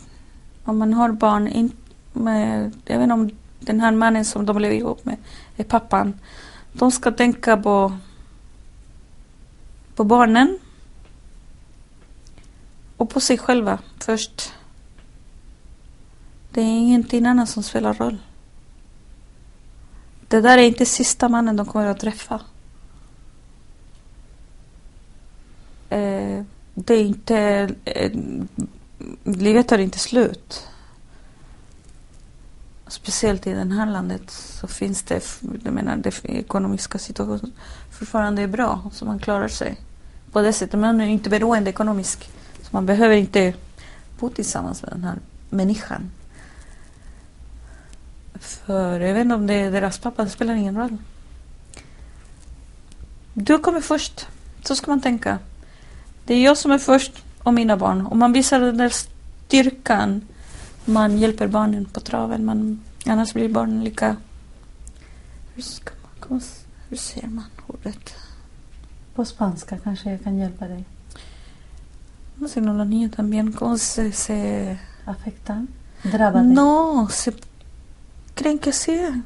Om 0.63 0.77
man 0.77 0.93
har 0.93 1.11
barn, 1.11 1.47
in, 1.47 1.71
med, 2.13 2.71
inte 2.87 3.13
om 3.13 3.29
den 3.59 3.79
här 3.79 3.91
mannen 3.91 4.25
som 4.25 4.45
de 4.45 4.59
lever 4.59 4.75
ihop 4.75 5.05
med 5.05 5.17
är 5.57 5.63
pappan. 5.63 6.19
De 6.73 6.91
ska 6.91 7.11
tänka 7.11 7.57
på, 7.57 7.93
på 9.95 10.03
barnen 10.03 10.59
och 12.97 13.09
på 13.09 13.19
sig 13.19 13.37
själva 13.37 13.79
först. 13.99 14.53
Det 16.51 16.61
är 16.61 16.65
ingenting 16.79 17.25
annat 17.25 17.49
som 17.49 17.63
spelar 17.63 17.93
roll. 17.93 18.17
Det 20.33 20.41
där 20.41 20.57
är 20.57 20.61
inte 20.61 20.85
sista 20.85 21.29
mannen 21.29 21.55
de 21.55 21.65
kommer 21.65 21.87
att 21.87 21.99
träffa. 21.99 22.41
Eh, 25.89 26.43
det 26.73 26.93
är 26.93 27.03
inte... 27.03 27.69
Eh, 27.85 28.11
livet 29.23 29.67
tar 29.67 29.77
inte 29.77 29.99
slut. 29.99 30.67
Speciellt 32.87 33.47
i 33.47 33.53
det 33.53 33.75
här 33.75 33.85
landet 33.85 34.31
så 34.31 34.67
finns 34.67 35.03
det, 35.03 35.23
jag 35.63 35.73
menar, 35.73 35.97
det 35.97 36.25
ekonomiska 36.25 36.97
situationen 36.97 37.53
fortfarande 37.91 38.41
är 38.41 38.47
bra, 38.47 38.89
så 38.91 39.05
man 39.05 39.19
klarar 39.19 39.47
sig 39.47 39.77
på 40.31 40.41
det 40.41 40.53
sättet. 40.53 40.79
Man 40.79 41.01
är 41.01 41.07
inte 41.07 41.29
beroende 41.29 41.69
ekonomiskt, 41.69 42.29
så 42.61 42.69
man 42.71 42.85
behöver 42.85 43.15
inte 43.15 43.53
bo 44.19 44.29
tillsammans 44.29 44.81
med 44.81 44.91
den 44.91 45.03
här 45.03 45.17
människan. 45.49 46.11
För 48.43 48.99
jag 48.99 49.13
vet 49.13 49.21
inte 49.21 49.35
om 49.35 49.47
det 49.47 49.53
är 49.53 49.71
deras 49.71 49.97
pappa, 49.97 50.23
det 50.23 50.29
spelar 50.29 50.53
ingen 50.53 50.77
roll. 50.77 50.97
Du 53.33 53.57
kommer 53.57 53.81
först, 53.81 54.27
så 54.63 54.75
ska 54.75 54.91
man 54.91 55.01
tänka. 55.01 55.39
Det 56.25 56.33
är 56.33 56.43
jag 56.43 56.57
som 56.57 56.71
är 56.71 56.77
först 56.77 57.23
och 57.43 57.53
mina 57.53 57.77
barn. 57.77 58.07
Om 58.07 58.19
man 58.19 58.33
visar 58.33 58.59
den 58.59 58.77
där 58.77 58.89
styrkan, 58.89 60.21
man 60.85 61.17
hjälper 61.17 61.47
barnen 61.47 61.85
på 61.85 61.99
traven. 61.99 62.45
Man, 62.45 62.79
annars 63.05 63.33
blir 63.33 63.49
barnen 63.49 63.83
lika... 63.83 64.15
Hur, 65.55 65.63
ska 65.63 65.91
man, 66.29 66.41
hur 66.89 66.97
säger 66.97 67.27
man? 67.27 67.45
pappret. 67.83 68.15
På 69.15 69.25
spanska 69.25 69.77
kanske 69.77 70.11
jag 70.11 70.23
kan 70.23 70.37
hjälpa 70.37 70.67
dig. 70.67 70.85
No 72.35 72.47
sé, 72.47 72.61
no, 72.61 72.73
los 72.73 72.87
niños 72.87 73.15
también 73.15 73.51
¿cómo 73.51 73.77
se, 73.77 74.11
se... 74.11 74.79
Dig? 76.03 76.43
No, 76.43 77.07
se 77.11 77.31
sí. 78.71 79.23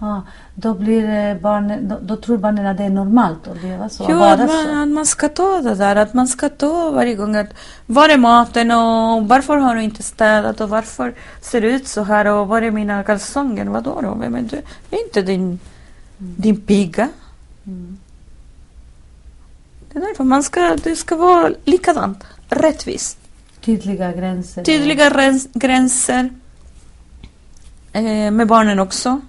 Ja, 0.00 0.22
då, 0.54 0.74
blir 0.74 1.08
eh, 1.08 1.36
barnen, 1.36 1.88
då, 1.88 1.98
då 2.02 2.16
tror 2.16 2.38
barnen 2.38 2.66
att 2.66 2.76
det 2.76 2.84
är 2.84 2.90
normalt 2.90 3.48
att 3.48 3.62
leva 3.62 3.88
så. 3.88 4.06
Jo, 4.08 4.22
att 4.22 4.38
man, 4.38 4.82
att 4.82 4.88
man 4.88 5.06
ska 5.06 5.28
ta 5.28 5.62
det 5.62 5.74
där, 5.74 5.96
att 5.96 6.14
man 6.14 6.28
ska 6.28 6.48
ta 6.48 6.90
varje 6.90 7.14
gång 7.14 7.36
att 7.36 7.54
var 7.86 8.08
är 8.08 8.18
maten 8.18 8.70
och 8.70 9.28
varför 9.28 9.56
har 9.56 9.74
du 9.74 9.82
inte 9.82 10.02
städat 10.02 10.60
och 10.60 10.68
varför 10.68 11.14
ser 11.40 11.60
det 11.60 11.66
ut 11.66 11.88
så 11.88 12.02
här 12.02 12.26
och 12.26 12.48
var 12.48 12.62
är 12.62 12.70
mina 12.70 13.04
kalsonger? 13.04 13.64
Vadå 13.64 14.00
då? 14.02 14.14
Vem 14.14 14.34
är 14.34 14.42
du? 14.42 14.62
Jag 14.90 15.00
är 15.00 15.04
inte 15.04 15.22
din, 15.22 15.60
din 16.18 16.60
piga. 16.60 17.08
Mm. 17.66 17.98
Det 19.92 19.98
är 19.98 20.02
därför 20.02 20.24
man 20.24 20.42
ska, 20.42 20.76
det 20.84 20.96
ska 20.96 21.16
vara 21.16 21.50
likadant, 21.64 22.24
rättvist. 22.48 23.18
Tydliga 23.60 24.12
gränser. 24.12 24.64
Tydliga 24.64 25.10
gräns, 25.10 25.48
gränser 25.52 26.30
eh, 27.92 28.30
med 28.30 28.46
barnen 28.46 28.78
också. 28.78 29.20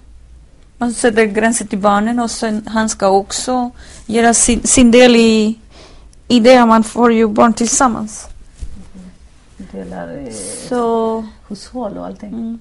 Man 0.78 0.92
sätter 0.92 1.24
gränser 1.24 1.66
till 1.66 1.78
barnen 1.78 2.18
och 2.20 2.30
sen 2.30 2.66
han 2.66 2.88
ska 2.88 3.08
också 3.08 3.70
göra 4.06 4.34
sin, 4.34 4.62
sin 4.62 4.90
del 4.90 5.16
i, 5.16 5.58
i 6.28 6.40
det. 6.40 6.66
Man 6.66 6.84
får 6.84 7.12
ju 7.12 7.28
barn 7.28 7.52
tillsammans. 7.52 8.26
Delar 9.72 10.16
eh, 10.26 10.32
Så 10.68 11.24
hushåll 11.48 11.98
och 11.98 12.06
allting. 12.06 12.28
mm, 12.28 12.58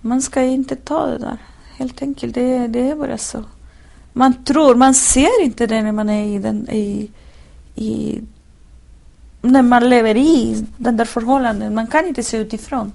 man 0.00 0.22
ska 0.22 0.42
inte 0.42 0.76
ta 0.76 1.06
det 1.06 1.18
där. 1.18 1.38
Helt 1.76 2.02
enkelt, 2.02 2.34
det, 2.34 2.66
det 2.66 2.90
är 2.90 2.94
bara 2.94 3.18
så. 3.18 3.44
Man 4.12 4.44
tror, 4.44 4.74
man 4.74 4.94
ser 4.94 5.42
inte 5.42 5.66
det 5.66 5.82
när 5.82 5.92
man 5.92 6.10
är 6.10 6.24
i 6.26 6.38
den 6.38 6.68
i, 6.70 7.10
i 7.74 8.20
när 9.42 9.62
man 9.62 9.88
lever 9.88 10.16
i 10.16 10.64
den 10.76 10.96
där 10.96 11.04
förhållanden. 11.04 11.74
Man 11.74 11.86
kan 11.86 12.06
inte 12.08 12.22
se 12.22 12.36
utifrån. 12.36 12.92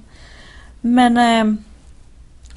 Men 0.81 1.17
eh, 1.17 1.55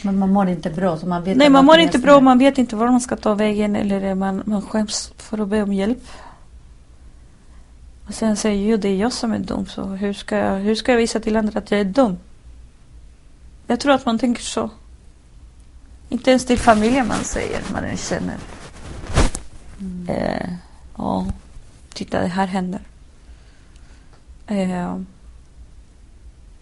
Men 0.02 0.18
man 0.18 0.32
mår 0.32 0.48
inte 0.48 0.70
bra 0.70 0.98
så 0.98 1.06
man 1.06 1.24
vet 1.24 1.36
Nej, 1.36 1.50
man 1.50 1.64
mår 1.64 1.78
inte 1.78 1.98
bra, 1.98 2.20
man 2.20 2.38
vet 2.38 2.58
inte 2.58 2.76
var 2.76 2.88
man 2.88 3.00
ska 3.00 3.16
ta 3.16 3.34
vägen 3.34 3.76
eller 3.76 4.14
man, 4.14 4.42
man 4.46 4.62
skäms 4.62 5.12
för 5.16 5.38
att 5.38 5.48
be 5.48 5.62
om 5.62 5.72
hjälp. 5.72 6.02
Och 8.06 8.14
sen 8.14 8.36
säger 8.36 8.70
jag 8.70 8.80
det 8.80 8.88
är 8.88 8.96
jag 8.96 9.12
som 9.12 9.32
är 9.32 9.38
dum, 9.38 9.66
så 9.66 9.84
hur 9.84 10.12
ska, 10.12 10.36
jag, 10.36 10.56
hur 10.56 10.74
ska 10.74 10.92
jag 10.92 10.98
visa 10.98 11.20
till 11.20 11.36
andra 11.36 11.58
att 11.58 11.70
jag 11.70 11.80
är 11.80 11.84
dum? 11.84 12.18
Jag 13.66 13.80
tror 13.80 13.92
att 13.92 14.06
man 14.06 14.18
tänker 14.18 14.42
så. 14.42 14.70
Inte 16.08 16.30
ens 16.30 16.46
till 16.46 16.58
familjen 16.58 17.08
man 17.08 17.24
säger, 17.24 17.60
man 17.72 17.96
känner. 17.96 18.36
Eh, 20.08 20.48
ja, 20.96 21.26
titta 21.94 22.20
det 22.20 22.26
här 22.26 22.46
händer. 22.46 22.80
Eh, 24.46 24.96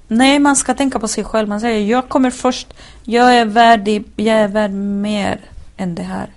nej, 0.09 0.39
man 0.39 0.57
ska 0.57 0.75
tänka 0.75 0.99
på 0.99 1.09
sig 1.09 1.25
själv. 1.25 1.49
Man 1.49 1.61
säger 1.61 1.91
jag 1.91 2.09
kommer 2.09 2.31
först. 2.31 2.75
Jag 3.05 3.37
är 3.37 3.45
värd, 3.45 3.89
jag 4.17 4.37
är 4.37 4.49
värd 4.49 4.71
mer 4.73 5.41
än 5.77 5.95
det 5.95 6.03
här. 6.03 6.31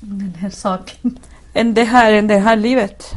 Den 0.00 0.34
här 0.34 0.50
saken. 0.50 1.18
Än 1.54 1.74
det 1.74 1.84
här, 1.84 2.12
än 2.12 2.26
det 2.26 2.38
här 2.38 2.56
livet. 2.56 3.10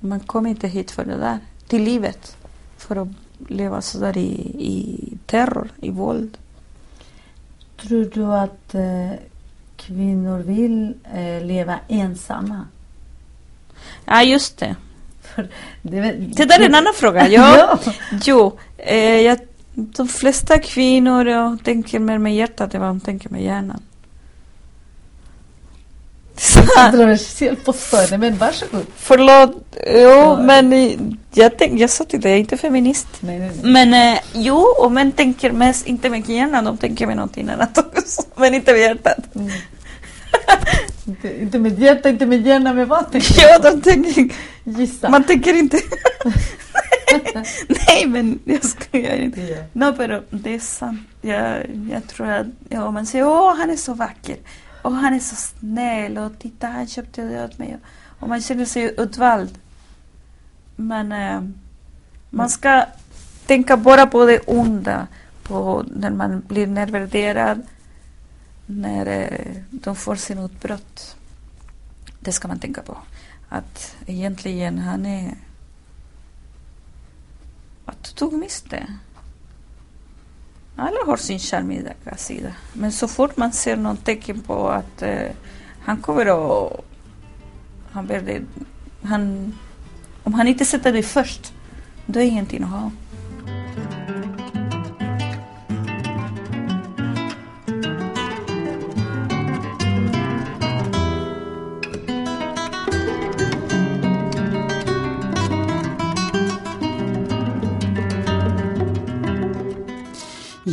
Man 0.00 0.20
kommer 0.20 0.50
inte 0.50 0.68
hit 0.68 0.90
för 0.90 1.04
det 1.04 1.16
där. 1.16 1.38
Till 1.68 1.82
livet. 1.82 2.36
För 2.78 2.96
att 2.96 3.08
leva 3.48 3.82
sådär 3.82 4.16
i, 4.16 4.30
i 4.58 5.18
terror, 5.26 5.68
i 5.80 5.90
våld. 5.90 6.38
Tror 7.76 8.10
du 8.14 8.24
att 8.24 8.74
eh, 8.74 9.12
kvinnor 9.76 10.38
vill 10.38 10.94
eh, 11.14 11.44
leva 11.44 11.78
ensamma? 11.88 12.64
Ja, 14.04 14.22
just 14.22 14.58
det. 14.58 14.76
För 15.36 15.48
det, 15.82 15.96
är 15.98 16.02
väl- 16.02 16.30
Det 16.36 16.44
där 16.44 16.60
är 16.60 16.64
en 16.64 16.74
annan 16.74 16.94
fråga. 16.94 17.28
Ja. 17.28 17.56
ja. 17.84 17.92
Jo, 18.24 18.58
eh, 18.78 19.20
jag, 19.20 19.38
de 19.74 20.08
flesta 20.08 20.58
kvinnor 20.58 21.26
ja, 21.28 21.56
tänker 21.64 21.98
mer 21.98 22.18
med 22.18 22.34
hjärtat 22.36 22.74
än 22.74 22.80
vad 22.80 22.90
de 22.90 23.00
tänker 23.00 23.28
med 23.28 23.42
hjärnan. 23.42 23.82
Kontroversiellt 26.74 27.64
påstående, 27.64 28.18
men 28.18 28.36
varsågod. 28.36 28.86
Förlåt, 28.96 29.76
jo, 29.86 30.36
men 30.42 30.72
jag, 31.32 31.58
tänk, 31.58 31.80
jag 31.80 31.90
sa 31.90 32.04
till 32.04 32.20
dig, 32.20 32.30
jag 32.30 32.36
är 32.36 32.40
inte 32.40 32.56
feminist. 32.56 33.06
Nej, 33.20 33.38
nej, 33.38 33.50
nej. 33.62 33.72
Men 33.72 34.14
eh, 34.14 34.20
jo, 34.32 34.56
och 34.56 34.92
män 34.92 35.12
tänker 35.12 35.52
mest, 35.52 35.86
inte 35.86 36.10
med 36.10 36.28
hjärnan, 36.28 36.64
de 36.64 36.76
tänker 36.76 37.06
med 37.06 37.16
någonting 37.16 37.48
annat 37.48 37.78
också. 37.78 38.22
Men 38.36 38.54
inte 38.54 38.72
med 38.72 38.80
hjärtat. 38.80 39.18
Inte, 39.34 39.54
inte 41.40 41.58
med 41.58 41.78
hjärta, 41.78 42.08
inte 42.08 42.26
med 42.26 42.46
hjärna, 42.46 42.72
med 42.72 42.88
vad 42.88 43.12
tänker 43.12 43.42
Ja, 43.42 43.58
de 43.58 43.80
tänker? 43.82 44.32
Gissa. 44.64 45.08
man 45.08 45.24
tänker 45.24 45.54
inte. 45.54 45.76
Nej, 47.68 48.06
men 48.06 48.38
jag 48.44 48.64
skojar 48.64 49.16
inte. 49.16 49.40
Ja. 49.40 49.62
No, 49.72 49.92
pero 49.96 50.22
det 50.30 50.54
är 50.54 50.58
sant. 50.58 51.00
Jag, 51.20 51.66
jag 51.92 52.06
tror 52.08 52.30
att 52.30 52.46
ja, 52.68 52.90
man 52.90 53.06
säger 53.06 53.26
åh, 53.26 53.56
han 53.56 53.70
är 53.70 53.76
så 53.76 53.94
vacker. 53.94 54.36
Och 54.82 54.92
han 54.92 55.14
är 55.14 55.18
så 55.18 55.36
snäll. 55.36 56.18
Och 56.18 56.38
titta, 56.38 56.66
han 56.66 56.86
köpte 56.86 57.22
det 57.22 57.44
åt 57.44 57.58
mig. 57.58 57.78
Och 58.20 58.28
man 58.28 58.40
känner 58.40 58.64
sig 58.64 58.94
utvald. 58.98 59.58
Men 60.76 61.12
eh, 61.12 61.40
man 62.30 62.50
ska 62.50 62.84
tänka 63.46 63.76
bara 63.76 64.06
på 64.06 64.26
det 64.26 64.38
onda. 64.38 65.06
På 65.42 65.84
när 65.96 66.10
man 66.10 66.40
blir 66.48 66.66
nedvärderad. 66.66 67.62
När 68.66 69.06
eh, 69.06 69.62
de 69.70 69.96
får 69.96 70.16
sin 70.16 70.38
utbrott. 70.38 71.16
Det 72.20 72.32
ska 72.32 72.48
man 72.48 72.58
tänka 72.58 72.82
på. 72.82 72.98
Att 73.48 73.96
egentligen 74.06 74.78
han 74.78 75.06
är... 75.06 75.34
Att 77.84 78.04
du 78.04 78.10
tog 78.10 78.32
miste. 78.32 78.86
Alla 80.76 80.96
har 81.06 81.16
sin 81.16 81.38
charmiga 81.38 81.94
sida. 82.16 82.52
Men 82.72 82.92
så 82.92 83.08
fort 83.08 83.36
man 83.36 83.52
ser 83.52 83.76
någon 83.76 83.96
tecken 83.96 84.40
på 84.40 84.68
att 84.68 85.02
eh, 85.02 85.30
han 85.80 85.96
kommer 85.96 86.26
att... 86.26 86.84
Han 87.90 88.06
ber 88.06 88.20
dig, 88.20 88.42
han, 89.02 89.54
om 90.22 90.34
han 90.34 90.48
inte 90.48 90.64
sätter 90.64 90.92
dig 90.92 91.02
först, 91.02 91.52
då 92.06 92.20
är 92.20 92.24
ingenting 92.24 92.62
att 92.62 92.70
ha. 92.70 92.90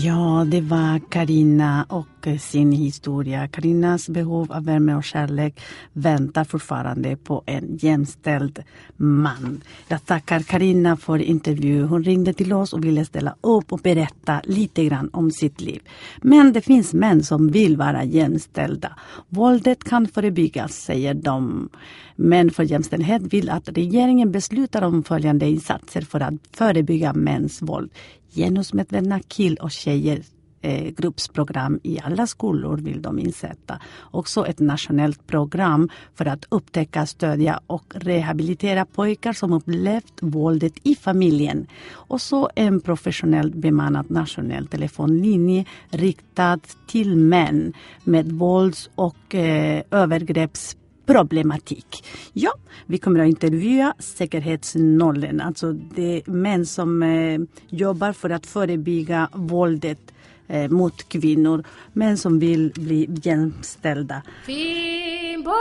Ja, 0.05 0.45
det 0.47 0.61
var 0.61 0.99
Karina 1.09 1.85
och 1.89 2.27
eh, 2.27 2.37
sin 2.37 2.71
historia. 2.71 3.47
Karinas 3.47 4.09
behov 4.09 4.51
av 4.51 4.65
värme 4.65 4.95
och 4.95 5.03
kärlek 5.03 5.61
väntar 5.93 6.43
fortfarande 6.43 7.15
på 7.15 7.43
en 7.45 7.77
jämställd 7.81 8.63
man. 8.97 9.61
Jag 9.87 10.05
tackar 10.05 10.39
Karina 10.39 10.97
för 10.97 11.17
intervju. 11.17 11.83
Hon 11.83 12.03
ringde 12.03 12.33
till 12.33 12.53
oss 12.53 12.73
och 12.73 12.85
ville 12.85 13.05
ställa 13.05 13.35
upp 13.41 13.73
och 13.73 13.79
berätta 13.79 14.41
lite 14.43 14.85
grann 14.85 15.09
om 15.13 15.31
sitt 15.31 15.61
liv. 15.61 15.81
Men 16.21 16.53
det 16.53 16.61
finns 16.61 16.93
män 16.93 17.23
som 17.23 17.47
vill 17.47 17.77
vara 17.77 18.03
jämställda. 18.03 18.95
Våldet 19.29 19.83
kan 19.83 20.07
förebyggas, 20.07 20.73
säger 20.73 21.13
de. 21.13 21.69
Män 22.15 22.51
för 22.51 22.63
jämställdhet 22.63 23.21
vill 23.21 23.49
att 23.49 23.69
regeringen 23.69 24.31
beslutar 24.31 24.81
om 24.81 25.03
följande 25.03 25.45
insatser 25.45 26.01
för 26.01 26.19
att 26.19 26.33
förebygga 26.51 27.13
mäns 27.13 27.61
våld 27.61 27.91
genusmedvetna 28.35 29.19
kill 29.19 29.57
och 29.57 29.71
tjejer 29.71 30.21
eh, 30.61 30.89
gruppsprogram 30.89 31.79
i 31.83 31.99
alla 32.03 32.27
skolor 32.27 32.77
vill 32.77 33.01
de 33.01 33.19
insätta. 33.19 33.79
Också 34.01 34.47
ett 34.47 34.59
nationellt 34.59 35.27
program 35.27 35.89
för 36.15 36.25
att 36.25 36.45
upptäcka, 36.49 37.05
stödja 37.05 37.59
och 37.67 37.93
rehabilitera 37.95 38.85
pojkar 38.85 39.33
som 39.33 39.53
upplevt 39.53 40.13
våldet 40.21 40.73
i 40.83 40.95
familjen. 40.95 41.67
Och 41.91 42.21
så 42.21 42.49
en 42.55 42.81
professionellt 42.81 43.55
bemannad 43.55 44.11
nationell 44.11 44.67
telefonlinje 44.67 45.65
riktad 45.89 46.59
till 46.87 47.15
män 47.15 47.73
med 48.03 48.31
vålds 48.31 48.89
och 48.95 49.35
eh, 49.35 49.83
övergrepps 49.91 50.77
problematik. 51.05 52.05
Ja, 52.33 52.51
vi 52.85 52.97
kommer 52.97 53.19
att 53.19 53.27
intervjua 53.27 53.93
säkerhetsnollen, 53.99 55.41
alltså 55.41 55.67
är 55.95 56.31
män 56.31 56.65
som 56.65 57.03
eh, 57.03 57.39
jobbar 57.69 58.13
för 58.13 58.29
att 58.29 58.45
förebygga 58.45 59.29
våldet 59.33 60.13
eh, 60.47 60.69
mot 60.69 61.09
kvinnor, 61.09 61.63
män 61.93 62.17
som 62.17 62.39
vill 62.39 62.71
bli 62.75 63.07
jämställda. 63.23 64.21
Vimbo, 64.47 65.51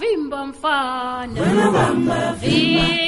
vimbo 0.00 0.46
mfana. 0.46 1.34
Vimbo, 2.40 3.02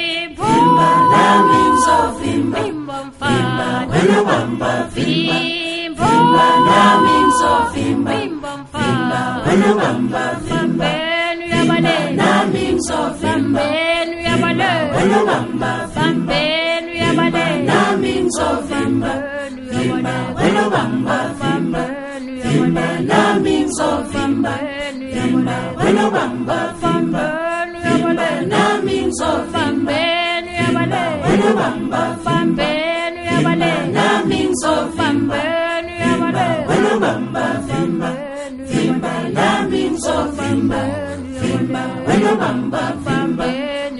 vimba 9.05 9.21
wanobamba 9.45 10.23
vimba 10.47 11.79
nami 12.19 12.63
mzovimba 12.75 13.61
wanobamba 14.95 15.71
vimba 15.93 17.39
nami 17.69 18.13
mzovimba 18.25 19.13
vimba 19.71 20.13
wanobamba 20.35 21.17
vimba 21.39 21.83
vimba 22.43 22.85
nami 23.09 23.55
mzovimba 23.65 24.53
vimba 25.13 25.57
wanobamba 25.77 26.57
vimba 26.81 27.25
vimba 27.83 28.27
nami 28.51 28.97
mzovimba 29.07 29.99
vimba 30.57 31.01
wanobamba 31.23 32.01
vimba 32.25 32.67
vimba 33.29 33.55
nami 33.95 34.39
mzovimba 34.51 35.41
vimba 35.99 36.45
wanobamba 36.69 37.45
vimba 37.67 38.09
Vimba, 40.55 40.81
Vimba, 41.41 41.83
Wenobamba, 42.07 42.83
Vimba, 43.03 43.47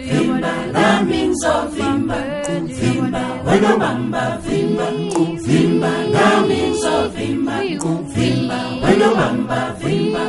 Vimba, 0.08 0.72
that 0.72 1.06
means 1.06 1.44
oh 1.44 1.68
Vimba, 1.76 2.18
Vimba, 2.80 3.24
Wenobamba, 3.44 4.40
Vimba, 4.42 4.88
Vimba, 5.44 6.12
that 6.14 6.48
means 6.48 6.84
oh 6.86 7.12
Vimba, 7.14 7.56
Vimba, 8.14 8.60
Wenobamba, 8.82 9.76
Vimba, 9.82 10.24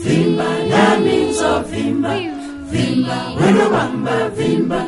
Vimba, 0.00 0.68
that 0.70 1.00
means 1.02 1.40
all 1.42 1.62
Vimba, 1.64 2.14
Vimba, 2.70 3.18
Wenobamba, 3.36 4.30
Vimba, 4.34 4.80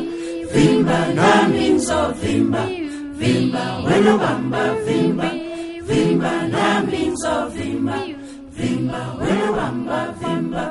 Vimba, 0.52 1.14
that 1.16 1.50
means 1.50 1.90
oh 1.90 2.14
Vimba, 2.16 2.64
Vimba, 3.20 3.84
Wenobamba, 3.84 4.62
Vimba, 4.86 5.28
Vimba, 5.82 6.50
that 6.50 6.86
means 6.86 7.24
all 7.26 7.50
Vimba. 7.50 8.27
Vimba, 8.58 9.02
welewamba, 9.20 10.00
vimba, 10.20 10.64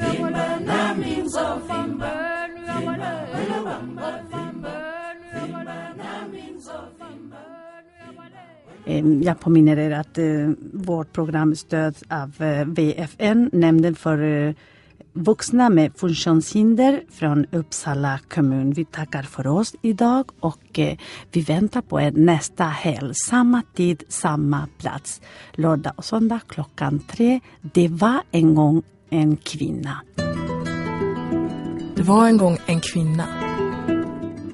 vimba. 0.00 0.44
Vimba, 1.68 2.12
welewamba, 3.32 4.08
vimba, 4.32 4.74
vimba. 5.34 5.64
Jag 9.24 9.40
påminner 9.40 9.78
er 9.78 9.90
att 9.90 10.18
eh, 10.18 10.50
vårt 10.72 11.12
program 11.12 11.56
stöds 11.56 12.04
av 12.08 12.42
eh, 12.42 12.66
VFN, 12.66 13.50
Nämnden 13.52 13.94
för 13.94 14.22
eh, 14.22 14.54
vuxna 15.16 15.68
med 15.68 15.92
funktionshinder 15.96 17.02
från 17.10 17.46
Uppsala 17.52 18.18
kommun. 18.28 18.72
Vi 18.72 18.84
tackar 18.84 19.22
för 19.22 19.46
oss 19.46 19.74
idag 19.82 20.30
och 20.40 20.78
eh, 20.78 20.98
vi 21.32 21.40
väntar 21.40 21.80
på 21.80 22.00
er 22.00 22.10
nästa 22.10 22.64
helg. 22.64 23.14
Samma 23.28 23.62
tid, 23.74 24.04
samma 24.08 24.68
plats. 24.78 25.20
Lördag 25.52 25.92
och 25.96 26.04
söndag 26.04 26.40
klockan 26.48 26.98
tre. 26.98 27.40
Det 27.60 27.88
var 27.88 28.22
en 28.30 28.54
gång 28.54 28.82
en 29.10 29.36
kvinna. 29.36 30.00
Det 31.96 32.02
var 32.02 32.26
en 32.26 32.36
gång 32.36 32.58
en 32.66 32.80
kvinna. 32.80 33.26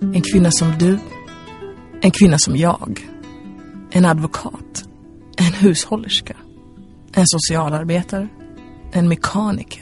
En 0.01 0.23
kvinna 0.33 0.51
som 0.51 0.79
du. 0.79 0.99
En 2.01 2.11
kvinna 2.11 2.39
som 2.39 2.57
jag. 2.57 3.09
En 3.91 4.05
advokat. 4.05 4.85
En 5.37 5.53
hushållerska. 5.53 6.37
En 7.13 7.25
socialarbetare. 7.27 8.29
En 8.93 9.09
mekaniker. 9.09 9.82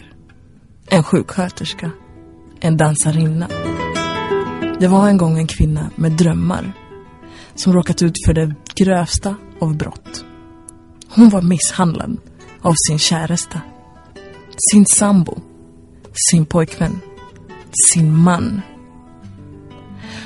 En 0.90 1.02
sjuksköterska. 1.02 1.90
En 2.60 2.76
dansarinna. 2.76 3.48
Det 4.80 4.88
var 4.88 5.08
en 5.08 5.16
gång 5.16 5.38
en 5.38 5.46
kvinna 5.46 5.90
med 5.96 6.12
drömmar. 6.12 6.72
Som 7.54 7.72
råkat 7.72 8.02
ut 8.02 8.14
för 8.26 8.34
det 8.34 8.54
grövsta 8.74 9.34
av 9.60 9.76
brott. 9.76 10.24
Hon 11.08 11.28
var 11.28 11.42
misshandlad 11.42 12.16
av 12.60 12.74
sin 12.88 12.98
käresta. 12.98 13.60
Sin 14.72 14.86
sambo. 14.86 15.40
Sin 16.30 16.46
pojkvän 16.46 17.00
sin 17.92 18.16
man. 18.16 18.62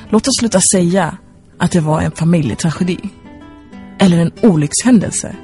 Låt 0.09 0.29
oss 0.29 0.35
sluta 0.41 0.61
säga 0.73 1.19
att 1.59 1.73
det 1.73 1.81
var 1.81 2.01
en 2.01 2.11
familjetragedi. 2.11 2.99
Eller 3.99 4.19
en 4.19 4.33
olyckshändelse. 4.43 5.37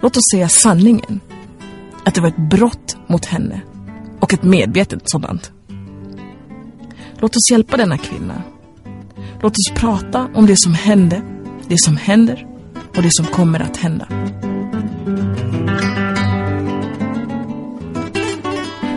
Låt 0.00 0.16
oss 0.16 0.30
säga 0.32 0.48
sanningen. 0.48 1.20
Att 2.04 2.14
det 2.14 2.20
var 2.20 2.28
ett 2.28 2.50
brott 2.50 2.96
mot 3.06 3.24
henne. 3.24 3.60
Och 4.22 4.34
ett 4.34 4.42
medvetet 4.42 5.02
sådant. 5.04 5.52
Låt 7.18 7.36
oss 7.36 7.50
hjälpa 7.50 7.76
denna 7.76 7.98
kvinna. 7.98 8.42
Låt 9.40 9.52
oss 9.52 9.72
prata 9.74 10.28
om 10.34 10.46
det 10.46 10.56
som 10.56 10.74
hände, 10.74 11.22
det 11.68 11.76
som 11.78 11.96
händer 11.96 12.46
och 12.96 13.02
det 13.02 13.08
som 13.10 13.26
kommer 13.26 13.60
att 13.60 13.76
hända. 13.76 14.06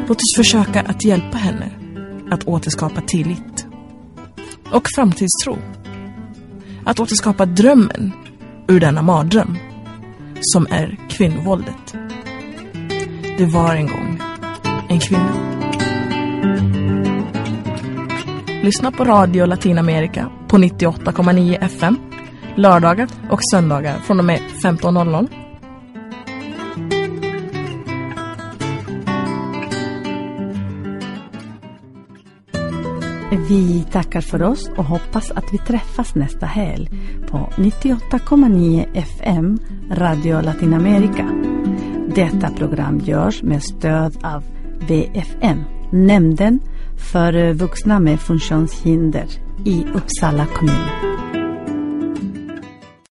Låt 0.07 0.17
oss 0.17 0.35
försöka 0.37 0.81
att 0.81 1.05
hjälpa 1.05 1.37
henne 1.37 1.71
att 2.31 2.47
återskapa 2.47 3.01
tillit 3.01 3.67
och 4.71 4.87
framtidstro. 4.95 5.57
Att 6.85 6.99
återskapa 6.99 7.45
drömmen 7.45 8.11
ur 8.67 8.79
denna 8.79 9.01
mardröm 9.01 9.57
som 10.41 10.67
är 10.69 10.99
kvinnovåldet. 11.09 11.95
Det 13.37 13.45
var 13.45 13.75
en 13.75 13.87
gång 13.87 14.21
en 14.89 14.99
kvinna. 14.99 15.33
Lyssna 18.63 18.91
på 18.91 19.03
Radio 19.03 19.45
Latinamerika 19.45 20.29
på 20.47 20.57
98,9 20.57 21.57
FM 21.61 21.97
lördagar 22.55 23.07
och 23.29 23.39
söndagar 23.51 23.97
från 23.97 24.19
och 24.19 24.25
med 24.25 24.39
15.00 24.63 25.27
Vi 33.49 33.85
tackar 33.91 34.21
för 34.21 34.43
oss 34.43 34.69
och 34.77 34.85
hoppas 34.85 35.31
att 35.31 35.53
vi 35.53 35.57
träffas 35.57 36.15
nästa 36.15 36.45
helg 36.45 36.89
på 37.27 37.37
98,9 37.37 38.85
FM 38.93 39.59
Radio 39.91 40.41
Latinamerika. 40.41 41.29
Detta 42.15 42.49
program 42.49 42.99
görs 42.99 43.43
med 43.43 43.63
stöd 43.63 44.17
av 44.23 44.43
VFN, 44.87 45.63
Nämnden 45.91 46.59
för 47.11 47.53
vuxna 47.53 47.99
med 47.99 48.19
funktionshinder 48.19 49.25
i 49.65 49.85
Uppsala 49.93 50.45
kommun. 50.45 51.14